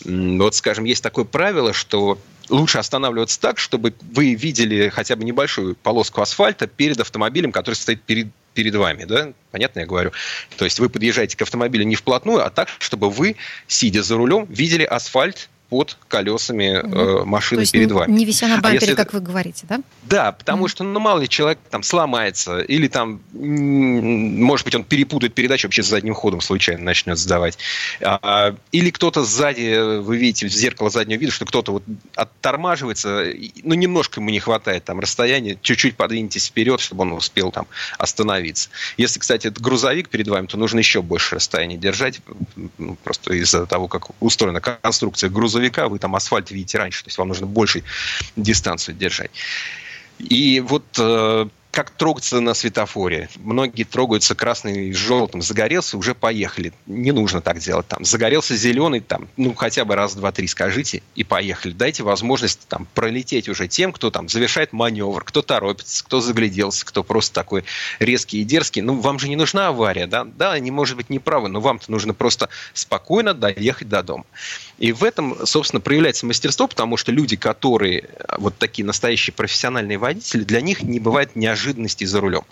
Вот, 0.04 0.54
скажем, 0.54 0.84
есть 0.84 1.02
такое 1.02 1.24
правило, 1.24 1.72
что 1.72 2.18
лучше 2.48 2.78
останавливаться 2.78 3.40
так, 3.40 3.58
чтобы 3.58 3.94
вы 4.12 4.34
видели 4.34 4.88
хотя 4.88 5.16
бы 5.16 5.24
небольшую 5.24 5.76
полоску 5.76 6.20
асфальта 6.20 6.66
перед 6.66 7.00
автомобилем, 7.00 7.52
который 7.52 7.74
стоит 7.74 8.02
перед 8.02 8.28
перед 8.54 8.74
вами, 8.74 9.04
да? 9.04 9.32
Понятно 9.50 9.80
я 9.80 9.86
говорю? 9.86 10.12
То 10.58 10.66
есть 10.66 10.78
вы 10.78 10.90
подъезжаете 10.90 11.38
к 11.38 11.42
автомобилю 11.42 11.84
не 11.84 11.94
вплотную, 11.94 12.44
а 12.44 12.50
так, 12.50 12.68
чтобы 12.80 13.08
вы, 13.08 13.36
сидя 13.66 14.02
за 14.02 14.16
рулем, 14.16 14.44
видели 14.44 14.84
асфальт 14.84 15.48
под 15.72 15.96
колесами 16.08 16.82
э, 16.84 17.24
машины 17.24 17.60
То 17.60 17.62
есть 17.62 17.72
перед 17.72 17.90
вами. 17.92 18.12
Не 18.12 18.26
вися 18.26 18.46
на 18.46 18.58
А 18.58 18.60
бампере, 18.60 18.88
если- 18.88 18.94
как 18.94 19.14
вы 19.14 19.20
говорите, 19.20 19.64
да? 19.66 19.80
Да, 20.02 20.32
потому 20.32 20.68
что, 20.68 20.84
ну, 20.84 21.00
мало 21.00 21.20
ли 21.20 21.28
человек 21.30 21.58
там 21.70 21.82
сломается, 21.82 22.60
или 22.60 22.88
там, 22.88 23.22
может 23.32 24.66
быть, 24.66 24.74
он 24.74 24.84
перепутает 24.84 25.32
передачу, 25.32 25.68
вообще 25.68 25.82
с 25.82 25.86
задним 25.86 26.12
ходом 26.12 26.42
случайно 26.42 26.82
начнет 26.82 27.16
сдавать. 27.16 27.56
А, 28.02 28.54
Или 28.70 28.90
кто-то 28.90 29.24
сзади, 29.24 30.00
вы 30.00 30.18
видите 30.18 30.46
в 30.46 30.50
зеркало 30.50 30.90
заднего 30.90 31.18
вида, 31.18 31.32
что 31.32 31.46
кто-то 31.46 31.72
вот 31.72 31.84
оттормаживается, 32.16 33.32
ну, 33.62 33.74
немножко 33.74 34.20
ему 34.20 34.28
не 34.28 34.40
хватает 34.40 34.84
там 34.84 35.00
расстояния, 35.00 35.56
чуть-чуть 35.62 35.96
подвиньтесь 35.96 36.48
вперед, 36.48 36.80
чтобы 36.80 37.02
он 37.02 37.12
успел 37.12 37.50
там 37.50 37.66
остановиться. 37.96 38.68
Если, 38.98 39.20
кстати, 39.20 39.46
это 39.46 39.62
грузовик 39.62 40.10
перед 40.10 40.28
вами, 40.28 40.46
то 40.46 40.58
нужно 40.58 40.80
еще 40.80 41.00
больше 41.00 41.36
расстояния 41.36 41.78
держать, 41.78 42.20
ну, 42.76 42.96
просто 43.02 43.32
из-за 43.32 43.64
того, 43.64 43.88
как 43.88 44.10
устроена 44.20 44.60
конструкция 44.60 45.30
грузовика, 45.30 45.61
вы 45.70 45.98
там 45.98 46.14
асфальт 46.16 46.50
видите 46.50 46.78
раньше, 46.78 47.04
то 47.04 47.08
есть 47.08 47.18
вам 47.18 47.28
нужно 47.28 47.46
больше 47.46 47.82
дистанцию 48.36 48.96
держать. 48.96 49.30
И 50.18 50.60
вот 50.60 50.84
э, 50.98 51.48
как 51.72 51.90
трогаться 51.90 52.38
на 52.40 52.52
светофоре. 52.52 53.30
Многие 53.36 53.84
трогаются 53.84 54.34
красный 54.34 54.90
и 54.90 54.92
желтым. 54.92 55.40
Загорелся, 55.40 55.96
уже 55.96 56.14
поехали. 56.14 56.72
Не 56.86 57.12
нужно 57.12 57.40
так 57.40 57.58
делать. 57.58 57.88
Там, 57.88 58.04
загорелся 58.04 58.54
зеленый, 58.54 59.00
там, 59.00 59.26
ну, 59.38 59.54
хотя 59.54 59.86
бы 59.86 59.96
раз, 59.96 60.14
два, 60.14 60.32
три 60.32 60.46
скажите 60.48 61.02
и 61.14 61.24
поехали. 61.24 61.72
Дайте 61.72 62.02
возможность 62.02 62.68
там, 62.68 62.86
пролететь 62.94 63.48
уже 63.48 63.68
тем, 63.68 63.92
кто 63.92 64.10
там 64.10 64.28
завершает 64.28 64.74
маневр, 64.74 65.24
кто 65.24 65.40
торопится, 65.40 66.04
кто 66.04 66.20
загляделся, 66.20 66.84
кто 66.84 67.02
просто 67.02 67.34
такой 67.34 67.64
резкий 67.98 68.42
и 68.42 68.44
дерзкий. 68.44 68.82
Ну, 68.82 69.00
вам 69.00 69.18
же 69.18 69.30
не 69.30 69.36
нужна 69.36 69.68
авария, 69.68 70.06
да? 70.06 70.24
Да, 70.24 70.52
они, 70.52 70.70
может 70.70 70.98
быть, 70.98 71.08
не 71.08 71.18
правы, 71.18 71.48
но 71.48 71.60
вам-то 71.60 71.90
нужно 71.90 72.12
просто 72.12 72.50
спокойно 72.74 73.32
доехать 73.32 73.88
до 73.88 74.02
дома. 74.02 74.24
И 74.82 74.90
в 74.90 75.04
этом, 75.04 75.46
собственно, 75.46 75.80
проявляется 75.80 76.26
мастерство, 76.26 76.66
потому 76.66 76.96
что 76.96 77.12
люди, 77.12 77.36
которые 77.36 78.00
э, 78.00 78.34
вот 78.38 78.58
такие 78.58 78.84
настоящие 78.84 79.32
профессиональные 79.32 79.96
водители, 79.96 80.42
для 80.42 80.60
них 80.60 80.82
не 80.82 80.98
бывает 80.98 81.36
неожиданностей 81.36 82.04
за 82.04 82.20
рулем. 82.20 82.42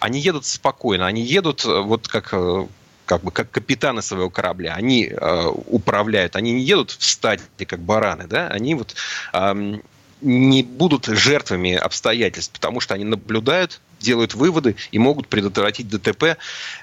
Они 0.00 0.18
едут 0.18 0.46
спокойно, 0.46 1.06
они 1.06 1.20
едут 1.20 1.66
э, 1.66 1.80
вот 1.82 2.08
как 2.08 2.30
э, 2.32 2.66
как 3.04 3.22
бы 3.22 3.30
как 3.30 3.50
капитаны 3.50 4.00
своего 4.00 4.30
корабля, 4.30 4.72
они 4.74 5.06
э, 5.06 5.46
управляют, 5.66 6.34
они 6.34 6.52
не 6.52 6.62
едут 6.62 6.92
в 6.92 7.04
стадии 7.04 7.64
как 7.66 7.80
бараны, 7.80 8.26
да, 8.26 8.48
они 8.48 8.74
вот 8.74 8.94
эм, 9.34 9.82
не 10.26 10.62
будут 10.62 11.06
жертвами 11.06 11.74
обстоятельств, 11.74 12.52
потому 12.52 12.80
что 12.80 12.94
они 12.94 13.04
наблюдают, 13.04 13.80
делают 14.00 14.34
выводы 14.34 14.76
и 14.90 14.98
могут 14.98 15.28
предотвратить 15.28 15.88
ДТП. 15.88 16.36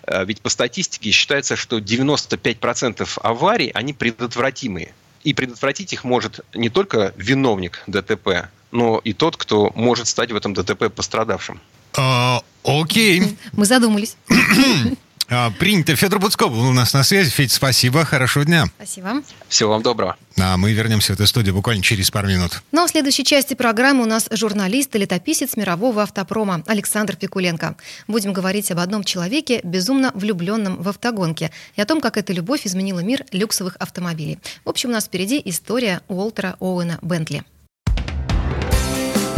Э, 0.07 0.26
ведь 0.26 0.41
по 0.41 0.49
статистике 0.49 1.11
считается, 1.11 1.55
что 1.55 1.78
95% 1.78 3.20
аварий, 3.22 3.70
они 3.74 3.93
предотвратимые. 3.93 4.93
И 5.24 5.34
предотвратить 5.34 5.93
их 5.93 6.03
может 6.03 6.39
не 6.53 6.70
только 6.70 7.13
виновник 7.18 7.84
ДТП, 7.88 8.49
но 8.72 8.99
и 9.03 9.13
тот, 9.13 9.38
кто 9.38 9.72
может 9.76 10.07
стать 10.07 10.32
в 10.32 10.36
этом 10.36 10.53
ДТП 10.53 10.89
пострадавшим. 10.93 11.59
А, 11.95 12.41
окей. 12.63 13.38
Мы 13.51 13.65
задумались. 13.65 14.15
А, 15.30 15.51
принято. 15.51 15.95
Федор 15.95 16.19
Буцков 16.19 16.51
был 16.51 16.67
у 16.67 16.74
нас 16.74 16.93
на 16.93 17.03
связи. 17.03 17.30
Федь, 17.30 17.51
спасибо. 17.51 18.05
Хорошего 18.05 18.45
дня. 18.45 18.65
Спасибо. 18.78 19.24
Всего 19.47 19.71
вам 19.71 19.82
доброго. 19.82 20.17
А 20.39 20.57
мы 20.57 20.74
вернемся 20.74 21.13
в 21.13 21.15
эту 21.15 21.28
студию 21.28 21.53
буквально 21.53 21.84
через 21.84 22.11
пару 22.11 22.28
минут. 22.28 22.61
Ну 22.71 22.84
а 22.84 22.88
в 22.88 22.89
следующей 22.89 23.24
части 23.24 23.53
программы 23.53 24.03
у 24.03 24.05
нас 24.05 24.28
журналист 24.32 24.95
и 24.95 24.99
летописец 24.99 25.55
мирового 25.55 26.03
автопрома 26.03 26.63
Александр 26.67 27.15
Пикуленко. 27.15 27.76
Будем 28.07 28.34
говорить 28.34 28.71
об 28.71 28.80
одном 28.80 29.03
человеке, 29.03 29.61
безумно 29.63 30.11
влюбленном 30.13 30.82
в 30.82 30.89
автогонки, 30.89 31.51
и 31.76 31.82
о 31.82 31.86
том, 31.86 32.01
как 32.01 32.17
эта 32.17 32.34
любовь 32.34 32.65
изменила 32.65 32.99
мир 32.99 33.26
люксовых 33.32 33.76
автомобилей. 33.78 34.39
В 34.65 34.69
общем, 34.69 34.89
у 34.89 34.93
нас 34.93 35.05
впереди 35.05 35.41
история 35.45 36.01
Уолтера 36.07 36.55
Оуэна 36.59 36.99
Бентли. 37.01 37.43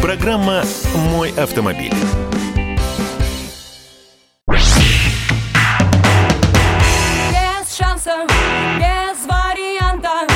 Программа 0.01 0.63
«Мой 0.95 1.31
автомобиль». 1.31 1.93
Шансов, 8.05 8.29
без 8.77 9.25
вариантов, 9.25 10.29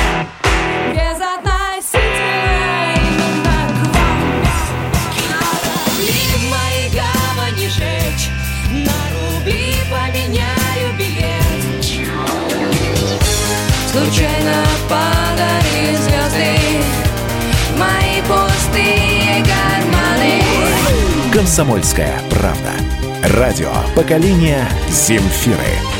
без 0.92 1.18
относительной 1.20 2.96
именно 2.96 3.58
к 3.68 3.80
вам. 3.94 4.18
Корабли 5.14 6.24
мои 6.50 6.84
гавани 6.90 7.68
жечь, 7.68 8.26
на 8.72 8.98
рубли 9.14 9.74
поменяю 9.88 10.88
билет. 10.98 11.84
Случайно 13.92 14.58
падали 14.88 15.96
звезды 15.96 16.52
мои 17.78 18.20
пустые 18.22 19.44
карманы. 19.44 20.42
«Комсомольская 21.32 22.20
правда». 22.30 22.72
Радио 23.22 23.70
поколения 23.94 24.66
Земфиры. 24.88 25.99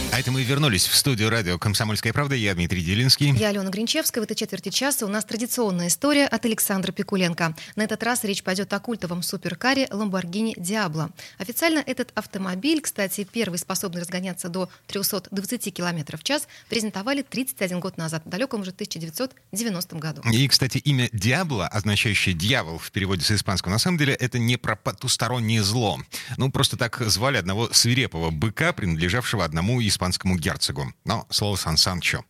Это 0.21 0.31
мы 0.31 0.43
вернулись 0.43 0.85
в 0.85 0.95
студию 0.95 1.31
радио 1.31 1.57
«Комсомольская 1.57 2.13
правда». 2.13 2.35
Я 2.35 2.53
Дмитрий 2.53 2.83
Делинский. 2.83 3.31
Я 3.31 3.47
Алена 3.47 3.71
Гринчевская. 3.71 4.21
В 4.21 4.25
этой 4.25 4.35
четверти 4.35 4.69
часа 4.69 5.07
у 5.07 5.09
нас 5.09 5.25
традиционная 5.25 5.87
история 5.87 6.27
от 6.27 6.45
Александра 6.45 6.91
Пикуленко. 6.91 7.55
На 7.75 7.81
этот 7.81 8.03
раз 8.03 8.23
речь 8.23 8.43
пойдет 8.43 8.71
о 8.71 8.79
культовом 8.79 9.23
суперкаре 9.23 9.85
Lamborghini 9.85 10.53
Diablo. 10.55 11.11
Официально 11.39 11.79
этот 11.79 12.11
автомобиль, 12.13 12.81
кстати, 12.81 13.23
первый 13.23 13.57
способный 13.57 14.01
разгоняться 14.01 14.47
до 14.49 14.69
320 14.85 15.73
км 15.73 16.17
в 16.17 16.23
час, 16.23 16.47
презентовали 16.69 17.23
31 17.23 17.79
год 17.79 17.97
назад, 17.97 18.21
в 18.23 18.29
далеком 18.29 18.61
уже 18.61 18.69
1990 18.69 19.95
году. 19.95 20.21
И, 20.31 20.47
кстати, 20.47 20.77
имя 20.77 21.09
«Диабло», 21.11 21.67
означающее 21.67 22.35
«дьявол» 22.35 22.77
в 22.77 22.91
переводе 22.91 23.23
с 23.23 23.31
испанского, 23.31 23.71
на 23.71 23.79
самом 23.79 23.97
деле 23.97 24.13
это 24.13 24.37
не 24.37 24.57
про 24.57 24.75
потустороннее 24.75 25.63
зло. 25.63 25.99
Ну, 26.37 26.51
просто 26.51 26.77
так 26.77 27.01
звали 27.07 27.37
одного 27.37 27.69
свирепого 27.73 28.29
быка, 28.29 28.71
принадлежавшего 28.71 29.43
одному 29.43 29.81
испанскому 29.81 30.10
герцогу. 30.19 30.93
Но 31.05 31.25
слово 31.29 31.55
Сан 31.55 31.77
Санчо. 31.77 32.23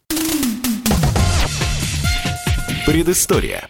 Предыстория. 2.86 3.69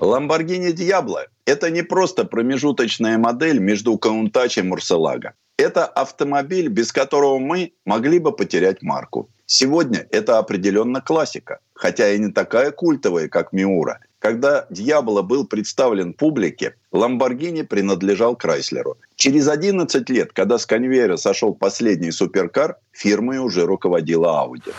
Lamborghini 0.00 0.72
Diablo– 0.72 1.26
это 1.44 1.70
не 1.70 1.82
просто 1.82 2.24
промежуточная 2.24 3.18
модель 3.18 3.58
между 3.58 3.92
Countach 3.96 4.58
и 4.58 4.62
Murcielago. 4.62 5.32
Это 5.58 5.84
автомобиль, 5.84 6.68
без 6.68 6.90
которого 6.90 7.38
мы 7.38 7.72
могли 7.84 8.18
бы 8.18 8.32
потерять 8.32 8.82
марку. 8.82 9.28
Сегодня 9.44 10.06
это 10.10 10.38
определенно 10.38 11.00
классика, 11.00 11.58
хотя 11.74 12.08
и 12.08 12.18
не 12.18 12.32
такая 12.32 12.70
культовая, 12.70 13.28
как 13.28 13.52
Миура. 13.52 14.00
Когда 14.20 14.66
Дьявола 14.68 15.22
был 15.22 15.46
представлен 15.46 16.12
публике, 16.12 16.74
Ламборгини 16.92 17.62
принадлежал 17.62 18.36
Крайслеру. 18.36 18.98
Через 19.16 19.48
11 19.48 20.10
лет, 20.10 20.32
когда 20.34 20.58
с 20.58 20.66
конвейера 20.66 21.16
сошел 21.16 21.54
последний 21.54 22.12
суперкар, 22.12 22.76
фирмой 22.92 23.38
уже 23.38 23.64
руководила 23.64 24.44
Audi. 24.44 24.74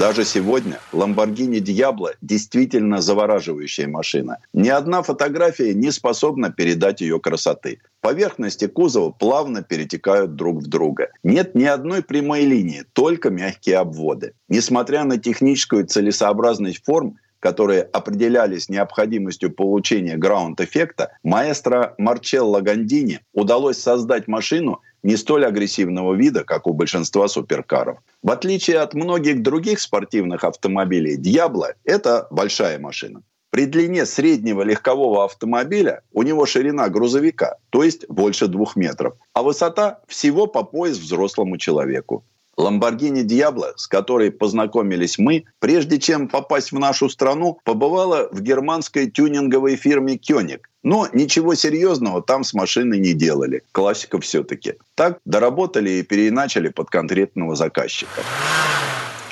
Даже 0.00 0.24
сегодня 0.24 0.80
Lamborghini 0.92 1.60
Diablo 1.60 2.14
действительно 2.22 3.00
завораживающая 3.00 3.86
машина. 3.86 4.38
Ни 4.54 4.70
одна 4.70 5.02
фотография 5.02 5.74
не 5.74 5.92
способна 5.92 6.50
передать 6.50 7.02
ее 7.02 7.20
красоты. 7.20 7.78
Поверхности 8.00 8.66
кузова 8.66 9.10
плавно 9.10 9.62
перетекают 9.62 10.34
друг 10.34 10.62
в 10.62 10.66
друга. 10.66 11.10
Нет 11.22 11.54
ни 11.54 11.64
одной 11.64 12.02
прямой 12.02 12.40
линии, 12.44 12.84
только 12.94 13.30
мягкие 13.30 13.76
обводы. 13.76 14.32
Несмотря 14.48 15.04
на 15.04 15.18
техническую 15.18 15.86
целесообразность 15.86 16.82
форм, 16.84 17.18
которые 17.42 17.82
определялись 17.82 18.68
необходимостью 18.68 19.50
получения 19.50 20.16
граунд-эффекта, 20.16 21.16
маэстро 21.24 21.94
Марчелло 21.98 22.60
Гандини 22.60 23.18
удалось 23.34 23.78
создать 23.78 24.28
машину 24.28 24.80
не 25.02 25.16
столь 25.16 25.44
агрессивного 25.46 26.14
вида, 26.14 26.44
как 26.44 26.68
у 26.68 26.72
большинства 26.72 27.26
суперкаров. 27.26 27.98
В 28.22 28.30
отличие 28.30 28.78
от 28.78 28.94
многих 28.94 29.42
других 29.42 29.80
спортивных 29.80 30.44
автомобилей, 30.44 31.16
Диабло– 31.16 31.74
это 31.84 32.28
большая 32.30 32.78
машина. 32.78 33.22
При 33.50 33.66
длине 33.66 34.06
среднего 34.06 34.62
легкового 34.62 35.24
автомобиля 35.24 36.02
у 36.12 36.22
него 36.22 36.46
ширина 36.46 36.88
грузовика, 36.88 37.56
то 37.70 37.82
есть 37.82 38.08
больше 38.08 38.46
двух 38.46 38.76
метров, 38.76 39.14
а 39.34 39.42
высота 39.42 39.98
всего 40.06 40.46
по 40.46 40.62
пояс 40.62 40.96
взрослому 40.96 41.58
человеку. 41.58 42.24
Lamborghini 42.58 43.22
Diablo, 43.22 43.72
с 43.76 43.86
которой 43.86 44.30
познакомились 44.30 45.18
мы, 45.18 45.44
прежде 45.58 45.98
чем 45.98 46.28
попасть 46.28 46.72
в 46.72 46.78
нашу 46.78 47.08
страну, 47.08 47.58
побывала 47.64 48.28
в 48.30 48.40
германской 48.42 49.10
тюнинговой 49.10 49.76
фирме 49.76 50.16
Koenig. 50.16 50.60
Но 50.82 51.08
ничего 51.12 51.54
серьезного 51.54 52.22
там 52.22 52.44
с 52.44 52.54
машиной 52.54 52.98
не 52.98 53.12
делали. 53.12 53.62
Классика 53.72 54.20
все-таки. 54.20 54.74
Так 54.94 55.18
доработали 55.24 55.90
и 55.90 56.02
переначали 56.02 56.68
под 56.68 56.90
конкретного 56.90 57.54
заказчика. 57.54 58.22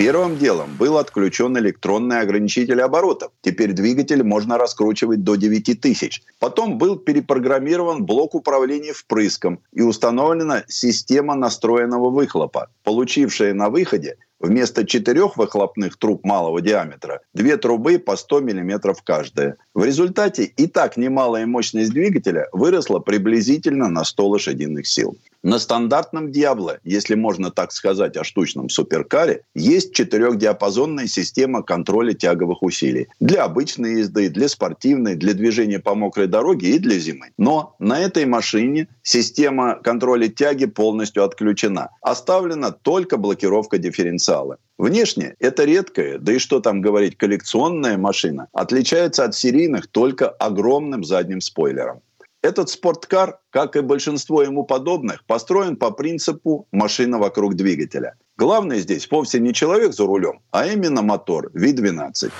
Первым 0.01 0.39
делом 0.39 0.77
был 0.79 0.97
отключен 0.97 1.59
электронный 1.59 2.21
ограничитель 2.21 2.81
оборотов. 2.81 3.33
Теперь 3.43 3.75
двигатель 3.75 4.23
можно 4.23 4.57
раскручивать 4.57 5.25
до 5.25 5.35
9000. 5.35 6.23
Потом 6.39 6.79
был 6.79 6.97
перепрограммирован 6.97 8.07
блок 8.07 8.35
управления 8.35 8.95
впрыском 8.95 9.61
и 9.75 9.83
установлена 9.83 10.65
система 10.69 11.35
настроенного 11.35 12.09
выхлопа, 12.09 12.71
получившая 12.83 13.53
на 13.53 13.69
выходе 13.69 14.17
вместо 14.39 14.87
четырех 14.87 15.37
выхлопных 15.37 15.99
труб 15.99 16.25
малого 16.25 16.63
диаметра 16.63 17.21
две 17.35 17.59
трубы 17.59 17.99
по 17.99 18.17
100 18.17 18.41
мм 18.41 18.95
каждая. 19.05 19.59
В 19.75 19.85
результате 19.85 20.45
и 20.45 20.67
так 20.67 20.97
немалая 20.97 21.45
мощность 21.45 21.93
двигателя 21.93 22.49
выросла 22.53 23.01
приблизительно 23.01 23.91
на 23.91 24.05
100 24.05 24.29
лошадиных 24.29 24.87
сил. 24.87 25.19
На 25.43 25.59
стандартном 25.59 26.31
Диабло, 26.31 26.81
если 26.85 27.15
можно 27.15 27.51
так 27.51 27.73
сказать 27.73 28.17
о 28.19 28.25
штучном 28.25 28.69
суперкаре, 28.69 29.43
есть 29.55 29.95
четырехдиапазонная 29.95 31.07
система 31.07 31.63
контроля 31.63 32.13
тяговых 32.13 32.63
усилий. 32.63 33.09
Для 33.21 33.45
обычной 33.45 34.01
езды, 34.01 34.29
для 34.29 34.49
спортивной, 34.49 35.15
для 35.15 35.33
движения 35.33 35.79
по 35.79 35.95
мокрой 35.95 36.27
дороге 36.27 36.73
и 36.73 36.79
для 36.79 36.99
зимы. 36.99 37.31
Но 37.39 37.75
на 37.79 37.99
этой 38.01 38.27
машине 38.27 38.89
система 39.03 39.77
контроля 39.77 40.29
тяги 40.29 40.67
полностью 40.67 41.25
отключена. 41.25 41.89
Оставлена 42.03 42.71
только 42.71 43.17
блокировка 43.17 43.79
дифференциала. 43.79 44.59
Внешне 44.77 45.37
это 45.39 45.65
редкая, 45.65 46.19
да 46.19 46.35
и 46.35 46.39
что 46.39 46.61
там 46.61 46.83
говорить, 46.83 47.17
коллекционная 47.17 47.97
машина, 47.97 48.49
отличается 48.53 49.25
от 49.25 49.35
серийных 49.35 49.87
только 49.87 50.29
огромным 50.29 51.03
задним 51.03 51.41
спойлером. 51.41 52.03
Этот 52.43 52.71
спорткар, 52.71 53.39
как 53.51 53.77
и 53.77 53.81
большинство 53.81 54.43
ему 54.43 54.65
подобных, 54.65 55.27
построен 55.27 55.77
по 55.77 55.91
принципу 55.91 56.67
«машина 56.73 57.19
вокруг 57.19 57.55
двигателя». 57.55 58.15
Главное 58.39 58.79
здесь 58.79 59.07
вовсе 59.11 59.41
не 59.41 59.53
человек 59.53 59.93
за 59.93 60.07
рулем, 60.07 60.41
а 60.51 60.67
именно 60.67 61.03
мотор 61.03 61.51
V12. 61.55 62.33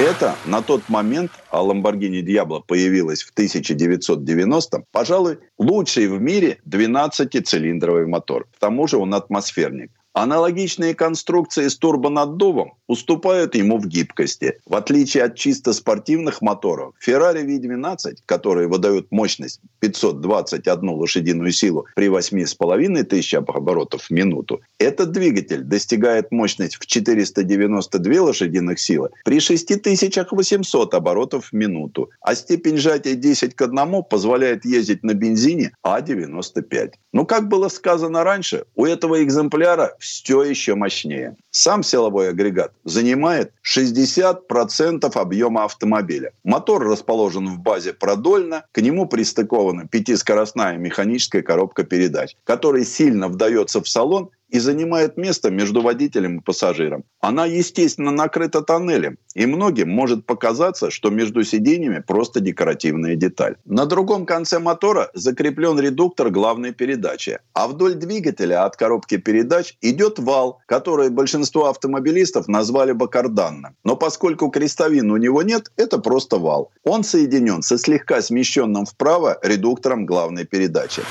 Это 0.00 0.34
на 0.46 0.60
тот 0.60 0.88
момент, 0.88 1.30
а 1.50 1.62
Lamborghini 1.62 2.20
Diablo 2.22 2.62
появилась 2.66 3.22
в 3.22 3.32
1990-м, 3.32 4.86
пожалуй, 4.90 5.38
лучший 5.56 6.08
в 6.08 6.20
мире 6.20 6.58
12-цилиндровый 6.66 8.06
мотор. 8.06 8.48
К 8.52 8.58
тому 8.58 8.88
же 8.88 8.96
он 8.96 9.14
атмосферник. 9.14 9.92
Аналогичные 10.14 10.94
конструкции 10.94 11.68
с 11.68 11.78
турбонаддувом 11.78 12.74
уступают 12.86 13.54
ему 13.54 13.78
в 13.78 13.86
гибкости. 13.86 14.58
В 14.66 14.74
отличие 14.76 15.24
от 15.24 15.36
чисто 15.36 15.72
спортивных 15.72 16.42
моторов, 16.42 16.94
Ferrari 17.04 17.46
V12, 17.46 18.16
которые 18.26 18.68
выдают 18.68 19.10
мощность 19.10 19.60
521 19.80 20.90
лошадиную 20.90 21.50
силу 21.52 21.86
при 21.96 22.08
8,5 22.08 23.02
тысяч 23.04 23.32
оборотов 23.32 24.02
в 24.02 24.10
минуту, 24.10 24.60
этот 24.78 25.12
двигатель 25.12 25.62
достигает 25.62 26.30
мощность 26.30 26.76
в 26.76 26.86
492 26.86 28.22
лошадиных 28.22 28.78
силы 28.80 29.08
при 29.24 29.40
6800 29.40 30.94
оборотов 30.94 31.46
в 31.46 31.52
минуту, 31.54 32.10
а 32.20 32.34
степень 32.34 32.76
сжатия 32.76 33.14
10 33.14 33.54
к 33.54 33.62
1 33.62 34.02
позволяет 34.02 34.66
ездить 34.66 35.02
на 35.04 35.14
бензине 35.14 35.72
А95. 35.86 36.92
Ну, 37.14 37.24
как 37.24 37.48
было 37.48 37.68
сказано 37.68 38.24
раньше, 38.24 38.66
у 38.74 38.84
этого 38.84 39.22
экземпляра 39.22 39.96
все 40.02 40.42
еще 40.42 40.74
мощнее. 40.74 41.36
Сам 41.50 41.84
силовой 41.84 42.30
агрегат 42.30 42.72
занимает 42.84 43.52
60% 43.64 45.10
объема 45.14 45.64
автомобиля. 45.64 46.32
Мотор 46.42 46.82
расположен 46.82 47.48
в 47.48 47.60
базе 47.60 47.92
продольно, 47.92 48.64
к 48.72 48.80
нему 48.80 49.06
пристыкована 49.06 49.86
пятискоростная 49.86 50.76
механическая 50.76 51.42
коробка 51.42 51.84
передач, 51.84 52.36
которая 52.44 52.84
сильно 52.84 53.28
вдается 53.28 53.80
в 53.80 53.88
салон 53.88 54.30
и 54.52 54.58
занимает 54.58 55.16
место 55.16 55.50
между 55.50 55.80
водителем 55.80 56.38
и 56.38 56.42
пассажиром. 56.42 57.04
Она, 57.20 57.46
естественно, 57.46 58.10
накрыта 58.10 58.60
тоннелем, 58.60 59.16
и 59.34 59.46
многим 59.46 59.88
может 59.88 60.26
показаться, 60.26 60.90
что 60.90 61.10
между 61.10 61.42
сиденьями 61.42 62.04
просто 62.06 62.40
декоративная 62.40 63.16
деталь. 63.16 63.56
На 63.64 63.86
другом 63.86 64.26
конце 64.26 64.58
мотора 64.58 65.10
закреплен 65.14 65.80
редуктор 65.80 66.30
главной 66.30 66.72
передачи, 66.72 67.38
а 67.54 67.66
вдоль 67.66 67.94
двигателя 67.94 68.66
от 68.66 68.76
коробки 68.76 69.16
передач 69.16 69.74
идет 69.80 70.18
вал, 70.18 70.60
который 70.66 71.08
большинство 71.08 71.68
автомобилистов 71.68 72.46
назвали 72.46 72.92
бы 72.92 73.08
карданным. 73.08 73.74
Но 73.84 73.96
поскольку 73.96 74.50
крестовин 74.50 75.10
у 75.10 75.16
него 75.16 75.42
нет, 75.42 75.72
это 75.76 75.98
просто 75.98 76.36
вал. 76.36 76.70
Он 76.84 77.04
соединен 77.04 77.62
со 77.62 77.78
слегка 77.78 78.20
смещенным 78.20 78.84
вправо 78.84 79.38
редуктором 79.42 80.04
главной 80.04 80.44
передачи. 80.44 81.02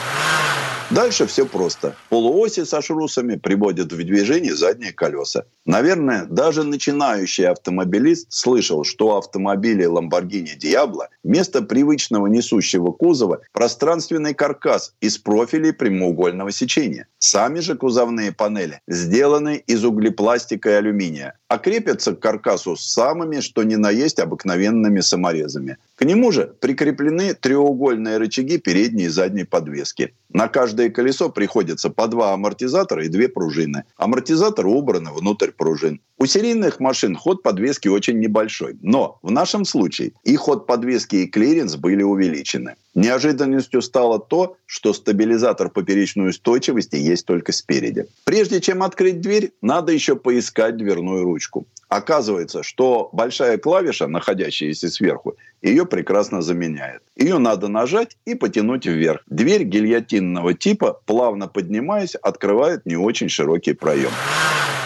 Дальше 0.92 1.26
все 1.26 1.46
просто. 1.46 1.96
Полуоси 2.10 2.66
со 2.66 2.82
шрусами 2.82 3.38
приводят 3.38 3.94
в 3.94 3.98
движение 3.98 4.54
задние 4.54 4.92
колеса. 4.92 5.46
Наверное, 5.66 6.26
даже 6.26 6.64
начинающий 6.64 7.48
автомобилист 7.48 8.28
слышал, 8.30 8.84
что 8.84 9.08
у 9.08 9.18
автомобиля 9.18 9.86
Lamborghini 9.86 10.58
Diablo 10.62 11.08
вместо 11.24 11.62
привычного 11.62 12.28
несущего 12.28 12.92
кузова 12.92 13.40
пространственный 13.54 14.34
каркас 14.34 14.94
из 15.00 15.18
профилей 15.18 15.72
прямоугольного 15.72 16.52
сечения. 16.52 17.08
Сами 17.20 17.62
же 17.62 17.76
кузовные 17.76 18.34
панели 18.34 18.82
сделаны 18.86 19.64
из 19.68 19.86
углепластика 19.86 20.72
и 20.72 20.74
алюминия, 20.74 21.36
а 21.48 21.58
крепятся 21.58 22.16
к 22.16 22.20
каркасу 22.20 22.76
с 22.76 22.82
самыми, 22.82 23.40
что 23.40 23.64
ни 23.64 23.76
на 23.76 23.92
есть, 23.92 24.20
обыкновенными 24.20 25.00
саморезами. 25.00 25.78
К 25.96 26.04
нему 26.04 26.32
же 26.32 26.54
прикреплены 26.60 27.34
треугольные 27.34 28.18
рычаги 28.18 28.58
передней 28.58 29.06
и 29.06 29.10
задней 29.10 29.44
подвески. 29.44 30.14
На 30.34 30.48
каждое 30.82 30.90
колесо 30.90 31.30
приходится 31.30 31.90
по 31.90 32.08
два 32.08 32.34
амортизатора 32.34 33.06
и 33.06 33.10
две 33.10 33.28
пружины. 33.28 33.84
Амортизаторы 33.98 34.68
убраны 34.68 35.12
внутрь 35.14 35.52
пружин. 35.52 36.00
У 36.18 36.26
серийных 36.26 36.80
машин 36.80 37.16
ход 37.16 37.44
подвески 37.44 37.88
очень 37.88 38.20
небольшой, 38.20 38.78
но 38.82 39.20
в 39.22 39.32
нашем 39.32 39.66
случае 39.66 40.12
и 40.24 40.36
ход 40.36 40.66
подвески, 40.68 41.16
и 41.18 41.28
клиренс 41.28 41.76
были 41.76 42.04
увеличены. 42.04 42.76
Неожиданностью 42.96 43.82
стало 43.82 44.20
то, 44.20 44.56
что 44.66 44.94
стабилизатор 44.94 45.70
поперечной 45.70 46.30
устойчивости 46.30 46.96
есть 46.96 47.26
только 47.26 47.52
спереди. 47.52 48.06
Прежде 48.24 48.60
чем 48.60 48.84
открыть 48.84 49.22
дверь, 49.22 49.52
надо 49.62 49.92
еще 49.92 50.16
поискать 50.16 50.78
дверную 50.78 51.24
ручку. 51.24 51.66
Оказывается, 51.92 52.64
что 52.64 53.10
большая 53.12 53.58
клавиша, 53.58 54.08
находящаяся 54.08 54.88
сверху, 54.90 55.36
ее 55.62 55.86
прекрасно 55.86 56.42
заменяет. 56.42 57.02
Ее 57.18 57.38
надо 57.38 57.68
нажать 57.68 58.16
и 58.24 58.34
потянуть 58.34 58.86
вверх. 58.86 59.24
Дверь 59.28 59.64
гильотинного 59.64 60.54
типа, 60.54 61.02
плавно 61.06 61.50
поднимаясь, 61.50 62.16
открывает 62.16 62.86
не 62.86 62.96
очень 62.96 63.28
широкий 63.28 63.74
проем. 63.74 64.12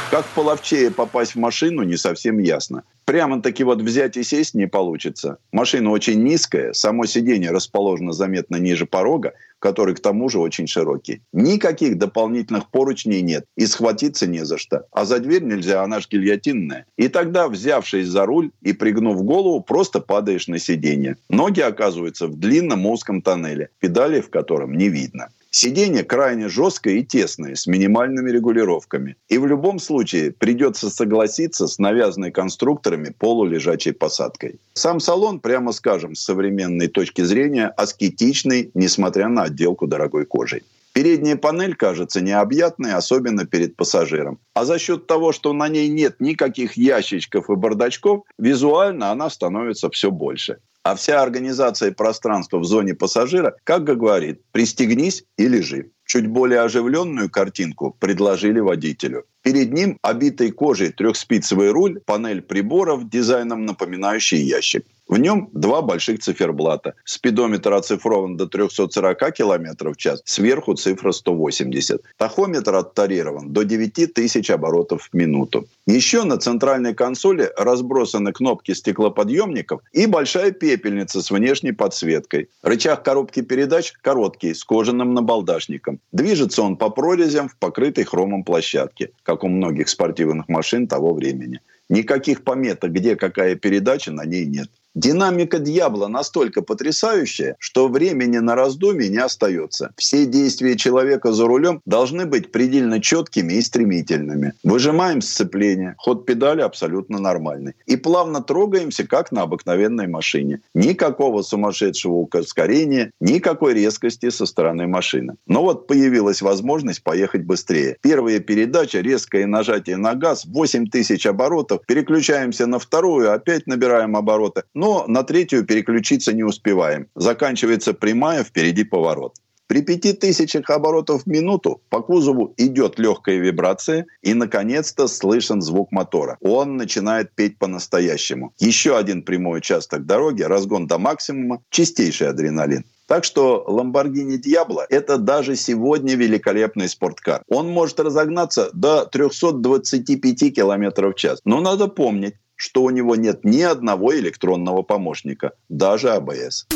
Как 0.10 0.26
половчее 0.34 0.90
попасть 0.90 1.36
в 1.36 1.40
машину, 1.40 1.84
не 1.84 1.96
совсем 1.96 2.40
ясно. 2.40 2.82
Прямо-таки 3.06 3.64
вот 3.64 3.82
взять 3.82 4.18
и 4.18 4.24
сесть 4.24 4.56
не 4.56 4.66
получится. 4.66 5.38
Машина 5.52 5.92
очень 5.92 6.24
низкая, 6.24 6.74
само 6.74 7.06
сиденье 7.06 7.52
расположено 7.52 8.14
заметно 8.14 8.56
ниже 8.56 8.88
порога, 8.88 9.34
который 9.60 9.96
к 9.96 10.00
тому 10.00 10.30
же 10.30 10.40
очень 10.40 10.68
широкий. 10.68 11.22
Никаких 11.34 11.98
дополнительных 11.98 12.70
поручней 12.70 13.22
нет, 13.22 13.46
и 13.56 13.66
схватиться 13.66 14.28
не 14.28 14.46
за 14.46 14.58
что. 14.58 14.86
А 14.92 15.06
за 15.06 15.20
дверь 15.20 15.44
нельзя, 15.44 15.84
она 15.84 16.00
ж 16.00 16.08
гильотинная. 16.10 16.86
И 16.98 17.08
тогда, 17.08 17.48
взявшись 17.48 18.08
за 18.08 18.26
руль 18.26 18.52
и 18.62 18.74
пригнув 18.74 19.24
голову, 19.24 19.62
просто 19.62 20.00
падаешь 20.00 20.48
на 20.48 20.60
сиденье. 20.60 21.18
Ноги 21.30 21.62
оказываются 21.62 22.28
в 22.28 22.38
длинном 22.38 22.86
узком 22.86 23.22
тоннеле, 23.22 23.70
педали 23.80 24.22
в 24.22 24.30
котором 24.30 24.78
не 24.78 24.90
видно. 24.90 25.30
Сиденье 25.58 26.04
крайне 26.04 26.50
жесткое 26.50 26.96
и 26.96 27.04
тесное, 27.06 27.56
с 27.56 27.66
минимальными 27.66 28.30
регулировками. 28.30 29.16
И 29.30 29.38
в 29.38 29.46
любом 29.46 29.80
случае 29.80 30.34
придется 30.34 30.90
согласиться 30.90 31.68
с 31.68 31.80
навязанной 31.80 32.32
конструкторами 32.32 33.16
полулежачей 33.18 33.94
посадкой. 33.94 34.60
Сам 34.74 35.00
салон, 35.00 35.40
прямо 35.40 35.72
скажем, 35.72 36.14
с 36.14 36.26
современной 36.26 36.90
точки 36.90 37.22
зрения, 37.22 37.68
аскетичный, 37.68 38.70
несмотря 38.74 39.30
на 39.30 39.44
отделку 39.44 39.88
дорогой 39.88 40.26
кожей. 40.26 40.64
Передняя 40.92 41.38
панель 41.38 41.76
кажется 41.76 42.20
необъятной, 42.20 42.92
особенно 42.92 43.46
перед 43.46 43.78
пассажиром. 43.78 44.40
А 44.54 44.66
за 44.66 44.78
счет 44.78 45.08
того, 45.08 45.32
что 45.32 45.54
на 45.54 45.70
ней 45.70 45.88
нет 45.88 46.20
никаких 46.20 46.76
ящичков 46.76 47.50
и 47.50 47.56
бардачков, 47.56 48.26
визуально 48.38 49.10
она 49.10 49.30
становится 49.30 49.90
все 49.90 50.12
больше. 50.12 50.58
А 50.86 50.94
вся 50.94 51.24
организация 51.24 51.92
пространства 51.92 52.60
в 52.60 52.64
зоне 52.64 52.94
пассажира, 52.94 53.56
как 53.64 53.84
говорит, 53.84 54.42
пристегнись 54.52 55.24
и 55.36 55.48
лежи. 55.48 55.90
Чуть 56.06 56.28
более 56.28 56.62
оживленную 56.62 57.32
картинку 57.32 57.96
предложили 58.00 58.60
водителю. 58.60 59.26
Перед 59.42 59.74
ним 59.74 59.98
обитый 60.04 60.52
кожей 60.52 60.92
трехспицевый 60.92 61.72
руль, 61.72 62.00
панель 62.06 62.44
приборов, 62.44 63.10
дизайном 63.10 63.66
напоминающий 63.66 64.38
ящик. 64.38 64.86
В 65.08 65.20
нем 65.20 65.50
два 65.54 65.82
больших 65.82 66.20
циферблата. 66.20 66.96
Спидометр 67.04 67.74
оцифрован 67.74 68.38
до 68.38 68.48
340 68.48 69.34
км 69.34 69.92
в 69.92 69.98
час, 69.98 70.22
сверху 70.26 70.74
цифра 70.74 71.12
180. 71.12 72.02
Тахометр 72.18 72.76
оттарирован 72.76 73.54
до 73.54 73.64
9000 73.64 74.52
оборотов 74.52 75.10
в 75.12 75.16
минуту. 75.16 75.68
Еще 75.86 76.24
на 76.24 76.38
центральной 76.38 76.96
консоли 76.96 77.52
разбросаны 77.56 78.34
кнопки 78.34 78.74
стеклоподъемников 78.74 79.82
и 79.94 80.08
большая 80.08 80.52
пепельница 80.76 81.22
с 81.22 81.32
внешней 81.32 81.72
подсветкой. 81.72 82.50
Рычаг 82.62 83.04
коробки 83.04 83.42
передач 83.42 83.94
короткий, 84.02 84.54
с 84.54 84.64
кожаным 84.64 85.14
набалдашником. 85.14 86.00
Движется 86.12 86.62
он 86.64 86.76
по 86.76 86.90
прорезям 86.90 87.48
в 87.48 87.56
покрытой 87.58 88.04
хромом 88.04 88.44
площадке, 88.44 89.12
как 89.24 89.44
у 89.44 89.48
многих 89.48 89.88
спортивных 89.88 90.50
машин 90.50 90.88
того 90.88 91.14
времени. 91.14 91.62
Никаких 91.90 92.44
пометок, 92.44 92.92
где 92.92 93.16
какая 93.16 93.56
передача, 93.56 94.12
на 94.12 94.26
ней 94.26 94.46
нет. 94.46 94.70
Динамика 94.96 95.60
дьявола 95.60 96.08
настолько 96.08 96.62
потрясающая, 96.62 97.58
что 97.60 97.90
времени 97.90 98.38
на 98.38 98.56
раздумье 98.56 99.10
не 99.10 99.18
остается. 99.18 99.92
Все 99.98 100.26
действия 100.26 100.78
человека 100.78 101.34
за 101.34 101.46
рулем 101.46 101.82
должны 101.86 102.26
быть 102.26 102.54
предельно 102.54 103.02
четкими 103.02 103.56
и 103.56 103.62
стремительными. 103.62 104.54
Выжимаем 104.64 105.22
сцепление, 105.22 105.96
ход 105.98 106.26
педали 106.26 106.62
абсолютно 106.62 107.20
нормальный. 107.20 107.74
И 107.86 107.98
плавно 107.98 108.42
трогаемся, 108.42 109.06
как 109.06 109.34
на 109.34 109.42
обыкновенной 109.42 110.08
машине. 110.08 110.62
Никакого 110.74 111.42
сумасшедшего 111.42 112.26
ускорения, 112.34 113.12
никакой 113.20 113.74
резкости 113.74 114.30
со 114.30 114.46
стороны 114.46 114.88
машины. 114.88 115.36
Но 115.46 115.62
вот 115.62 115.88
появилась 115.88 116.42
возможность 116.42 117.04
поехать 117.04 117.44
быстрее. 117.44 117.98
Первая 118.00 118.40
передача, 118.40 119.02
резкое 119.02 119.46
нажатие 119.46 119.98
на 119.98 120.16
газ, 120.16 120.46
8000 120.46 121.28
оборотов, 121.28 121.86
переключаемся 121.86 122.66
на 122.66 122.80
вторую, 122.80 123.34
опять 123.34 123.68
набираем 123.68 124.16
обороты 124.16 124.64
но 124.86 125.06
на 125.08 125.24
третью 125.24 125.66
переключиться 125.66 126.32
не 126.32 126.44
успеваем. 126.44 127.08
Заканчивается 127.16 127.96
прямая, 127.96 128.44
впереди 128.44 128.84
поворот. 128.84 129.34
При 129.66 129.82
5000 129.82 130.58
оборотов 130.70 131.24
в 131.24 131.26
минуту 131.26 131.82
по 131.90 132.02
кузову 132.02 132.54
идет 132.58 133.00
легкая 133.00 133.38
вибрация 133.38 134.06
и, 134.22 134.36
наконец-то, 134.36 135.08
слышен 135.08 135.64
звук 135.64 135.92
мотора. 135.92 136.38
Он 136.40 136.78
начинает 136.78 137.34
петь 137.34 137.58
по-настоящему. 137.58 138.54
Еще 138.60 138.96
один 138.96 139.24
прямой 139.24 139.58
участок 139.58 140.06
дороги, 140.06 140.44
разгон 140.44 140.86
до 140.86 141.00
максимума, 141.00 141.64
чистейший 141.72 142.30
адреналин. 142.30 142.84
Так 143.08 143.24
что 143.24 143.66
Lamborghini 143.68 144.38
Diablo– 144.40 144.82
это 144.90 145.18
даже 145.18 145.56
сегодня 145.56 146.16
великолепный 146.16 146.90
спорткар. 146.90 147.42
Он 147.48 147.70
может 147.70 148.00
разогнаться 148.00 148.70
до 148.74 149.06
325 149.06 150.56
км 150.56 151.08
в 151.08 151.14
час. 151.16 151.40
Но 151.46 151.62
надо 151.62 151.88
помнить, 151.88 152.36
что 152.56 152.84
у 152.84 152.90
него 152.90 153.16
нет 153.16 153.44
ни 153.44 153.62
одного 153.62 154.16
электронного 154.16 154.82
помощника, 154.82 155.52
даже 155.70 156.12
АБС. 156.12 156.68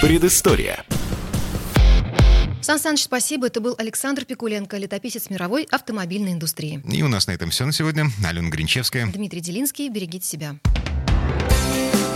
Предыстория. 0.00 0.84
Сан 2.62 2.78
Саныч, 2.78 3.02
спасибо. 3.02 3.48
Это 3.48 3.60
был 3.60 3.74
Александр 3.78 4.24
Пикуленко, 4.24 4.76
летописец 4.76 5.28
мировой 5.30 5.66
автомобильной 5.70 6.32
индустрии. 6.32 6.82
И 6.90 7.02
у 7.02 7.08
нас 7.08 7.26
на 7.26 7.32
этом 7.32 7.50
все 7.50 7.66
на 7.66 7.72
сегодня. 7.72 8.06
Алена 8.24 8.48
Гринчевская. 8.48 9.06
Дмитрий 9.12 9.40
Делинский, 9.40 9.88
берегите 9.88 10.26
себя. 10.26 10.56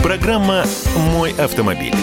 Программа 0.01 0.65
«Мой 1.13 1.33
автомобиль». 1.33 1.95